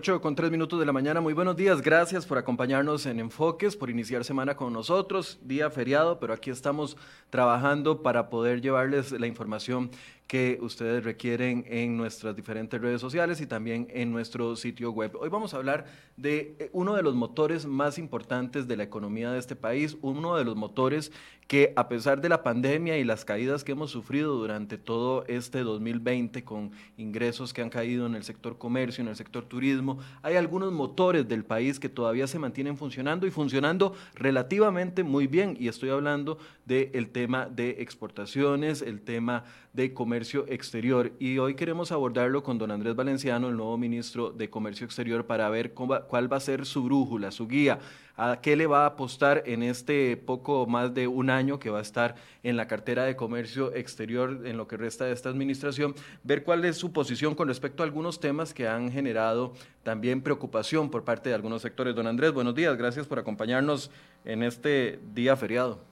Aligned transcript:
8 0.00 0.22
con 0.22 0.34
3 0.34 0.50
minutos 0.50 0.80
de 0.80 0.86
la 0.86 0.94
mañana. 0.94 1.20
Muy 1.20 1.34
buenos 1.34 1.56
días. 1.56 1.82
Gracias 1.82 2.24
por 2.24 2.38
acompañarnos 2.38 3.04
en 3.04 3.20
Enfoques, 3.20 3.76
por 3.76 3.90
iniciar 3.90 4.24
semana 4.24 4.56
con 4.56 4.72
nosotros. 4.72 5.38
Día 5.42 5.68
feriado, 5.68 6.18
pero 6.18 6.32
aquí 6.32 6.48
estamos 6.48 6.96
trabajando 7.28 8.00
para 8.00 8.30
poder 8.30 8.62
llevarles 8.62 9.12
la 9.12 9.26
información 9.26 9.90
que 10.30 10.60
ustedes 10.62 11.02
requieren 11.02 11.64
en 11.66 11.96
nuestras 11.96 12.36
diferentes 12.36 12.80
redes 12.80 13.00
sociales 13.00 13.40
y 13.40 13.48
también 13.48 13.88
en 13.90 14.12
nuestro 14.12 14.54
sitio 14.54 14.92
web. 14.92 15.16
Hoy 15.18 15.28
vamos 15.28 15.54
a 15.54 15.56
hablar 15.56 15.86
de 16.16 16.54
eh, 16.60 16.70
uno 16.72 16.94
de 16.94 17.02
los 17.02 17.16
motores 17.16 17.66
más 17.66 17.98
importantes 17.98 18.68
de 18.68 18.76
la 18.76 18.84
economía 18.84 19.32
de 19.32 19.40
este 19.40 19.56
país, 19.56 19.96
uno 20.02 20.36
de 20.36 20.44
los 20.44 20.54
motores 20.54 21.10
que 21.48 21.72
a 21.74 21.88
pesar 21.88 22.20
de 22.20 22.28
la 22.28 22.44
pandemia 22.44 22.96
y 22.96 23.02
las 23.02 23.24
caídas 23.24 23.64
que 23.64 23.72
hemos 23.72 23.90
sufrido 23.90 24.36
durante 24.36 24.78
todo 24.78 25.24
este 25.26 25.64
2020 25.64 26.44
con 26.44 26.70
ingresos 26.96 27.52
que 27.52 27.60
han 27.60 27.70
caído 27.70 28.06
en 28.06 28.14
el 28.14 28.22
sector 28.22 28.56
comercio, 28.56 29.02
en 29.02 29.08
el 29.08 29.16
sector 29.16 29.46
turismo, 29.46 29.98
hay 30.22 30.36
algunos 30.36 30.70
motores 30.70 31.26
del 31.26 31.44
país 31.44 31.80
que 31.80 31.88
todavía 31.88 32.28
se 32.28 32.38
mantienen 32.38 32.76
funcionando 32.76 33.26
y 33.26 33.32
funcionando 33.32 33.94
relativamente 34.14 35.02
muy 35.02 35.26
bien. 35.26 35.56
Y 35.58 35.66
estoy 35.66 35.90
hablando 35.90 36.38
del 36.70 37.10
tema 37.10 37.46
de 37.46 37.70
exportaciones, 37.80 38.80
el 38.80 39.00
tema 39.00 39.42
de 39.72 39.92
comercio 39.92 40.44
exterior. 40.46 41.10
Y 41.18 41.38
hoy 41.38 41.56
queremos 41.56 41.90
abordarlo 41.90 42.44
con 42.44 42.58
don 42.58 42.70
Andrés 42.70 42.94
Valenciano, 42.94 43.48
el 43.48 43.56
nuevo 43.56 43.76
ministro 43.76 44.30
de 44.30 44.48
Comercio 44.48 44.84
Exterior, 44.84 45.26
para 45.26 45.48
ver 45.48 45.72
cuál 45.72 46.32
va 46.32 46.36
a 46.36 46.40
ser 46.40 46.64
su 46.64 46.84
brújula, 46.84 47.32
su 47.32 47.48
guía 47.48 47.80
a 48.16 48.40
qué 48.40 48.54
le 48.54 48.68
va 48.68 48.82
a 48.82 48.86
apostar 48.86 49.42
en 49.46 49.64
este 49.64 50.16
poco 50.16 50.66
más 50.66 50.94
de 50.94 51.08
un 51.08 51.28
año 51.28 51.58
que 51.58 51.70
va 51.70 51.78
a 51.78 51.82
estar 51.82 52.14
en 52.44 52.56
la 52.56 52.68
cartera 52.68 53.04
de 53.04 53.16
comercio 53.16 53.74
exterior 53.74 54.42
en 54.44 54.56
lo 54.56 54.68
que 54.68 54.76
resta 54.76 55.06
de 55.06 55.12
esta 55.12 55.28
administración, 55.30 55.94
ver 56.22 56.44
cuál 56.44 56.64
es 56.66 56.76
su 56.76 56.92
posición 56.92 57.34
con 57.34 57.48
respecto 57.48 57.82
a 57.82 57.86
algunos 57.86 58.20
temas 58.20 58.54
que 58.54 58.68
han 58.68 58.92
generado 58.92 59.54
también 59.82 60.20
preocupación 60.20 60.90
por 60.90 61.02
parte 61.02 61.30
de 61.30 61.34
algunos 61.34 61.62
sectores. 61.62 61.96
Don 61.96 62.06
Andrés, 62.06 62.32
buenos 62.32 62.54
días, 62.54 62.76
gracias 62.76 63.06
por 63.06 63.18
acompañarnos 63.18 63.90
en 64.24 64.44
este 64.44 65.00
día 65.14 65.34
feriado. 65.34 65.89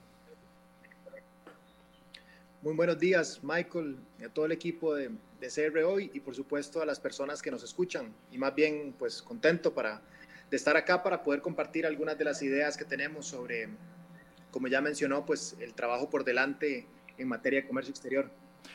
Muy 2.60 2.74
buenos 2.74 2.98
días, 2.98 3.38
Michael, 3.44 3.96
a 4.24 4.28
todo 4.30 4.46
el 4.46 4.50
equipo 4.50 4.92
de, 4.92 5.10
de 5.40 5.48
CR 5.48 5.78
hoy 5.84 6.10
y 6.12 6.18
por 6.18 6.34
supuesto 6.34 6.82
a 6.82 6.86
las 6.86 6.98
personas 6.98 7.40
que 7.40 7.52
nos 7.52 7.62
escuchan. 7.62 8.12
Y 8.32 8.38
más 8.38 8.52
bien, 8.52 8.94
pues 8.98 9.22
contento 9.22 9.72
para 9.72 10.02
de 10.50 10.56
estar 10.56 10.76
acá 10.76 11.02
para 11.02 11.22
poder 11.22 11.40
compartir 11.40 11.86
algunas 11.86 12.18
de 12.18 12.24
las 12.24 12.42
ideas 12.42 12.76
que 12.76 12.84
tenemos 12.84 13.26
sobre, 13.26 13.68
como 14.50 14.66
ya 14.66 14.80
mencionó, 14.80 15.24
pues 15.24 15.56
el 15.60 15.72
trabajo 15.74 16.10
por 16.10 16.24
delante 16.24 16.86
en 17.16 17.28
materia 17.28 17.60
de 17.60 17.68
comercio 17.68 17.92
exterior. 17.92 18.28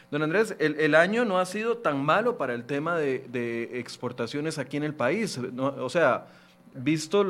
Don 0.10 0.24
Andrés, 0.24 0.56
el, 0.60 0.96
año 0.96 1.26
no 1.26 1.38
ha 1.38 1.46
sido 1.46 1.80
tan 1.80 2.04
malo 2.04 2.38
para 2.38 2.54
el 2.54 2.66
tema 2.66 2.98
de, 2.98 3.70
exportaciones 3.74 4.60
aquí 4.60 4.78
en 4.78 4.84
el 4.84 4.94
país. 4.94 5.38
o 5.38 5.90
sea, 5.90 6.28
visto 6.76 7.24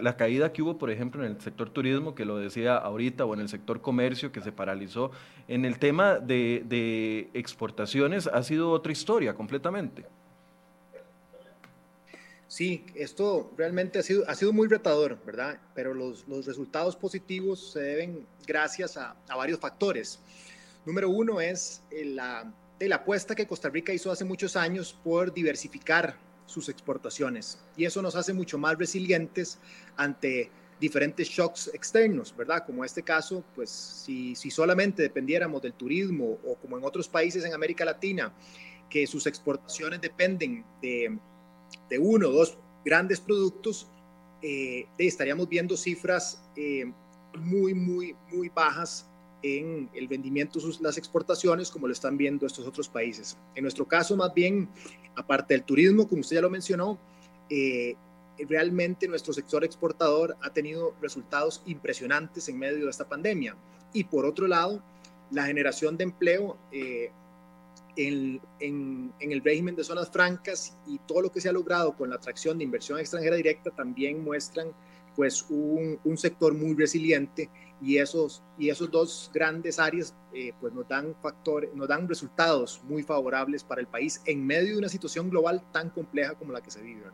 la 0.00 0.16
caída 0.16 0.52
que 0.52 0.62
hubo, 0.62 0.78
por 0.78 0.90
ejemplo, 0.90 1.24
en 1.24 1.32
el 1.32 1.40
sector 1.40 1.70
turismo, 1.70 2.14
que 2.14 2.24
lo 2.24 2.38
decía 2.38 2.76
ahorita, 2.76 3.24
o 3.24 3.34
en 3.34 3.40
el 3.40 3.48
sector 3.48 3.80
comercio, 3.80 4.32
que 4.32 4.40
se 4.40 4.52
paralizó, 4.52 5.10
en 5.48 5.64
el 5.64 5.78
tema 5.78 6.18
de, 6.18 6.64
de 6.66 7.30
exportaciones 7.34 8.26
ha 8.26 8.42
sido 8.42 8.70
otra 8.70 8.92
historia 8.92 9.34
completamente. 9.34 10.04
Sí, 12.50 12.84
esto 12.96 13.52
realmente 13.56 14.00
ha 14.00 14.02
sido, 14.02 14.52
muy 14.52 14.66
retador, 14.66 15.16
¿verdad? 15.24 15.60
Pero 15.72 15.94
los, 15.94 16.26
resultados 16.44 16.96
positivos 16.96 17.70
se 17.70 17.78
deben 17.78 18.26
gracias 18.44 18.96
a, 18.96 19.14
varios 19.28 19.60
factores. 19.60 20.18
Número 20.84 21.08
uno 21.10 21.40
es 21.40 21.80
eh, 21.92 22.04
la, 22.04 22.52
la 22.80 22.96
apuesta 22.96 23.36
que 23.36 23.46
Costa 23.46 23.68
Rica 23.68 23.92
hizo 23.92 24.10
hace 24.10 24.24
muchos 24.24 24.56
años 24.56 24.98
por 25.04 25.32
diversificar 25.32 26.16
sus 26.50 26.68
exportaciones 26.68 27.58
y 27.76 27.84
eso 27.84 28.02
nos 28.02 28.16
hace 28.16 28.32
mucho 28.32 28.58
más 28.58 28.76
resilientes 28.76 29.58
ante 29.96 30.50
diferentes 30.80 31.28
shocks 31.28 31.70
externos, 31.72 32.34
¿verdad? 32.36 32.64
Como 32.66 32.84
este 32.84 33.02
caso, 33.02 33.44
pues 33.54 33.70
si, 33.70 34.34
si 34.34 34.50
solamente 34.50 35.02
dependiéramos 35.02 35.62
del 35.62 35.74
turismo 35.74 36.38
o 36.44 36.56
como 36.56 36.78
en 36.78 36.84
otros 36.84 37.08
países 37.08 37.44
en 37.44 37.52
América 37.52 37.84
Latina, 37.84 38.32
que 38.88 39.06
sus 39.06 39.26
exportaciones 39.26 40.00
dependen 40.00 40.64
de 40.80 41.18
de 41.88 41.98
uno 41.98 42.28
o 42.28 42.32
dos 42.32 42.56
grandes 42.84 43.20
productos, 43.20 43.88
eh, 44.42 44.86
estaríamos 44.96 45.48
viendo 45.48 45.76
cifras 45.76 46.42
eh, 46.56 46.90
muy, 47.38 47.74
muy, 47.74 48.16
muy 48.32 48.48
bajas 48.48 49.09
en 49.42 49.90
el 49.94 50.08
vendimiento, 50.08 50.58
las 50.80 50.98
exportaciones, 50.98 51.70
como 51.70 51.86
lo 51.86 51.92
están 51.92 52.16
viendo 52.16 52.46
estos 52.46 52.66
otros 52.66 52.88
países. 52.88 53.36
En 53.54 53.62
nuestro 53.62 53.86
caso, 53.86 54.16
más 54.16 54.32
bien, 54.34 54.68
aparte 55.14 55.54
del 55.54 55.64
turismo, 55.64 56.08
como 56.08 56.20
usted 56.20 56.36
ya 56.36 56.42
lo 56.42 56.50
mencionó, 56.50 56.98
eh, 57.48 57.94
realmente 58.48 59.08
nuestro 59.08 59.32
sector 59.32 59.64
exportador 59.64 60.36
ha 60.40 60.50
tenido 60.50 60.94
resultados 61.00 61.62
impresionantes 61.66 62.48
en 62.48 62.58
medio 62.58 62.84
de 62.84 62.90
esta 62.90 63.08
pandemia. 63.08 63.56
Y 63.92 64.04
por 64.04 64.24
otro 64.24 64.46
lado, 64.46 64.82
la 65.30 65.46
generación 65.46 65.96
de 65.96 66.04
empleo 66.04 66.56
en, 67.96 69.12
el 69.20 69.40
régimen 69.42 69.76
de 69.76 69.84
zonas 69.84 70.10
francas 70.10 70.76
y 70.86 70.98
todo 71.00 71.22
lo 71.22 71.32
que 71.32 71.40
se 71.40 71.48
ha 71.48 71.52
logrado 71.52 71.96
con 71.96 72.10
la 72.10 72.16
atracción 72.16 72.58
de 72.58 72.64
inversión 72.64 72.98
extranjera 72.98 73.36
directa 73.36 73.70
también 73.70 74.22
muestran 74.22 74.72
pues 75.16 75.46
un, 75.48 75.98
sector 76.16 76.54
muy 76.54 76.74
resiliente 76.74 77.50
y 77.82 77.98
esos, 77.98 78.42
y 78.58 78.68
esos 78.68 78.90
dos 78.90 79.30
grandes 79.32 79.78
áreas 79.78 80.14
eh, 80.34 80.52
pues 80.60 80.72
nos 80.72 80.86
dan 80.88 81.14
factores, 81.22 81.74
nos 81.74 81.88
dan 81.88 82.08
resultados 82.08 82.80
muy 82.84 83.02
favorables 83.02 83.64
para 83.64 83.80
el 83.80 83.86
país 83.86 84.20
en 84.26 84.46
medio 84.46 84.72
de 84.72 84.78
una 84.78 84.88
situación 84.88 85.30
global 85.30 85.62
tan 85.72 85.90
compleja 85.90 86.34
como 86.34 86.52
la 86.52 86.60
que 86.60 86.70
se 86.70 86.82
vive. 86.82 87.04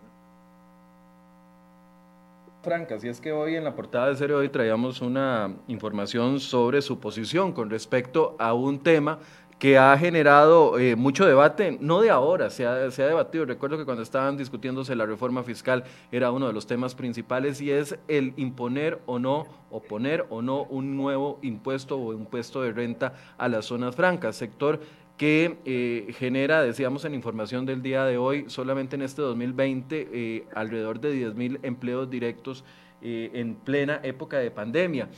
Francas, 2.66 3.04
y 3.04 3.08
es 3.08 3.20
que 3.20 3.30
hoy 3.30 3.54
en 3.54 3.62
la 3.62 3.76
portada 3.76 4.08
de 4.08 4.16
Serio 4.16 4.38
Hoy 4.38 4.48
traíamos 4.48 5.00
una 5.00 5.54
información 5.68 6.40
sobre 6.40 6.82
su 6.82 6.98
posición 6.98 7.52
con 7.52 7.70
respecto 7.70 8.34
a 8.40 8.54
un 8.54 8.80
tema 8.80 9.20
que 9.58 9.78
ha 9.78 9.96
generado 9.96 10.78
eh, 10.78 10.96
mucho 10.96 11.24
debate, 11.24 11.78
no 11.80 12.02
de 12.02 12.10
ahora, 12.10 12.50
se 12.50 12.66
ha, 12.66 12.90
se 12.90 13.02
ha, 13.02 13.06
debatido. 13.06 13.46
Recuerdo 13.46 13.78
que 13.78 13.86
cuando 13.86 14.02
estaban 14.02 14.36
discutiéndose 14.36 14.94
la 14.94 15.06
reforma 15.06 15.42
fiscal 15.42 15.84
era 16.12 16.30
uno 16.30 16.46
de 16.46 16.52
los 16.52 16.66
temas 16.66 16.94
principales 16.94 17.60
y 17.62 17.70
es 17.70 17.98
el 18.06 18.34
imponer 18.36 19.00
o 19.06 19.18
no, 19.18 19.46
o 19.70 19.80
poner 19.80 20.26
o 20.28 20.42
no 20.42 20.64
un 20.64 20.96
nuevo 20.96 21.38
impuesto 21.40 21.98
o 21.98 22.12
impuesto 22.12 22.60
de 22.60 22.72
renta 22.72 23.14
a 23.38 23.48
las 23.48 23.64
zonas 23.64 23.96
francas, 23.96 24.36
sector 24.36 24.80
que 25.16 25.56
eh, 25.64 26.12
genera, 26.18 26.62
decíamos 26.62 27.06
en 27.06 27.14
información 27.14 27.64
del 27.64 27.80
día 27.80 28.04
de 28.04 28.18
hoy, 28.18 28.44
solamente 28.48 28.96
en 28.96 29.02
este 29.02 29.22
2020, 29.22 30.08
eh, 30.12 30.44
alrededor 30.54 31.00
de 31.00 31.12
10 31.12 31.34
mil 31.34 31.58
empleos 31.62 32.10
directos 32.10 32.64
en 33.02 33.54
plena 33.54 34.00
época 34.02 34.38
de 34.38 34.50
pandemia. 34.50 35.08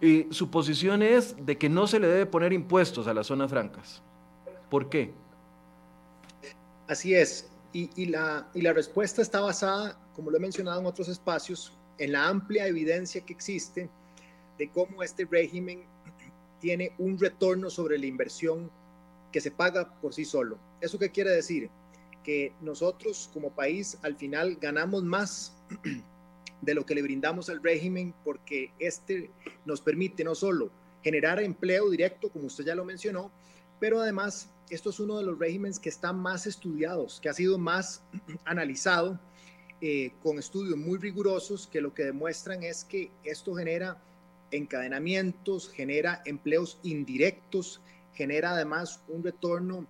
Y 0.00 0.26
su 0.30 0.50
posición 0.50 1.02
es 1.02 1.34
de 1.44 1.56
que 1.56 1.68
no 1.68 1.86
se 1.86 1.98
le 1.98 2.06
debe 2.06 2.26
poner 2.26 2.52
impuestos 2.52 3.06
a 3.06 3.14
las 3.14 3.28
zonas 3.28 3.50
francas. 3.50 4.02
¿Por 4.68 4.88
qué? 4.88 5.14
Así 6.86 7.14
es. 7.14 7.48
Y, 7.72 8.06
la, 8.06 8.48
la 8.54 8.72
respuesta 8.72 9.20
está 9.20 9.40
basada, 9.40 9.98
como 10.14 10.30
lo 10.30 10.38
he 10.38 10.40
mencionado 10.40 10.80
en 10.80 10.86
otros 10.86 11.08
espacios, 11.08 11.72
en 11.98 12.12
la 12.12 12.26
amplia 12.26 12.66
evidencia 12.66 13.20
que 13.20 13.34
existe 13.34 13.90
de 14.56 14.70
cómo 14.70 15.02
este 15.02 15.26
régimen 15.30 15.84
tiene 16.58 16.92
un 16.96 17.18
retorno 17.18 17.68
sobre 17.68 17.98
la 17.98 18.06
inversión 18.06 18.70
que 19.30 19.40
se 19.42 19.50
paga 19.50 20.00
por 20.00 20.14
sí 20.14 20.24
solo. 20.24 20.58
¿Eso 20.80 20.98
qué 20.98 21.10
quiere 21.10 21.30
decir? 21.30 21.68
Que 22.24 22.54
nosotros 22.62 23.28
como 23.34 23.50
país 23.50 23.98
al 24.02 24.16
final 24.16 24.56
ganamos 24.56 25.02
más 25.02 25.54
de 26.60 26.74
lo 26.74 26.84
que 26.86 26.94
le 26.94 27.02
brindamos 27.02 27.48
al 27.48 27.62
régimen, 27.62 28.14
porque 28.24 28.72
este 28.78 29.30
nos 29.64 29.80
permite 29.80 30.24
no 30.24 30.34
solo 30.34 30.70
generar 31.02 31.40
empleo 31.42 31.90
directo, 31.90 32.30
como 32.30 32.46
usted 32.46 32.64
ya 32.64 32.74
lo 32.74 32.84
mencionó, 32.84 33.30
pero 33.78 34.00
además 34.00 34.50
esto 34.70 34.90
es 34.90 34.98
uno 34.98 35.18
de 35.18 35.24
los 35.24 35.38
regímenes 35.38 35.78
que 35.78 35.88
están 35.88 36.18
más 36.18 36.46
estudiados, 36.46 37.20
que 37.20 37.28
ha 37.28 37.34
sido 37.34 37.58
más 37.58 38.02
analizado 38.44 39.20
eh, 39.80 40.12
con 40.22 40.38
estudios 40.38 40.76
muy 40.76 40.98
rigurosos 40.98 41.66
que 41.66 41.80
lo 41.80 41.94
que 41.94 42.04
demuestran 42.04 42.62
es 42.62 42.84
que 42.84 43.10
esto 43.24 43.54
genera 43.54 44.02
encadenamientos, 44.50 45.70
genera 45.70 46.22
empleos 46.24 46.78
indirectos, 46.82 47.80
genera 48.14 48.52
además 48.52 49.02
un 49.08 49.22
retorno 49.22 49.86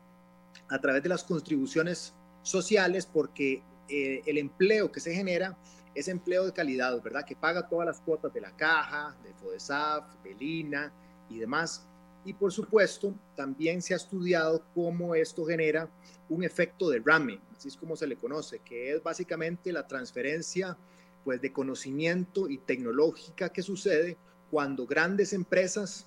a 0.68 0.80
través 0.80 1.02
de 1.02 1.08
las 1.08 1.22
contribuciones 1.22 2.14
sociales 2.42 3.06
porque 3.06 3.62
eh, 3.88 4.22
el 4.26 4.38
empleo 4.38 4.90
que 4.90 5.00
se 5.00 5.14
genera 5.14 5.56
es 5.96 6.08
empleo 6.08 6.44
de 6.44 6.52
calidad, 6.52 7.02
¿verdad? 7.02 7.24
Que 7.24 7.34
paga 7.34 7.66
todas 7.66 7.86
las 7.86 8.00
cuotas 8.00 8.32
de 8.32 8.42
la 8.42 8.54
caja, 8.54 9.16
de 9.24 9.32
FODESAF, 9.32 10.04
de 10.22 10.34
Lina 10.34 10.92
y 11.30 11.38
demás. 11.38 11.86
Y 12.22 12.34
por 12.34 12.52
supuesto, 12.52 13.14
también 13.34 13.80
se 13.80 13.94
ha 13.94 13.96
estudiado 13.96 14.62
cómo 14.74 15.14
esto 15.14 15.46
genera 15.46 15.88
un 16.28 16.44
efecto 16.44 16.90
de 16.90 17.00
rame, 17.02 17.40
así 17.56 17.68
es 17.68 17.76
como 17.76 17.96
se 17.96 18.06
le 18.06 18.16
conoce, 18.16 18.58
que 18.58 18.92
es 18.92 19.02
básicamente 19.02 19.72
la 19.72 19.86
transferencia 19.86 20.76
pues, 21.24 21.40
de 21.40 21.50
conocimiento 21.50 22.50
y 22.50 22.58
tecnológica 22.58 23.48
que 23.48 23.62
sucede 23.62 24.18
cuando 24.50 24.86
grandes 24.86 25.32
empresas, 25.32 26.06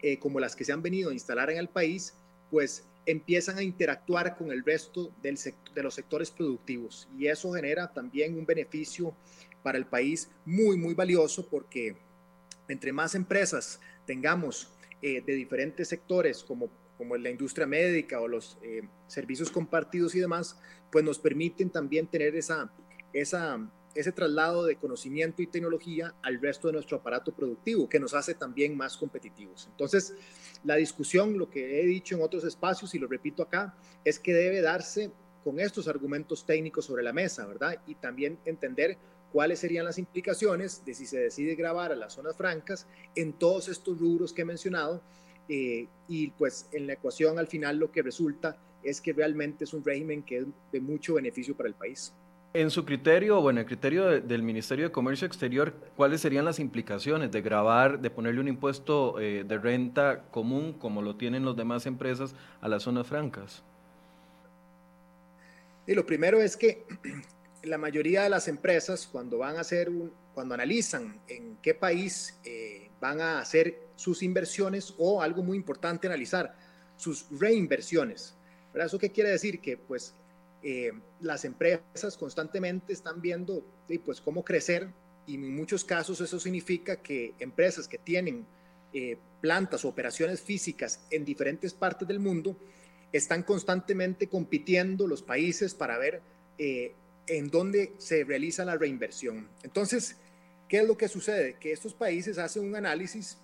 eh, 0.00 0.18
como 0.18 0.40
las 0.40 0.56
que 0.56 0.64
se 0.64 0.72
han 0.72 0.80
venido 0.80 1.10
a 1.10 1.12
instalar 1.12 1.50
en 1.50 1.58
el 1.58 1.68
país, 1.68 2.14
pues 2.50 2.84
empiezan 3.06 3.58
a 3.58 3.62
interactuar 3.62 4.36
con 4.36 4.52
el 4.52 4.64
resto 4.64 5.12
del 5.22 5.38
de 5.74 5.82
los 5.82 5.94
sectores 5.94 6.30
productivos. 6.30 7.08
Y 7.18 7.26
eso 7.26 7.52
genera 7.52 7.92
también 7.92 8.38
un 8.38 8.46
beneficio 8.46 9.14
para 9.62 9.78
el 9.78 9.86
país 9.86 10.30
muy, 10.44 10.76
muy 10.76 10.94
valioso 10.94 11.48
porque 11.48 11.96
entre 12.68 12.92
más 12.92 13.14
empresas 13.14 13.80
tengamos 14.06 14.72
eh, 15.00 15.22
de 15.24 15.34
diferentes 15.34 15.88
sectores 15.88 16.42
como, 16.42 16.68
como 16.96 17.16
la 17.16 17.30
industria 17.30 17.66
médica 17.66 18.20
o 18.20 18.28
los 18.28 18.58
eh, 18.62 18.82
servicios 19.06 19.50
compartidos 19.50 20.14
y 20.14 20.20
demás, 20.20 20.58
pues 20.90 21.04
nos 21.04 21.18
permiten 21.18 21.70
también 21.70 22.06
tener 22.06 22.36
esa, 22.36 22.72
esa, 23.12 23.58
ese 23.94 24.12
traslado 24.12 24.64
de 24.64 24.76
conocimiento 24.76 25.42
y 25.42 25.46
tecnología 25.46 26.14
al 26.22 26.40
resto 26.40 26.68
de 26.68 26.74
nuestro 26.74 26.98
aparato 26.98 27.32
productivo, 27.32 27.88
que 27.88 28.00
nos 28.00 28.14
hace 28.14 28.34
también 28.34 28.76
más 28.76 28.96
competitivos. 28.96 29.68
Entonces, 29.70 30.14
la 30.64 30.76
discusión, 30.76 31.38
lo 31.38 31.50
que 31.50 31.80
he 31.80 31.86
dicho 31.86 32.14
en 32.14 32.22
otros 32.22 32.44
espacios 32.44 32.94
y 32.94 32.98
lo 32.98 33.06
repito 33.06 33.42
acá, 33.42 33.74
es 34.04 34.18
que 34.18 34.32
debe 34.32 34.60
darse 34.60 35.10
con 35.44 35.58
estos 35.58 35.88
argumentos 35.88 36.46
técnicos 36.46 36.86
sobre 36.86 37.02
la 37.02 37.12
mesa, 37.12 37.46
¿verdad? 37.46 37.82
Y 37.86 37.96
también 37.96 38.38
entender 38.44 38.96
cuáles 39.32 39.58
serían 39.58 39.84
las 39.84 39.98
implicaciones 39.98 40.84
de 40.84 40.94
si 40.94 41.06
se 41.06 41.18
decide 41.18 41.54
grabar 41.54 41.90
a 41.90 41.96
las 41.96 42.12
zonas 42.12 42.36
francas 42.36 42.86
en 43.14 43.32
todos 43.32 43.68
estos 43.68 43.98
rubros 43.98 44.32
que 44.32 44.42
he 44.42 44.44
mencionado. 44.44 45.02
Eh, 45.48 45.88
y 46.06 46.28
pues 46.28 46.68
en 46.72 46.86
la 46.86 46.92
ecuación 46.92 47.38
al 47.38 47.48
final 47.48 47.76
lo 47.78 47.90
que 47.90 48.02
resulta 48.02 48.56
es 48.82 49.00
que 49.00 49.12
realmente 49.12 49.64
es 49.64 49.74
un 49.74 49.84
régimen 49.84 50.22
que 50.22 50.38
es 50.38 50.46
de 50.70 50.80
mucho 50.80 51.14
beneficio 51.14 51.56
para 51.56 51.68
el 51.68 51.74
país. 51.74 52.12
En 52.54 52.70
su 52.70 52.84
criterio, 52.84 53.38
o 53.38 53.48
en 53.48 53.56
el 53.56 53.64
criterio 53.64 54.20
del 54.20 54.42
Ministerio 54.42 54.84
de 54.84 54.92
Comercio 54.92 55.26
Exterior, 55.26 55.72
¿cuáles 55.96 56.20
serían 56.20 56.44
las 56.44 56.58
implicaciones 56.58 57.32
de 57.32 57.40
grabar, 57.40 57.98
de 57.98 58.10
ponerle 58.10 58.42
un 58.42 58.48
impuesto 58.48 59.18
eh, 59.18 59.42
de 59.44 59.56
renta 59.56 60.24
común, 60.30 60.74
como 60.74 61.00
lo 61.00 61.16
tienen 61.16 61.46
las 61.46 61.56
demás 61.56 61.86
empresas, 61.86 62.34
a 62.60 62.68
las 62.68 62.82
zonas 62.82 63.06
francas? 63.06 63.62
Y 65.86 65.94
lo 65.94 66.04
primero 66.04 66.42
es 66.42 66.58
que 66.58 66.84
la 67.62 67.78
mayoría 67.78 68.24
de 68.24 68.28
las 68.28 68.46
empresas, 68.48 69.08
cuando 69.10 69.38
van 69.38 69.56
a 69.56 69.60
hacer 69.60 69.88
un, 69.88 70.12
cuando 70.34 70.52
analizan 70.54 71.22
en 71.28 71.56
qué 71.62 71.72
país 71.72 72.38
eh, 72.44 72.90
van 73.00 73.22
a 73.22 73.38
hacer 73.38 73.78
sus 73.96 74.22
inversiones, 74.22 74.94
o 74.98 75.22
algo 75.22 75.42
muy 75.42 75.56
importante 75.56 76.06
analizar, 76.06 76.54
sus 76.98 77.26
reinversiones. 77.30 78.36
¿Verdad? 78.74 78.88
¿Eso 78.88 78.98
qué 78.98 79.10
quiere 79.10 79.30
decir? 79.30 79.58
Que 79.60 79.78
pues 79.78 80.14
eh, 80.62 80.92
las 81.20 81.44
empresas 81.44 82.16
constantemente 82.16 82.92
están 82.92 83.20
viendo 83.20 83.64
pues, 84.04 84.20
cómo 84.20 84.44
crecer 84.44 84.88
y 85.26 85.34
en 85.34 85.56
muchos 85.56 85.84
casos 85.84 86.20
eso 86.20 86.38
significa 86.38 86.96
que 86.96 87.34
empresas 87.38 87.88
que 87.88 87.98
tienen 87.98 88.46
eh, 88.92 89.16
plantas 89.40 89.84
o 89.84 89.88
operaciones 89.88 90.40
físicas 90.40 91.00
en 91.10 91.24
diferentes 91.24 91.74
partes 91.74 92.06
del 92.06 92.20
mundo 92.20 92.56
están 93.12 93.42
constantemente 93.42 94.28
compitiendo 94.28 95.06
los 95.06 95.22
países 95.22 95.74
para 95.74 95.98
ver 95.98 96.22
eh, 96.58 96.94
en 97.26 97.50
dónde 97.50 97.92
se 97.98 98.24
realiza 98.24 98.64
la 98.64 98.76
reinversión. 98.76 99.48
Entonces, 99.62 100.16
¿qué 100.68 100.78
es 100.78 100.86
lo 100.86 100.96
que 100.96 101.08
sucede? 101.08 101.56
Que 101.58 101.72
estos 101.72 101.94
países 101.94 102.38
hacen 102.38 102.64
un 102.64 102.76
análisis 102.76 103.38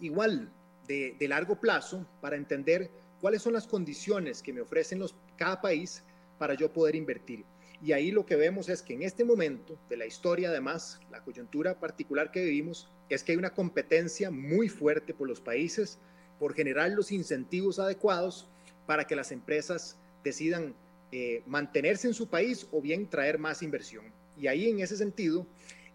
igual 0.00 0.50
de, 0.88 1.14
de 1.18 1.28
largo 1.28 1.60
plazo 1.60 2.06
para 2.20 2.36
entender 2.36 2.90
cuáles 3.20 3.42
son 3.42 3.52
las 3.52 3.66
condiciones 3.66 4.42
que 4.42 4.52
me 4.52 4.60
ofrecen 4.60 4.98
los, 4.98 5.14
cada 5.36 5.60
país 5.60 6.02
para 6.42 6.54
yo 6.54 6.72
poder 6.72 6.96
invertir. 6.96 7.44
Y 7.80 7.92
ahí 7.92 8.10
lo 8.10 8.26
que 8.26 8.34
vemos 8.34 8.68
es 8.68 8.82
que 8.82 8.94
en 8.94 9.04
este 9.04 9.24
momento 9.24 9.78
de 9.88 9.96
la 9.96 10.06
historia, 10.06 10.48
además, 10.48 10.98
la 11.08 11.22
coyuntura 11.22 11.78
particular 11.78 12.32
que 12.32 12.42
vivimos, 12.42 12.90
es 13.08 13.22
que 13.22 13.30
hay 13.30 13.38
una 13.38 13.54
competencia 13.54 14.28
muy 14.28 14.68
fuerte 14.68 15.14
por 15.14 15.28
los 15.28 15.40
países 15.40 16.00
por 16.40 16.52
generar 16.52 16.90
los 16.90 17.12
incentivos 17.12 17.78
adecuados 17.78 18.48
para 18.86 19.06
que 19.06 19.14
las 19.14 19.30
empresas 19.30 19.96
decidan 20.24 20.74
eh, 21.12 21.44
mantenerse 21.46 22.08
en 22.08 22.14
su 22.14 22.26
país 22.26 22.66
o 22.72 22.82
bien 22.82 23.08
traer 23.08 23.38
más 23.38 23.62
inversión. 23.62 24.06
Y 24.36 24.48
ahí 24.48 24.68
en 24.68 24.80
ese 24.80 24.96
sentido 24.96 25.46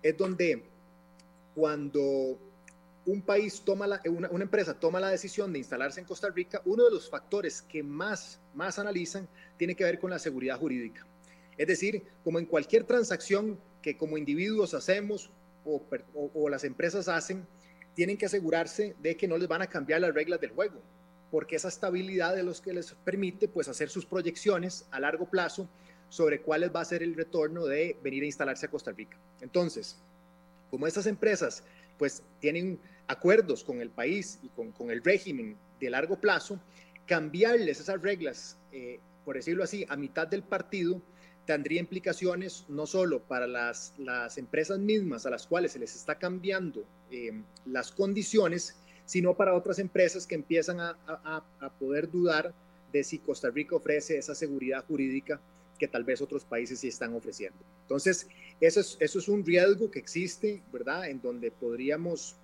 es 0.02 0.16
donde 0.16 0.64
cuando 1.56 2.40
un 3.08 3.22
país 3.22 3.62
toma 3.64 3.88
la, 3.88 4.02
una, 4.06 4.30
una, 4.30 4.44
empresa 4.44 4.78
toma 4.78 5.00
la 5.00 5.10
decisión 5.10 5.54
de 5.54 5.60
instalarse 5.60 6.02
en 6.02 6.06
Costa 6.06 6.30
Rica, 6.30 6.62
uno 6.66 6.84
de 6.84 6.92
los 6.92 7.10
factores 7.10 7.62
que 7.62 7.82
más, 7.82 8.40
más 8.54 8.78
analizan 8.80 9.28
tiene 9.56 9.76
que 9.76 9.86
ver 9.86 9.98
con 9.98 10.12
la 10.12 10.20
seguridad 10.20 10.60
jurídica. 10.60 11.08
Es 11.58 11.68
decir, 11.68 12.04
como 12.24 12.38
en 12.38 12.46
cualquier 12.46 12.84
transacción 12.84 13.58
que 13.82 13.98
como 13.98 14.18
individuos 14.18 14.74
hacemos 14.74 15.32
o, 15.64 15.82
o, 16.34 16.50
las 16.50 16.66
empresas 16.66 17.08
hacen, 17.08 17.48
tienen 17.94 18.18
que 18.18 18.26
asegurarse 18.26 18.96
de 19.02 19.16
que 19.16 19.28
no 19.28 19.38
les 19.38 19.48
van 19.48 19.62
a 19.62 19.68
cambiar 19.68 20.02
las 20.02 20.14
reglas 20.14 20.42
del 20.42 20.52
juego, 20.52 20.82
porque 21.32 21.56
esa 21.56 21.70
estabilidad 21.70 22.36
de 22.36 22.44
los 22.44 22.60
que 22.60 22.74
les 22.74 22.94
permite 23.06 23.48
pues 23.48 23.70
hacer 23.70 23.90
sus 23.90 24.06
proyecciones 24.06 24.86
a 24.92 25.00
largo 25.00 25.30
plazo 25.30 25.70
sobre 26.10 26.42
cuál 26.42 26.76
va 26.76 26.82
a 26.82 26.86
ser 26.86 27.04
el 27.04 27.16
retorno 27.16 27.66
de 27.66 27.98
venir 28.04 28.24
a 28.24 28.28
instalarse 28.28 28.66
a 28.66 28.70
Costa 28.70 28.92
Rica. 28.92 29.18
Entonces, 29.42 29.98
como 30.70 30.88
estas 30.88 31.08
empresas 31.08 31.64
pues 31.98 32.24
tienen 32.40 32.80
acuerdos 33.08 33.64
con 33.64 33.82
el 33.82 33.90
país 33.90 34.40
y 34.44 34.50
con, 34.50 34.72
con 34.72 34.92
el 34.92 35.04
régimen 35.04 35.58
de 35.80 35.90
largo 35.90 36.20
plazo, 36.20 36.60
cambiarles 37.06 37.80
esas 37.80 38.02
reglas 38.02 38.58
eh, 38.72 39.00
por 39.28 39.36
decirlo 39.36 39.66
así, 39.66 39.86
a 39.90 39.98
mitad 39.98 40.26
del 40.26 40.42
partido, 40.42 41.02
tendría 41.46 41.82
implicaciones 41.82 42.64
no 42.70 42.86
solo 42.86 43.22
para 43.22 43.46
las, 43.46 43.94
las 43.98 44.38
empresas 44.38 44.80
mismas 44.80 45.26
a 45.26 45.30
las 45.30 45.46
cuales 45.46 45.74
se 45.74 45.80
les 45.80 45.94
está 45.98 46.18
cambiando 46.18 46.86
eh, 47.12 47.34
las 47.66 47.92
condiciones, 47.92 48.78
sino 49.04 49.36
para 49.36 49.54
otras 49.54 49.80
empresas 49.80 50.26
que 50.26 50.36
empiezan 50.36 50.80
a, 50.80 50.98
a, 51.06 51.44
a, 51.60 51.70
poder 51.74 52.10
dudar 52.10 52.54
de 52.94 53.04
si 53.04 53.20
Costa 53.20 53.50
Rica 53.50 53.76
ofrece 53.76 54.18
esa 54.18 54.34
seguridad 54.34 54.86
jurídica 54.86 55.42
que 55.78 55.90
tal 55.90 56.06
vez 56.06 56.22
otros 56.22 56.46
países 56.46 56.80
sí 56.80 56.88
están 56.88 57.14
ofreciendo. 57.14 57.60
Entonces, 57.82 58.30
eso 58.62 58.80
es, 58.80 58.96
eso 59.02 59.20
es 59.20 59.28
un 59.28 59.46
riesgo 59.46 59.92
que 59.92 60.00
existe, 60.00 60.64
¿verdad? 60.72 61.10
En 61.10 61.20
donde 61.20 61.52
podríamos 61.52 62.38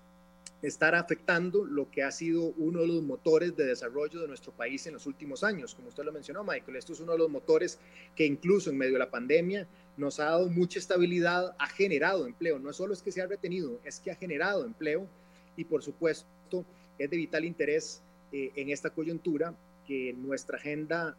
estar 0.64 0.96
afectando 0.96 1.66
lo 1.66 1.92
que 1.92 2.04
ha 2.04 2.12
sido 2.12 2.54
uno 2.58 2.80
de 2.82 2.88
los 2.88 3.04
motores 3.04 3.56
de 3.56 3.66
desarrollo 3.66 4.22
de 4.22 4.30
nuestro 4.30 4.54
país 4.54 4.88
en 4.88 4.94
los 4.94 5.06
últimos 5.06 5.44
años. 5.44 5.76
Como 5.76 5.90
usted 5.90 6.06
lo 6.06 6.14
mencionó, 6.14 6.44
Michael, 6.44 6.78
esto 6.78 6.94
es 6.94 7.02
uno 7.02 7.12
de 7.12 7.18
los 7.18 7.30
motores 7.30 7.80
que 8.16 8.26
incluso 8.26 8.70
en 8.70 8.78
medio 8.78 8.94
de 8.94 9.00
la 9.00 9.12
pandemia 9.12 9.68
nos 9.98 10.22
ha 10.22 10.26
dado 10.26 10.48
mucha 10.48 10.80
estabilidad, 10.80 11.54
ha 11.60 11.68
generado 11.68 12.26
empleo. 12.26 12.60
No 12.60 12.72
solo 12.72 12.94
es 12.94 13.02
que 13.02 13.12
se 13.12 13.22
ha 13.22 13.28
retenido, 13.28 13.80
es 13.84 14.00
que 14.00 14.10
ha 14.10 14.16
generado 14.16 14.66
empleo 14.66 15.06
y 15.58 15.66
por 15.66 15.84
supuesto 15.84 16.66
es 16.98 17.10
de 17.10 17.18
vital 17.18 17.44
interés 17.44 18.02
eh, 18.32 18.52
en 18.56 18.70
esta 18.70 18.90
coyuntura 18.90 19.54
que 19.86 20.14
nuestra 20.14 20.58
agenda 20.58 21.18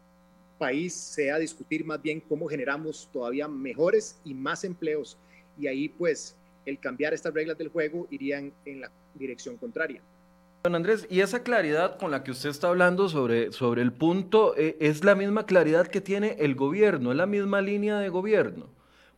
país 0.57 0.93
sea 0.93 1.37
discutir 1.37 1.85
más 1.85 2.01
bien 2.01 2.19
cómo 2.19 2.47
generamos 2.47 3.09
todavía 3.13 3.47
mejores 3.47 4.19
y 4.25 4.33
más 4.33 4.63
empleos. 4.63 5.17
Y 5.57 5.67
ahí 5.67 5.87
pues 5.87 6.35
el 6.65 6.79
cambiar 6.79 7.13
estas 7.13 7.33
reglas 7.33 7.57
del 7.57 7.69
juego 7.69 8.07
irían 8.09 8.53
en 8.65 8.81
la 8.81 8.91
dirección 9.13 9.57
contraria. 9.57 10.01
Don 10.63 10.73
Andrés, 10.73 11.05
y 11.11 11.19
esa 11.19 11.43
claridad 11.43 11.99
con 11.99 12.09
la 12.09 12.23
que 12.23 12.31
usted 12.31 12.49
está 12.49 12.69
hablando 12.69 13.07
sobre, 13.07 13.51
sobre 13.51 13.83
el 13.83 13.93
punto, 13.93 14.55
eh, 14.57 14.75
es 14.79 15.03
la 15.03 15.13
misma 15.13 15.45
claridad 15.45 15.85
que 15.85 16.01
tiene 16.01 16.37
el 16.39 16.55
gobierno, 16.55 17.11
es 17.11 17.17
la 17.17 17.27
misma 17.27 17.61
línea 17.61 17.99
de 17.99 18.09
gobierno. 18.09 18.67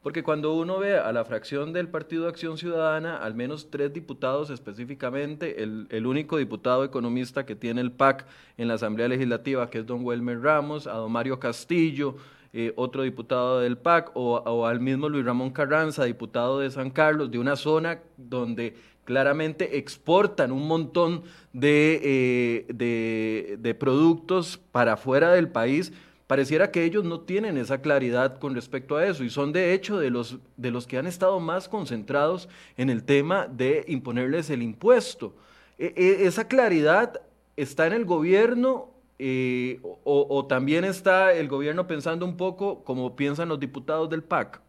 Porque 0.04 0.24
cuando 0.24 0.54
uno 0.56 0.78
ve 0.78 0.98
a 0.98 1.12
la 1.12 1.26
fracción 1.26 1.74
del 1.74 1.88
Partido 1.88 2.28
Acción 2.28 2.58
Ciudadana, 2.58 3.18
al 3.18 3.34
menos 3.34 3.70
tres 3.72 3.94
diputados 3.94 4.50
específicamente, 4.50 5.64
el, 5.64 5.88
el, 5.90 6.06
único 6.06 6.38
diputado 6.38 6.84
economista 6.84 7.46
que 7.46 7.56
tiene 7.56 7.82
el 7.82 7.92
PAC 7.92 8.26
en 8.58 8.68
la 8.68 8.76
Asamblea 8.76 9.08
Legislativa, 9.08 9.70
que 9.70 9.80
es 9.80 9.86
don 9.86 10.06
Welmer 10.06 10.42
Ramos, 10.42 10.86
a 10.86 10.94
don 10.94 11.12
Mario 11.12 11.40
Castillo, 11.40 12.18
eh, 12.60 12.74
otro 12.76 13.04
diputado 13.04 13.60
del 13.60 13.78
PAC, 13.78 14.10
o, 14.16 14.66
al 14.66 14.80
mismo 14.80 15.10
Luis 15.10 15.24
Ramón 15.24 15.52
Carranza, 15.52 16.06
diputado 16.06 16.58
de 16.58 16.72
San 16.72 16.90
Carlos, 16.90 17.30
de 17.30 17.38
una 17.38 17.56
zona 17.56 18.00
donde 18.18 18.76
claramente 19.06 19.78
exportan 19.78 20.52
un 20.52 20.68
montón 20.68 21.22
de, 21.54 22.02
eh, 22.04 22.74
de, 22.74 23.58
de, 23.60 23.76
productos 23.76 24.60
para 24.72 24.98
fuera 24.98 25.34
del 25.34 25.50
país, 25.50 25.94
pareciera 26.26 26.72
que 26.72 26.84
ellos 26.84 27.04
no 27.04 27.20
tienen 27.20 27.58
esa 27.58 27.80
claridad 27.80 28.40
con 28.40 28.56
respecto 28.56 28.98
a 28.98 29.06
eso 29.06 29.24
y 29.24 29.30
son 29.30 29.54
de 29.54 29.76
hecho 29.76 30.00
de 30.00 30.10
los, 30.10 30.40
de 30.56 30.72
los 30.72 30.88
que 30.88 30.98
han 30.98 31.06
estado 31.06 31.40
más 31.40 31.70
concentrados 31.70 32.50
en 32.76 32.90
el 32.90 33.04
tema 33.04 33.48
de 33.48 33.86
imponerles 33.88 34.50
el 34.50 34.64
impuesto. 34.64 35.36
E, 35.78 35.94
e, 35.96 36.26
esa 36.26 36.48
claridad 36.48 37.22
está 37.56 37.86
en 37.86 37.94
el 37.94 38.06
gobierno 38.06 38.97
eh, 39.20 39.80
o, 40.04 40.46
también 40.48 40.86
está 40.86 41.34
el 41.34 41.48
gobierno 41.48 41.88
pensando 41.88 42.24
un 42.26 42.38
poco 42.38 42.84
como 42.84 43.16
piensan 43.16 43.50
los 43.50 43.60
diputados 43.60 44.10
del 44.10 44.24
PAC. 44.24 44.62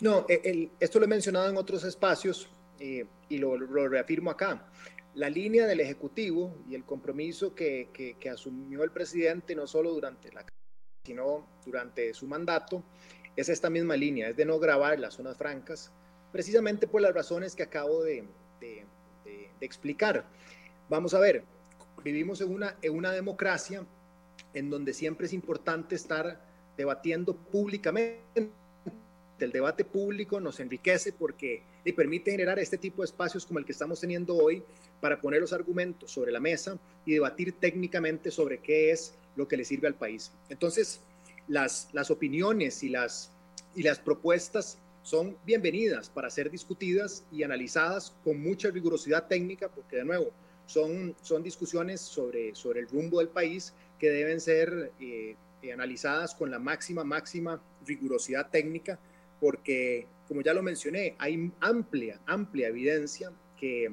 No, 0.00 0.26
e, 0.28 0.70
esto 0.80 0.98
lo 0.98 1.04
he 1.04 1.08
mencionado 1.08 1.48
en 1.48 1.56
otros 1.56 1.84
espacios 1.84 2.48
eh, 2.80 3.06
y 3.28 3.38
lo, 3.38 3.56
reafirmo 3.56 4.30
acá. 4.30 4.68
La 5.14 5.30
línea 5.30 5.66
del 5.66 5.80
Ejecutivo 5.80 6.56
y 6.68 6.74
el 6.74 6.84
compromiso 6.84 7.54
que, 7.54 8.16
asumió 8.30 8.82
el 8.82 8.90
presidente, 8.90 9.54
no 9.54 9.66
solo 9.66 9.92
durante 9.92 10.32
la 10.32 10.44
sino 11.04 11.46
durante 11.64 12.12
su 12.14 12.26
mandato, 12.26 12.82
es 13.36 13.48
esta 13.48 13.70
misma 13.70 13.94
línea, 13.94 14.30
es 14.30 14.36
de 14.36 14.44
no 14.44 14.58
grabar 14.58 14.98
las 14.98 15.14
zonas 15.14 15.36
francas, 15.36 15.92
precisamente 16.32 16.88
por 16.88 17.00
las 17.00 17.14
razones 17.14 17.54
que 17.54 17.62
acabo 17.62 18.02
de 18.02 18.24
explicar. 19.60 20.26
Vamos 20.88 21.14
a 21.14 21.20
ver, 21.20 21.44
vivimos 22.12 22.40
en 22.40 22.52
una, 22.52 22.76
en 22.82 22.94
una 22.94 23.12
democracia 23.12 23.84
en 24.54 24.70
donde 24.70 24.94
siempre 24.94 25.26
es 25.26 25.32
importante 25.32 25.94
estar 25.94 26.40
debatiendo 26.76 27.34
públicamente. 27.34 28.50
El 29.38 29.52
debate 29.52 29.84
público 29.84 30.40
nos 30.40 30.60
enriquece 30.60 31.12
porque 31.12 31.62
le 31.84 31.92
permite 31.92 32.30
generar 32.30 32.58
este 32.58 32.78
tipo 32.78 33.02
de 33.02 33.06
espacios 33.06 33.44
como 33.44 33.58
el 33.58 33.66
que 33.66 33.72
estamos 33.72 34.00
teniendo 34.00 34.34
hoy 34.36 34.62
para 35.00 35.20
poner 35.20 35.40
los 35.40 35.52
argumentos 35.52 36.10
sobre 36.10 36.32
la 36.32 36.40
mesa 36.40 36.78
y 37.04 37.12
debatir 37.12 37.52
técnicamente 37.52 38.30
sobre 38.30 38.58
qué 38.58 38.92
es 38.92 39.14
lo 39.34 39.46
que 39.46 39.56
le 39.56 39.64
sirve 39.64 39.88
al 39.88 39.94
país. 39.94 40.32
Entonces, 40.48 41.00
las, 41.48 41.90
las 41.92 42.10
opiniones 42.10 42.82
y 42.82 42.88
las, 42.88 43.30
y 43.74 43.82
las 43.82 43.98
propuestas 43.98 44.78
son 45.02 45.36
bienvenidas 45.44 46.08
para 46.08 46.30
ser 46.30 46.50
discutidas 46.50 47.24
y 47.30 47.42
analizadas 47.42 48.14
con 48.24 48.40
mucha 48.42 48.70
rigurosidad 48.70 49.26
técnica, 49.28 49.68
porque 49.68 49.96
de 49.96 50.04
nuevo, 50.04 50.32
son, 50.66 51.14
son 51.22 51.42
discusiones 51.42 52.00
sobre, 52.00 52.54
sobre 52.54 52.80
el 52.80 52.88
rumbo 52.88 53.20
del 53.20 53.28
país 53.28 53.72
que 53.98 54.10
deben 54.10 54.40
ser 54.40 54.92
eh, 55.00 55.36
eh, 55.62 55.72
analizadas 55.72 56.34
con 56.34 56.50
la 56.50 56.58
máxima, 56.58 57.04
máxima 57.04 57.62
rigurosidad 57.86 58.50
técnica, 58.50 58.98
porque, 59.40 60.06
como 60.28 60.42
ya 60.42 60.52
lo 60.52 60.62
mencioné, 60.62 61.14
hay 61.18 61.50
amplia, 61.60 62.20
amplia 62.26 62.68
evidencia 62.68 63.32
que, 63.58 63.92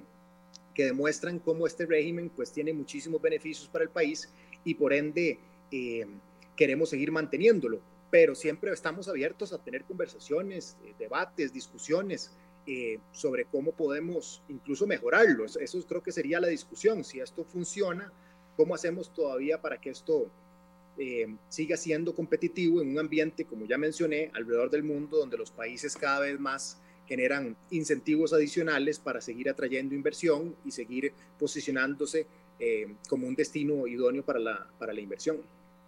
que 0.74 0.86
demuestran 0.86 1.40
cómo 1.40 1.68
este 1.68 1.86
régimen 1.86 2.30
pues 2.30 2.52
tiene 2.52 2.74
muchísimos 2.74 3.22
beneficios 3.22 3.70
para 3.70 3.84
el 3.84 3.90
país 3.90 4.30
y 4.66 4.74
por 4.74 4.94
ende 4.94 5.40
eh, 5.72 6.08
queremos 6.56 6.90
seguir 6.90 7.12
manteniéndolo, 7.12 7.80
pero 8.10 8.36
siempre 8.36 8.72
estamos 8.72 9.08
abiertos 9.08 9.54
a 9.54 9.58
tener 9.58 9.84
conversaciones, 9.84 10.78
debates, 10.98 11.54
discusiones 11.54 12.32
sobre 13.12 13.46
cómo 13.46 13.72
podemos 13.72 14.42
incluso 14.48 14.88
mejorarlo. 14.88 15.46
Eso 15.46 15.86
creo 15.88 16.02
que 16.02 16.12
sería 16.12 16.40
la 16.40 16.48
discusión, 16.48 17.04
si 17.04 17.20
esto 17.20 17.44
funciona 17.44 18.12
¿Cómo 18.56 18.76
hacemos 18.76 19.12
todavía 19.14 19.60
para 19.60 19.82
que 19.82 19.90
esto 19.90 20.30
eh, 20.98 21.28
siga 21.50 21.76
siendo 21.76 22.14
competitivo 22.14 22.82
en 22.82 22.90
un 22.90 23.00
ambiente, 23.00 23.46
como 23.46 23.66
ya 23.66 23.78
mencioné, 23.78 24.30
alrededor 24.34 24.70
del 24.70 24.84
mundo, 24.84 25.18
donde 25.18 25.38
los 25.38 25.50
países 25.50 25.96
cada 25.96 26.20
vez 26.20 26.40
más 26.40 26.80
generan 27.08 27.58
incentivos 27.72 28.32
adicionales 28.32 29.00
para 29.00 29.22
seguir 29.22 29.50
atrayendo 29.50 29.96
inversión 29.96 30.56
y 30.64 30.72
seguir 30.72 31.14
posicionándose 31.40 32.28
eh, 32.60 32.94
como 33.10 33.28
un 33.28 33.36
destino 33.36 33.88
idóneo 33.88 34.24
para 34.24 34.40
la, 34.40 34.68
para 34.78 34.94
la 34.94 35.02
inversión. 35.02 35.42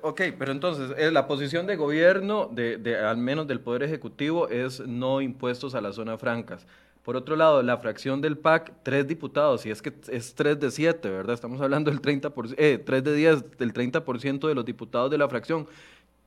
Ok, 0.08 0.22
pero 0.38 0.52
entonces 0.52 0.94
eh, 1.00 1.10
la 1.10 1.26
posición 1.26 1.66
de 1.66 1.78
gobierno, 1.78 2.48
de, 2.54 2.78
de, 2.78 2.96
al 2.96 3.18
menos 3.18 3.48
del 3.48 3.60
Poder 3.60 3.82
Ejecutivo, 3.82 4.48
es 4.50 4.80
no 4.82 5.20
impuestos 5.20 5.74
a 5.74 5.82
las 5.82 5.96
zonas 5.96 6.20
francas. 6.20 6.68
Por 7.02 7.16
otro 7.16 7.36
lado, 7.36 7.64
la 7.64 7.80
fracción 7.80 8.22
del 8.22 8.38
PAC, 8.38 8.72
tres 8.84 9.08
diputados, 9.08 9.66
y 9.66 9.72
es 9.72 9.82
que 9.82 9.92
es 10.10 10.36
tres 10.36 10.60
de 10.60 10.70
siete, 10.70 11.10
¿verdad? 11.10 11.34
Estamos 11.34 11.60
hablando 11.60 11.90
del 11.90 12.04
30%, 12.04 12.54
eh, 12.56 12.78
tres 12.86 13.04
de 13.04 13.16
diez, 13.16 13.58
del 13.58 13.74
30% 13.74 14.48
de 14.48 14.54
los 14.54 14.64
diputados 14.64 15.10
de 15.10 15.18
la 15.18 15.28
fracción, 15.28 15.68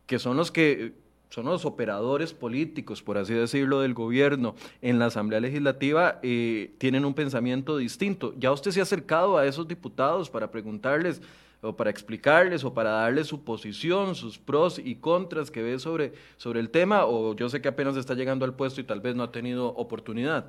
que 0.07 0.19
son 0.19 0.37
los 0.37 0.51
que 0.51 0.95
son 1.29 1.45
los 1.45 1.65
operadores 1.65 2.35
políticos, 2.35 3.01
por 3.01 3.17
así 3.17 3.33
decirlo, 3.33 3.81
del 3.81 3.95
gobierno 3.95 4.57
en 4.83 4.99
la 4.99 5.07
Asamblea 5.07 5.39
Legislativa, 5.39 6.19
eh, 6.25 6.73
tienen 6.79 7.05
un 7.05 7.15
pensamiento 7.15 7.77
distinto. 7.77 8.35
¿Ya 8.41 8.51
usted 8.51 8.73
se 8.73 8.81
ha 8.81 8.83
acercado 8.83 9.39
a 9.39 9.47
esos 9.47 9.69
diputados 9.69 10.31
para 10.31 10.51
preguntarles 10.51 11.23
o 11.61 11.77
para 11.77 11.91
explicarles 11.91 12.65
o 12.65 12.73
para 12.73 12.91
darles 12.91 13.27
su 13.27 13.43
posición, 13.45 14.15
sus 14.15 14.39
pros 14.39 14.79
y 14.79 14.97
contras 14.97 15.51
que 15.51 15.63
ve 15.63 15.79
sobre, 15.79 16.13
sobre 16.37 16.61
el 16.61 16.71
tema? 16.71 17.07
¿O 17.07 17.35
yo 17.35 17.49
sé 17.49 17.61
que 17.61 17.69
apenas 17.69 17.97
está 17.97 18.15
llegando 18.15 18.45
al 18.45 18.55
puesto 18.55 18.81
y 18.81 18.85
tal 18.85 19.01
vez 19.01 19.15
no 19.15 19.23
ha 19.23 19.33
tenido 19.33 19.69
oportunidad? 19.69 20.49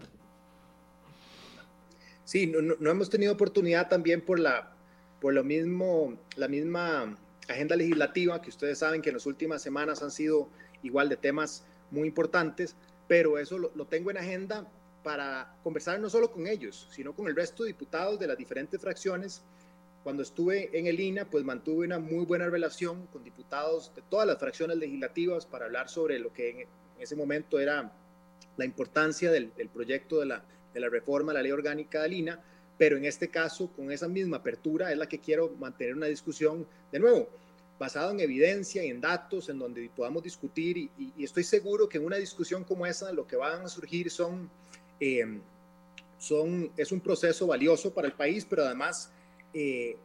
Sí, 2.29 2.45
no, 2.45 2.91
hemos 2.91 3.09
tenido 3.09 3.33
oportunidad 3.33 3.89
también 3.89 4.21
por, 4.21 4.39
la, 4.39 4.71
por 5.19 5.33
lo 5.33 5.43
mismo, 5.43 6.15
la 6.35 6.47
misma 6.47 7.17
agenda 7.47 7.75
legislativa, 7.75 8.39
que 8.39 8.49
ustedes 8.49 8.77
saben 8.77 9.01
que 9.01 9.09
en 9.09 9.15
las 9.15 9.25
últimas 9.25 9.63
semanas 9.63 10.03
han 10.03 10.11
sido 10.11 10.47
igual 10.83 11.09
de 11.09 11.17
temas 11.17 11.65
muy 11.89 12.07
importantes, 12.07 12.75
pero 13.07 13.39
eso 13.39 13.57
lo, 13.57 13.85
tengo 13.87 14.11
en 14.11 14.17
agenda 14.17 14.67
para 15.03 15.55
conversar 15.63 15.99
no 15.99 16.07
solo 16.07 16.31
con 16.31 16.45
ellos, 16.45 16.87
sino 16.91 17.15
con 17.15 17.27
el 17.27 17.35
resto 17.35 17.63
de 17.63 17.69
diputados 17.69 18.19
de 18.19 18.27
las 18.27 18.37
diferentes 18.37 18.79
fracciones. 18.79 19.41
Cuando 20.09 20.23
estuve 20.23 20.75
en 20.75 20.87
el 20.87 20.99
INA, 20.99 21.29
pues 21.29 21.43
mantuve 21.43 21.85
una 21.85 21.99
muy 21.99 22.25
buena 22.25 22.49
relación 22.49 23.05
con 23.13 23.23
diputados 23.23 23.93
de 23.95 24.01
todas 24.09 24.25
las 24.25 24.39
fracciones 24.39 24.77
legislativas 24.77 25.45
para 25.45 25.65
hablar 25.65 25.87
sobre 25.87 26.17
lo 26.17 26.33
que 26.33 26.49
en, 26.49 26.67
ese 26.97 27.15
momento 27.15 27.59
era 27.59 27.93
la 28.57 28.65
importancia 28.65 29.29
del 29.31 29.51
proyecto 29.71 30.19
de 30.19 30.25
la, 30.25 30.43
de 30.73 30.79
la 30.79 30.89
reforma 30.89 31.31
a 31.31 31.35
la 31.35 31.43
ley 31.43 31.51
orgánica 31.51 32.01
de 32.01 32.09
Lina, 32.09 32.41
pero 32.75 32.97
en 32.97 33.05
este 33.05 33.29
caso, 33.29 33.71
con 33.71 33.91
esa 33.91 34.07
misma 34.07 34.37
apertura, 34.37 34.91
es 34.91 34.97
la 34.97 35.07
que 35.07 35.19
quiero 35.19 35.51
mantener 35.59 35.93
una 35.93 36.07
discusión 36.07 36.65
de 36.91 36.97
nuevo, 36.97 37.29
basado 37.77 38.09
en 38.09 38.19
evidencia 38.19 38.83
y 38.83 38.89
en 38.89 39.01
datos, 39.01 39.47
en 39.49 39.59
donde 39.59 39.91
podamos 39.95 40.23
discutir, 40.23 40.75
y, 40.75 41.23
estoy 41.23 41.43
seguro 41.43 41.87
que 41.87 41.99
en 41.99 42.05
una 42.05 42.15
discusión 42.15 42.63
como 42.63 42.87
esa 42.87 43.13
lo 43.13 43.27
que 43.27 43.35
van 43.35 43.65
a 43.65 43.69
surgir 43.69 44.09
son, 44.09 44.49
eh, 44.99 45.39
son 46.17 46.71
es 46.77 46.91
un 46.91 46.99
proceso 46.99 47.45
valioso 47.45 47.93
para 47.93 48.07
el 48.07 48.13
país, 48.13 48.43
pero 48.43 48.65
además 48.65 49.11
eh, 49.53 49.97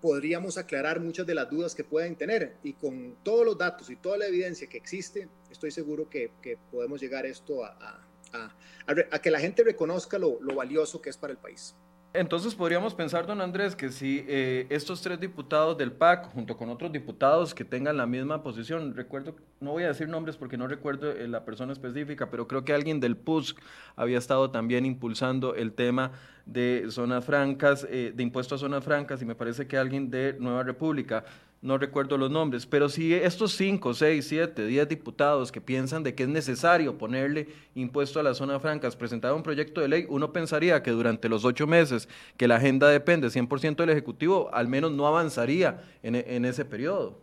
podríamos 0.00 0.58
aclarar 0.58 1.00
muchas 1.00 1.26
de 1.26 1.34
las 1.34 1.50
dudas 1.50 1.74
que 1.74 1.84
pueden 1.84 2.16
tener, 2.16 2.56
y 2.62 2.74
con 2.74 3.16
todos 3.22 3.44
los 3.44 3.58
datos 3.58 3.90
y 3.90 3.96
toda 3.96 4.18
la 4.18 4.26
evidencia 4.26 4.68
que 4.68 4.76
existe, 4.76 5.28
estoy 5.50 5.70
seguro 5.70 6.08
que, 6.08 6.30
podemos 6.70 7.00
llegar 7.00 7.26
esto 7.26 7.64
a 7.64 8.06
a, 8.32 9.18
que 9.20 9.30
la 9.30 9.40
gente 9.40 9.64
reconozca 9.64 10.18
lo, 10.18 10.38
valioso 10.54 11.00
que 11.00 11.10
es 11.10 11.16
para 11.16 11.32
el 11.32 11.38
país. 11.38 11.74
Entonces 12.16 12.54
podríamos 12.54 12.94
pensar, 12.94 13.26
don 13.26 13.42
Andrés, 13.42 13.76
que 13.76 13.90
si 13.90 14.24
eh, 14.26 14.66
estos 14.70 15.02
tres 15.02 15.20
diputados 15.20 15.76
del 15.76 15.92
PAC, 15.92 16.32
junto 16.32 16.56
con 16.56 16.70
otros 16.70 16.90
diputados 16.90 17.54
que 17.54 17.62
tengan 17.62 17.98
la 17.98 18.06
misma 18.06 18.42
posición, 18.42 18.94
recuerdo, 18.94 19.36
no 19.60 19.72
voy 19.72 19.82
a 19.82 19.88
decir 19.88 20.08
nombres 20.08 20.38
porque 20.38 20.56
no 20.56 20.66
recuerdo 20.66 21.10
eh, 21.10 21.28
la 21.28 21.44
persona 21.44 21.74
específica, 21.74 22.30
pero 22.30 22.48
creo 22.48 22.64
que 22.64 22.72
alguien 22.72 23.00
del 23.00 23.18
PUSC 23.18 23.58
había 23.96 24.16
estado 24.16 24.50
también 24.50 24.86
impulsando 24.86 25.54
el 25.54 25.72
tema 25.72 26.12
de 26.46 26.86
zonas 26.88 27.22
francas, 27.24 27.86
eh, 27.90 28.12
de 28.14 28.22
impuestos 28.22 28.60
a 28.60 28.64
zonas 28.64 28.82
francas, 28.82 29.20
y 29.20 29.26
me 29.26 29.34
parece 29.34 29.66
que 29.66 29.76
alguien 29.76 30.10
de 30.10 30.36
Nueva 30.38 30.62
República 30.62 31.24
no 31.66 31.78
recuerdo 31.78 32.16
los 32.16 32.30
nombres, 32.30 32.64
pero 32.64 32.88
si 32.88 33.12
estos 33.12 33.56
5, 33.56 33.92
6, 33.92 34.24
7, 34.24 34.66
10 34.66 34.88
diputados 34.88 35.50
que 35.50 35.60
piensan 35.60 36.04
de 36.04 36.14
que 36.14 36.22
es 36.22 36.28
necesario 36.28 36.96
ponerle 36.96 37.48
impuesto 37.74 38.20
a 38.20 38.22
las 38.22 38.36
zonas 38.36 38.62
francas 38.62 38.94
presentaron 38.94 39.38
un 39.38 39.42
proyecto 39.42 39.80
de 39.80 39.88
ley, 39.88 40.06
uno 40.08 40.32
pensaría 40.32 40.80
que 40.84 40.92
durante 40.92 41.28
los 41.28 41.44
ocho 41.44 41.66
meses 41.66 42.08
que 42.36 42.46
la 42.46 42.56
agenda 42.56 42.88
depende 42.88 43.26
100% 43.26 43.76
del 43.78 43.90
Ejecutivo, 43.90 44.48
al 44.54 44.68
menos 44.68 44.92
no 44.92 45.08
avanzaría 45.08 45.82
en, 46.04 46.44
ese 46.44 46.64
periodo. 46.64 47.18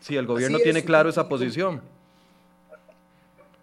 Si 0.00 0.16
el 0.16 0.26
gobierno 0.26 0.58
tiene 0.58 0.84
claro 0.84 1.08
esa 1.08 1.28
posición. 1.28 1.80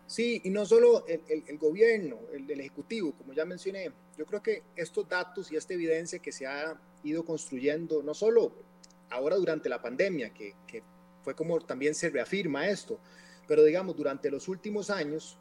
Sí, 0.08 0.40
y 0.46 0.50
no 0.50 0.66
solo 0.66 1.06
el, 1.08 1.58
gobierno, 1.58 2.16
el, 2.34 2.50
el, 2.50 2.62
Ejecutivo, 2.62 3.12
como 3.12 3.34
ya 3.34 3.44
mencioné, 3.44 3.92
yo 4.18 4.26
creo 4.26 4.42
que 4.42 4.64
estos 4.78 5.10
datos 5.10 5.52
y 5.52 5.58
esta 5.58 5.74
evidencia 5.74 6.20
que 6.20 6.32
se 6.32 6.48
ha 6.48 6.80
ido 7.04 7.24
construyendo, 7.24 8.04
no 8.04 8.14
solo 8.14 8.52
ahora 9.10 9.36
durante 9.36 9.70
la 9.70 9.82
pandemia, 9.82 10.34
que, 10.34 10.54
que 10.68 10.84
fue 11.24 11.36
como 11.36 11.60
también 11.60 11.96
se 11.96 12.10
reafirma 12.10 12.68
esto, 12.68 13.00
pero 13.48 13.64
digamos, 13.64 13.96
durante 13.96 14.30
los 14.30 14.48
últimos 14.48 14.90
años, 14.90 15.38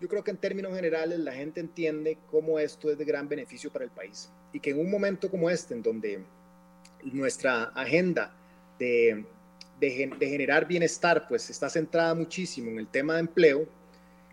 yo 0.00 0.08
creo 0.08 0.24
que 0.24 0.30
en 0.30 0.38
términos 0.38 0.74
generales 0.74 1.18
la 1.20 1.32
gente 1.32 1.60
entiende 1.60 2.18
cómo 2.30 2.58
esto 2.58 2.90
es 2.90 2.98
de 2.98 3.04
gran 3.04 3.28
beneficio 3.28 3.70
para 3.70 3.84
el 3.84 3.90
país. 3.90 4.30
Y 4.52 4.58
que 4.58 4.70
en 4.70 4.80
un 4.80 4.90
momento 4.90 5.30
como 5.30 5.48
este, 5.48 5.74
en 5.74 5.82
donde 5.82 6.24
nuestra 7.04 7.64
agenda 7.74 8.34
de, 8.78 9.24
de, 9.78 10.12
de 10.18 10.28
generar 10.28 10.66
bienestar 10.66 11.26
pues 11.28 11.50
está 11.50 11.68
centrada 11.70 12.14
muchísimo 12.14 12.70
en 12.70 12.78
el 12.78 12.88
tema 12.88 13.14
de 13.14 13.20
empleo, 13.20 13.68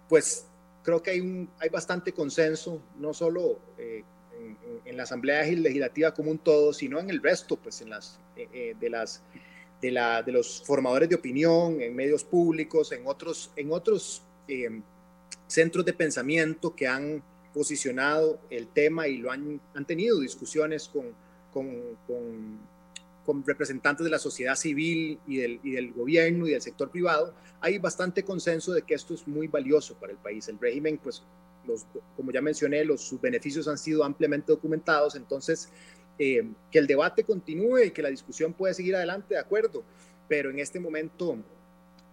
pues 0.08 0.48
creo 0.84 1.04
que 1.04 1.12
hay, 1.12 1.20
un, 1.20 1.50
hay 1.60 1.70
bastante 1.70 2.14
consenso, 2.14 2.82
no 2.98 3.14
solo 3.14 3.60
eh, 3.78 4.04
en, 4.86 4.98
la 4.98 5.04
Asamblea 5.04 5.44
Legislativa 5.44 6.14
como 6.14 6.32
un 6.32 6.40
todo, 6.40 6.74
sino 6.74 7.00
en 7.00 7.10
el 7.10 7.22
resto, 7.22 7.58
pues 7.58 7.82
en 7.82 7.90
las, 7.90 8.20
eh, 8.36 8.48
eh, 8.54 8.76
de, 8.80 8.90
las, 8.90 9.22
de, 9.82 9.92
la, 9.92 10.24
de 10.24 10.32
los 10.32 10.64
formadores 10.66 11.10
de 11.10 11.16
opinión, 11.16 11.82
en 11.82 11.96
medios 11.96 12.24
públicos, 12.24 12.92
en 12.92 13.06
otros, 13.08 13.52
en 13.56 13.72
otros 13.72 14.24
centros 15.48 15.86
de 15.86 15.94
pensamiento 15.94 16.76
que 16.76 16.88
han 16.88 17.22
posicionado 17.54 18.40
el 18.50 18.68
tema 18.68 19.08
y 19.08 19.18
lo 19.18 19.32
han, 19.32 19.62
han 19.76 19.86
tenido 19.86 20.20
discusiones 20.20 20.88
con, 20.88 21.14
con, 21.52 21.98
con 22.08 22.60
con 23.30 23.46
representantes 23.46 24.04
de 24.04 24.10
la 24.10 24.18
sociedad 24.18 24.56
civil 24.56 25.20
y 25.28 25.38
del, 25.38 25.60
y 25.62 25.70
del, 25.70 25.94
gobierno 25.94 26.48
y 26.48 26.52
del 26.52 26.64
sector 26.64 26.90
privado, 26.90 27.32
hay 27.62 27.78
bastante 27.78 28.24
consenso 28.24 28.72
de 28.72 28.82
que 28.82 28.96
esto 28.96 29.14
es 29.14 29.28
muy 29.28 29.46
valioso 29.46 29.94
para 29.94 30.12
el 30.12 30.18
país. 30.18 30.48
El 30.48 30.58
régimen, 30.58 30.98
pues, 30.98 31.22
los, 31.66 31.86
como 32.16 32.32
ya 32.32 32.42
mencioné, 32.42 32.84
los, 32.86 33.02
sus 33.02 33.20
beneficios 33.20 33.68
han 33.68 33.78
sido 33.78 34.04
ampliamente 34.04 34.52
documentados, 34.52 35.16
entonces, 35.16 35.70
eh, 36.18 36.48
que 36.72 36.80
el 36.80 36.88
debate 36.88 37.24
continúe 37.24 37.80
y 37.86 37.92
que 37.92 38.02
la 38.02 38.10
discusión 38.10 38.54
pueda 38.54 38.74
seguir 38.74 38.96
adelante, 38.96 39.36
de 39.36 39.40
acuerdo, 39.40 39.84
pero 40.28 40.50
en 40.50 40.60
este 40.60 40.80
momento 40.80 41.38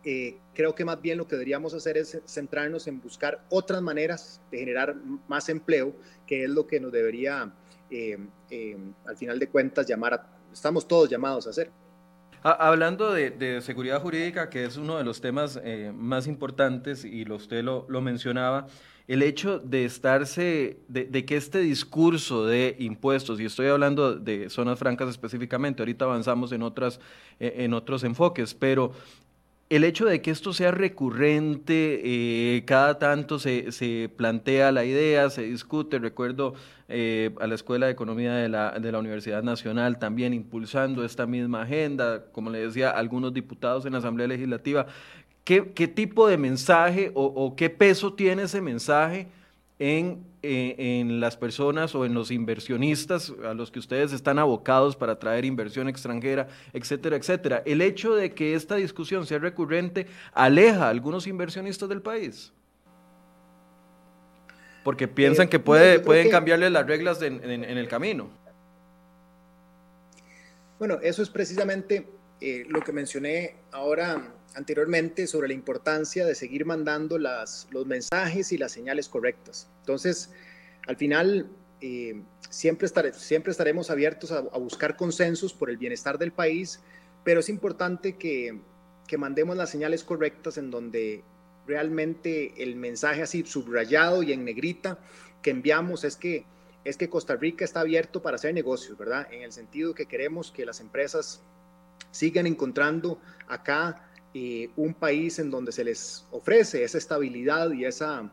eh, 0.09 0.38
creo 0.55 0.73
que 0.73 0.85
más 0.85 1.03
bien 1.03 1.19
lo 1.19 1.26
que 1.26 1.35
deberíamos 1.35 1.75
hacer 1.75 1.99
es 1.99 2.21
centrarnos 2.26 2.87
en 2.87 3.00
buscar 3.00 3.45
otras 3.50 3.83
maneras 3.83 4.41
de 4.53 4.59
generar 4.61 4.95
más 5.26 5.49
empleo, 5.49 5.97
que 6.29 6.45
es 6.45 6.50
lo 6.50 6.65
que 6.65 6.79
nos 6.79 6.93
debería, 6.93 7.53
eh, 7.91 8.17
eh, 8.49 8.76
al 9.05 9.17
final 9.17 9.41
de 9.41 9.49
cuentas, 9.49 9.85
llamar 9.85 10.15
a, 10.15 10.26
estamos 10.53 10.87
todos 10.87 11.11
llamados 11.11 11.49
a 11.49 11.50
hacer. 11.50 11.73
Hablando 12.41 13.12
de, 13.12 13.61
seguridad 13.62 14.00
jurídica, 14.00 14.49
que 14.49 14.65
es 14.65 14.76
uno 14.76 14.97
de 14.97 15.03
los 15.03 15.21
temas 15.21 15.61
más 15.93 16.29
importantes 16.29 17.05
y 17.05 17.25
lo, 17.25 17.35
usted 17.35 17.65
lo, 17.65 17.87
lo 17.88 18.00
mencionaba, 18.00 18.69
el 19.08 19.22
hecho 19.22 19.58
de 19.60 19.84
estarse, 19.84 20.78
de, 20.88 21.25
que 21.25 21.36
este 21.36 21.60
discurso 21.60 22.44
de 22.44 22.76
impuestos, 22.80 23.40
y 23.40 23.44
estoy 23.44 23.68
hablando 23.68 24.16
de 24.16 24.50
zonas 24.50 24.78
francas 24.78 25.08
específicamente, 25.08 25.82
ahorita 25.82 26.04
avanzamos 26.04 26.50
en, 26.52 26.62
otras, 26.62 27.00
eh, 27.38 27.54
en 27.58 27.72
otros 27.72 28.02
enfoques, 28.02 28.54
pero 28.54 28.92
el 29.68 29.84
hecho 29.84 30.06
de 30.06 30.22
que 30.22 30.30
esto 30.30 30.52
sea 30.52 30.70
recurrente, 30.70 32.00
eh, 32.04 32.64
cada 32.66 32.98
tanto 32.98 33.38
se, 33.38 33.72
se, 33.72 34.08
plantea 34.08 34.70
la 34.70 34.84
idea, 34.84 35.28
se 35.30 35.42
discute, 35.42 35.98
recuerdo 35.98 36.54
eh, 36.88 37.30
a 37.40 37.48
la 37.48 37.56
Escuela 37.56 37.86
de 37.86 37.92
Economía 37.92 38.34
de 38.34 38.48
la, 38.48 38.78
de 38.78 38.92
la, 38.92 39.00
Universidad 39.00 39.42
Nacional 39.42 39.98
también 39.98 40.34
impulsando 40.34 41.04
esta 41.04 41.26
misma 41.26 41.62
agenda, 41.62 42.26
como 42.30 42.50
le 42.50 42.60
decía, 42.60 42.90
algunos 42.90 43.34
diputados 43.34 43.86
en 43.86 43.92
la 43.92 43.98
Asamblea 43.98 44.28
Legislativa 44.28 44.86
¿Qué, 45.47 45.62
tipo 45.87 46.26
de 46.26 46.37
mensaje 46.37 47.12
o, 47.15 47.55
qué 47.55 47.71
peso 47.71 48.12
tiene 48.12 48.43
ese 48.43 48.61
mensaje 48.61 49.29
en, 49.79 50.25
eh, 50.43 50.75
en, 50.76 51.21
las 51.21 51.37
personas 51.37 51.95
o 51.95 52.05
en 52.05 52.15
los 52.15 52.33
inversionistas 52.33 53.33
a 53.45 53.55
los 53.55 53.71
que 53.71 53.79
ustedes 53.79 54.12
están 54.12 54.41
abocados 54.41 54.97
para 54.97 55.21
traer 55.21 55.45
inversión 55.45 55.88
extranjera, 55.88 56.49
etcétera, 56.73 57.15
etcétera? 57.15 57.62
El 57.65 57.81
hecho 57.81 58.17
de 58.17 58.33
que 58.33 58.57
esta 58.57 58.75
discusión 58.75 59.25
sea 59.25 59.38
recurrente 59.38 60.09
aleja 60.33 60.88
a 60.88 60.91
algunos 60.91 61.29
inversionistas 61.29 61.88
del 61.88 62.03
país. 62.03 62.53
Porque 64.83 65.07
piensan 65.07 65.47
eh, 65.47 65.50
que 65.50 65.61
puede, 65.61 66.00
pueden 66.00 66.29
cambiarle 66.29 66.71
las 66.71 66.85
reglas 66.88 67.23
en, 67.23 67.41
el 67.45 67.87
camino. 67.87 68.31
Bueno, 70.81 70.99
eso 71.05 71.23
es 71.23 71.31
precisamente 71.31 72.09
eh, 72.40 72.64
lo 72.69 72.81
que 72.83 72.93
mencioné 72.93 73.57
ahora 73.73 74.35
anteriormente 74.55 75.26
sobre 75.26 75.49
la 75.49 75.55
importancia 75.55 76.25
de 76.26 76.35
seguir 76.35 76.64
mandando 76.64 77.19
las, 77.19 77.66
los 77.71 77.87
mensajes 77.87 78.52
y 78.52 78.59
las 78.59 78.73
señales 78.73 79.09
correctas. 79.09 79.69
Entonces, 79.81 80.33
al 80.87 80.97
final, 80.97 81.50
eh, 81.81 82.23
siempre, 82.49 82.88
siempre 83.12 83.50
estaremos 83.50 83.91
abiertos 83.91 84.32
a, 84.32 84.41
buscar 84.41 84.97
consensos 84.97 85.52
por 85.52 85.71
el 85.71 85.76
bienestar 85.76 86.19
del 86.19 86.32
país, 86.32 86.80
pero 87.25 87.41
es 87.41 87.49
importante 87.49 88.17
que, 88.17 88.60
que 89.06 89.19
mandemos 89.19 89.56
las 89.56 89.71
señales 89.71 90.04
correctas 90.04 90.58
en 90.58 90.71
donde 90.71 91.23
realmente 91.67 92.63
el 92.63 92.76
mensaje 92.76 93.23
así 93.23 93.45
subrayado 93.45 94.23
y 94.23 94.32
en 94.32 94.45
negrita 94.45 94.99
que 95.43 95.50
enviamos 95.50 96.04
es 96.04 96.17
que 96.17 96.45
es 96.84 96.97
que 96.97 97.10
Costa 97.10 97.34
Rica 97.34 97.65
está 97.65 97.80
abierto 97.80 98.23
para 98.23 98.37
hacer 98.37 98.54
negocios, 98.54 98.97
¿verdad? 98.97 99.26
En 99.32 99.43
el 99.43 99.50
sentido 99.50 99.93
que 99.93 100.06
queremos 100.06 100.52
que 100.52 100.65
las 100.65 100.78
empresas 100.78 101.43
sigan 102.10 102.47
encontrando 102.47 103.21
acá 103.49 104.06
eh, 104.34 104.69
un 104.76 104.92
país 104.92 105.38
en 105.38 105.50
donde 105.50 105.73
se 105.73 105.82
les 105.82 106.26
ofrece 106.30 106.84
esa 106.84 106.99
estabilidad 106.99 107.71
y 107.73 107.86
esa 107.86 108.30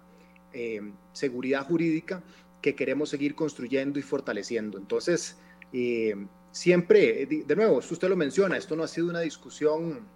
eh, 0.51 0.81
seguridad 1.13 1.65
jurídica 1.65 2.21
que 2.61 2.75
queremos 2.75 3.09
seguir 3.09 3.35
construyendo 3.35 3.99
y 3.99 4.01
fortaleciendo. 4.01 4.77
Entonces, 4.77 5.37
eh, 5.71 6.13
siempre, 6.51 7.25
de 7.25 7.55
nuevo, 7.55 7.77
usted 7.77 8.09
lo 8.09 8.17
menciona, 8.17 8.57
esto 8.57 8.75
no 8.75 8.83
ha 8.83 8.87
sido 8.87 9.07
una 9.09 9.21
discusión 9.21 10.11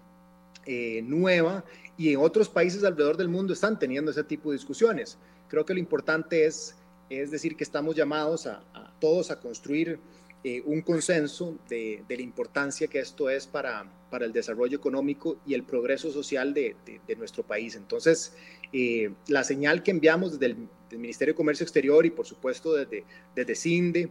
nueva 1.03 1.63
y 1.95 2.11
en 2.11 2.19
otros 2.19 2.49
países 2.49 2.83
alrededor 2.83 3.15
del 3.15 3.29
mundo 3.29 3.53
están 3.53 3.79
teniendo 3.79 4.11
ese 4.11 4.25
tipo 4.25 4.49
de 4.51 4.57
discusiones. 4.57 5.17
Creo 5.47 5.65
que 5.65 5.73
lo 5.73 5.79
importante 5.79 6.45
es, 6.45 6.75
es 7.09 7.31
decir 7.31 7.55
que 7.55 7.63
estamos 7.63 7.95
llamados 7.95 8.45
a 8.47 8.61
todos 8.99 9.31
a 9.31 9.39
construir 9.39 10.01
eh, 10.43 10.61
un 10.65 10.81
consenso 10.81 11.57
de, 11.67 12.03
la 12.07 12.21
importancia 12.21 12.87
que 12.87 12.99
esto 12.99 13.29
es 13.29 13.47
para, 13.47 13.85
para 14.09 14.25
el 14.25 14.33
desarrollo 14.33 14.77
económico 14.77 15.37
y 15.45 15.53
el 15.53 15.63
progreso 15.63 16.11
social 16.11 16.53
de, 16.53 16.75
nuestro 17.17 17.43
país. 17.43 17.75
Entonces, 17.75 18.35
eh, 18.71 19.11
la 19.27 19.43
señal 19.43 19.83
que 19.83 19.91
enviamos 19.91 20.39
desde 20.39 20.55
el 20.91 20.97
Ministerio 20.99 21.33
de 21.33 21.37
Comercio 21.37 21.63
Exterior 21.63 22.05
y 22.05 22.11
por 22.11 22.25
supuesto 22.25 22.73
desde, 22.73 23.03
desde 23.35 23.55
CINDE 23.55 24.09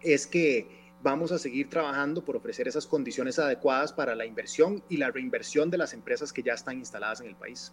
es 0.00 0.26
que 0.26 0.82
vamos 1.02 1.32
a 1.32 1.38
seguir 1.38 1.68
trabajando 1.68 2.24
por 2.24 2.36
ofrecer 2.36 2.68
esas 2.68 2.86
condiciones 2.86 3.38
adecuadas 3.38 3.92
para 3.92 4.14
la 4.14 4.24
inversión 4.24 4.82
y 4.88 4.96
la 4.96 5.10
reinversión 5.10 5.70
de 5.70 5.78
las 5.78 5.92
empresas 5.92 6.32
que 6.32 6.42
ya 6.42 6.54
están 6.54 6.78
instaladas 6.78 7.20
en 7.20 7.26
el 7.28 7.36
país. 7.36 7.72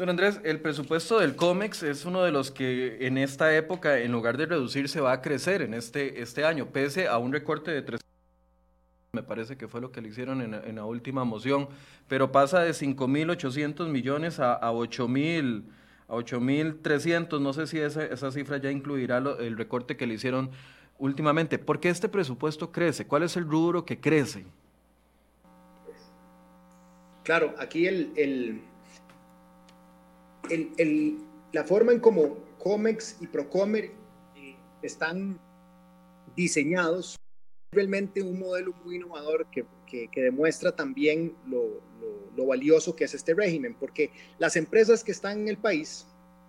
Don 0.00 0.08
Andrés, 0.08 0.40
el 0.44 0.60
presupuesto 0.60 1.18
del 1.18 1.36
COMEX 1.36 1.82
es 1.82 2.06
uno 2.06 2.22
de 2.22 2.32
los 2.32 2.50
que 2.50 3.06
en 3.06 3.18
esta 3.18 3.54
época, 3.54 3.98
en 3.98 4.10
lugar 4.12 4.38
de 4.38 4.46
reducirse, 4.46 4.98
va 4.98 5.12
a 5.12 5.20
crecer 5.20 5.60
en 5.60 5.74
este, 5.74 6.22
este 6.22 6.46
año, 6.46 6.64
pese 6.64 7.06
a 7.06 7.18
un 7.18 7.30
recorte 7.30 7.70
de 7.70 7.82
tres 7.82 8.00
me 9.12 9.22
parece 9.22 9.58
que 9.58 9.68
fue 9.68 9.82
lo 9.82 9.92
que 9.92 10.00
le 10.00 10.08
hicieron 10.08 10.40
en, 10.40 10.76
la 10.76 10.86
última 10.86 11.24
moción, 11.24 11.68
pero 12.08 12.32
pasa 12.32 12.60
de 12.60 12.70
5.800 12.70 13.88
millones 13.88 14.40
a, 14.40 14.54
a 14.54 14.72
8.000 14.72 15.64
a 16.08 16.14
8.300, 16.14 17.38
no 17.38 17.52
sé 17.52 17.66
si 17.66 17.78
esa, 17.78 18.02
esa 18.02 18.32
cifra 18.32 18.56
ya 18.56 18.70
incluirá 18.70 19.18
el 19.18 19.58
recorte 19.58 19.98
que 19.98 20.06
le 20.06 20.14
hicieron 20.14 20.50
últimamente. 20.98 21.58
¿Por 21.58 21.78
qué 21.78 21.90
este 21.90 22.08
presupuesto 22.08 22.72
crece? 22.72 23.06
¿Cuál 23.06 23.24
es 23.24 23.36
el 23.36 23.44
rubro 23.44 23.84
que 23.84 24.00
crece? 24.00 24.46
Claro, 27.22 27.54
aquí 27.58 27.86
el, 27.86 28.62
la 31.52 31.64
forma 31.64 31.92
en 31.92 32.00
cómo 32.00 32.36
Comex 32.58 33.16
y 33.20 33.26
Procomer 33.26 33.90
eh, 34.36 34.56
están 34.82 35.38
diseñados 36.36 37.16
realmente 37.72 38.22
un 38.22 38.38
modelo 38.38 38.72
muy 38.84 38.96
innovador 38.96 39.46
que, 39.50 39.64
demuestra 40.14 40.74
también 40.74 41.34
lo, 41.46 41.80
valioso 42.46 42.96
que 42.96 43.04
es 43.04 43.14
este 43.14 43.34
régimen, 43.34 43.76
porque 43.78 44.10
las 44.38 44.56
empresas 44.56 45.04
que 45.04 45.12
están 45.12 45.40
en 45.40 45.48
el 45.48 45.58
país 45.58 46.06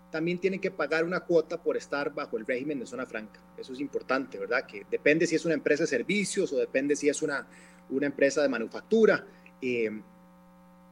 también 0.10 0.40
tienen 0.40 0.60
que 0.60 0.72
pagar 0.72 1.04
una 1.04 1.20
cuota 1.20 1.62
por 1.62 1.78
estar 1.78 2.14
bajo 2.14 2.38
el 2.38 2.46
régimen 2.46 2.80
de 2.80 2.86
zona 2.86 3.06
franca. 3.06 3.40
Eso 3.58 3.74
es 3.74 3.80
importante, 3.80 4.40
¿verdad? 4.40 4.66
Que 4.66 4.86
depende 4.90 5.28
si 5.28 5.36
es 5.36 5.46
una 5.46 5.54
empresa 5.54 5.84
de 5.84 5.88
servicios 5.88 6.52
o 6.54 6.58
depende 6.58 6.96
si 6.96 7.08
es 7.08 7.22
una, 7.22 7.46
una 7.90 8.08
empresa 8.08 8.42
de 8.42 8.50
manufactura. 8.50 9.26
Eh, 9.62 9.92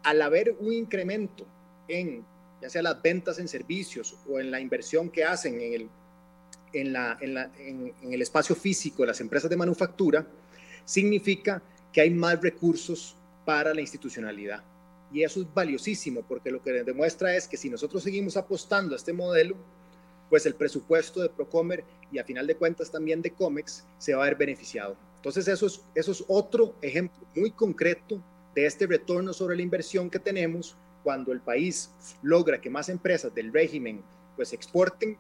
al 0.03 0.21
haber 0.21 0.55
un 0.59 0.73
incremento 0.73 1.45
en 1.87 2.23
ya 2.61 2.69
sea 2.69 2.81
las 2.81 3.01
ventas 3.01 3.39
en 3.39 3.47
servicios 3.47 4.17
o 4.29 4.39
en 4.39 4.51
la 4.51 4.59
inversión 4.59 5.09
que 5.09 5.23
hacen 5.23 5.61
en 5.61 5.73
el, 5.73 5.89
en, 6.73 6.93
la, 6.93 7.17
en, 7.21 7.93
el 8.01 8.21
espacio 8.21 8.55
físico 8.55 9.05
las 9.05 9.21
empresas 9.21 9.49
de 9.49 9.57
manufactura, 9.57 10.25
significa 10.85 11.61
que 11.91 12.01
hay 12.01 12.09
más 12.09 12.41
recursos 12.41 13.15
para 13.45 13.73
la 13.73 13.81
institucionalidad. 13.81 14.63
Y 15.11 15.23
eso 15.23 15.41
es 15.41 15.47
valiosísimo 15.53 16.21
porque 16.27 16.51
lo 16.51 16.61
que 16.61 16.83
demuestra 16.83 17.35
es 17.35 17.47
que 17.47 17.57
si 17.57 17.69
nosotros 17.69 18.03
seguimos 18.03 18.37
apostando 18.37 18.93
a 18.93 18.97
este 18.97 19.13
modelo, 19.13 19.55
pues 20.29 20.45
el 20.45 20.53
presupuesto 20.53 21.21
de 21.21 21.29
Procomer 21.29 21.83
y 22.11 22.19
a 22.19 22.23
final 22.23 22.45
de 22.45 22.55
cuentas 22.55 22.91
también 22.91 23.21
de 23.21 23.31
COMEX 23.31 23.85
se 23.97 24.13
va 24.13 24.23
a 24.23 24.25
ver 24.25 24.35
beneficiado. 24.35 24.95
Entonces 25.15 25.47
eso 25.47 25.65
es, 25.65 25.81
eso 25.95 26.11
es 26.11 26.23
otro 26.27 26.75
ejemplo 26.81 27.25
muy 27.35 27.51
concreto 27.51 28.21
de 28.53 28.65
este 28.65 28.85
retorno 28.85 29.33
sobre 29.33 29.55
la 29.55 29.63
inversión 29.63 30.09
que 30.09 30.19
tenemos 30.19 30.75
cuando 31.09 31.31
el 31.31 31.41
país 31.41 31.89
logra 32.21 32.61
que 32.61 32.69
más 32.69 32.87
empresas 32.87 33.33
del 33.33 33.51
régimen 33.51 34.03
pues 34.35 34.53
exporten, 34.53 35.17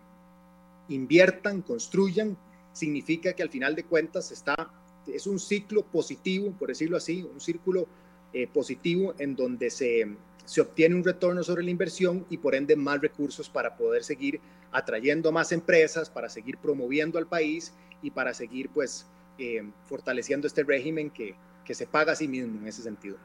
inviertan, 0.87 1.63
construyan, 1.63 2.37
significa 2.73 3.33
que 3.33 3.41
al 3.41 3.49
final 3.49 3.73
de 3.73 3.85
cuentas 3.85 4.31
está, 4.31 4.71
es 5.07 5.25
un 5.25 5.39
ciclo 5.39 5.83
positivo, 5.83 6.51
por 6.51 6.67
decirlo 6.67 6.95
así, 6.95 7.23
un 7.23 7.41
círculo 7.41 7.87
eh, 8.33 8.45
positivo 8.45 9.15
en 9.17 9.35
donde 9.35 9.71
se, 9.71 10.15
se 10.45 10.61
obtiene 10.61 10.93
un 10.93 11.03
retorno 11.03 11.41
sobre 11.41 11.63
la 11.63 11.71
inversión 11.71 12.23
y 12.29 12.37
por 12.37 12.53
ende 12.53 12.75
más 12.75 13.01
recursos 13.01 13.49
para 13.49 13.75
poder 13.75 14.03
seguir 14.03 14.39
atrayendo 14.71 15.31
más 15.31 15.51
empresas, 15.51 16.07
para 16.07 16.29
seguir 16.29 16.59
promoviendo 16.59 17.17
al 17.17 17.25
país 17.25 17.73
y 18.03 18.11
para 18.11 18.35
seguir 18.35 18.69
pues 18.69 19.07
eh, 19.39 19.67
fortaleciendo 19.85 20.45
este 20.45 20.63
régimen 20.63 21.09
que, 21.09 21.33
que 21.65 21.73
se 21.73 21.87
paga 21.87 22.11
a 22.11 22.15
sí 22.15 22.27
mismo 22.27 22.59
en 22.59 22.67
ese 22.67 22.83
sentido. 22.83 23.17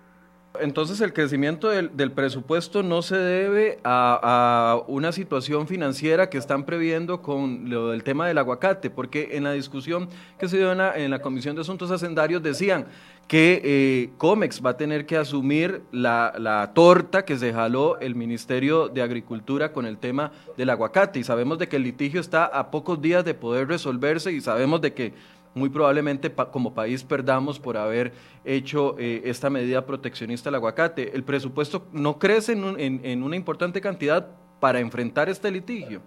Entonces 0.61 1.01
el 1.01 1.13
crecimiento 1.13 1.69
del, 1.69 2.13
presupuesto 2.13 2.85
no 2.85 3.03
se 3.03 3.17
debe 3.17 3.81
a, 3.83 4.83
una 4.87 5.11
situación 5.11 5.67
financiera 5.67 6.31
que 6.31 6.39
están 6.39 6.65
previendo 6.65 7.23
con 7.23 7.69
lo 7.69 7.91
del 7.91 8.05
tema 8.05 8.29
del 8.29 8.39
aguacate, 8.39 8.89
porque 8.89 9.31
en 9.33 9.43
la 9.43 9.53
discusión 9.53 10.09
que 10.39 10.49
se 10.49 10.59
dio 10.59 10.71
en 10.71 11.11
la, 11.11 11.19
Comisión 11.19 11.57
de 11.57 11.63
Asuntos 11.63 11.91
Hacendarios 11.91 12.41
decían 12.41 12.87
que 13.27 13.63
eh, 13.65 14.11
COMEX 14.17 14.65
va 14.65 14.71
a 14.71 14.77
tener 14.77 15.07
que 15.07 15.17
asumir 15.17 15.83
la, 15.91 16.71
torta 16.73 17.25
que 17.25 17.37
se 17.37 17.53
jaló 17.53 17.99
el 17.99 18.15
Ministerio 18.15 18.89
de 18.89 19.03
Agricultura 19.03 19.73
con 19.73 19.87
el 19.87 19.99
tema 19.99 20.31
del 20.57 20.71
aguacate. 20.71 21.19
Y 21.19 21.25
sabemos 21.25 21.59
de 21.59 21.69
que 21.69 21.77
el 21.77 21.83
litigio 21.83 22.21
está 22.21 22.45
a 22.45 22.71
pocos 22.71 23.01
días 23.03 23.25
de 23.25 23.35
poder 23.35 23.67
resolverse 23.67 24.31
y 24.31 24.41
sabemos 24.41 24.81
de 24.81 24.95
que 24.95 25.15
muy 25.55 25.69
probablemente 25.69 26.33
como 26.51 26.75
país 26.75 27.05
perdamos 27.05 27.59
por 27.59 27.77
haber 27.77 28.13
hecho 28.45 28.97
eh, 28.99 29.23
esta 29.25 29.51
medida 29.51 29.87
proteccionista 29.87 30.49
al 30.49 30.57
aguacate. 30.57 31.15
¿El 31.15 31.23
presupuesto 31.23 31.87
no 31.93 32.19
crece 32.19 32.53
en, 32.53 33.23
una 33.23 33.37
importante 33.37 33.81
cantidad 33.81 34.29
para 34.61 34.81
enfrentar 34.81 35.29
este 35.29 35.51
litigio? 35.51 36.03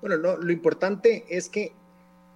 Bueno, 0.00 0.16
lo 0.16 0.52
importante 0.52 1.24
es 1.28 1.48
que 1.48 1.72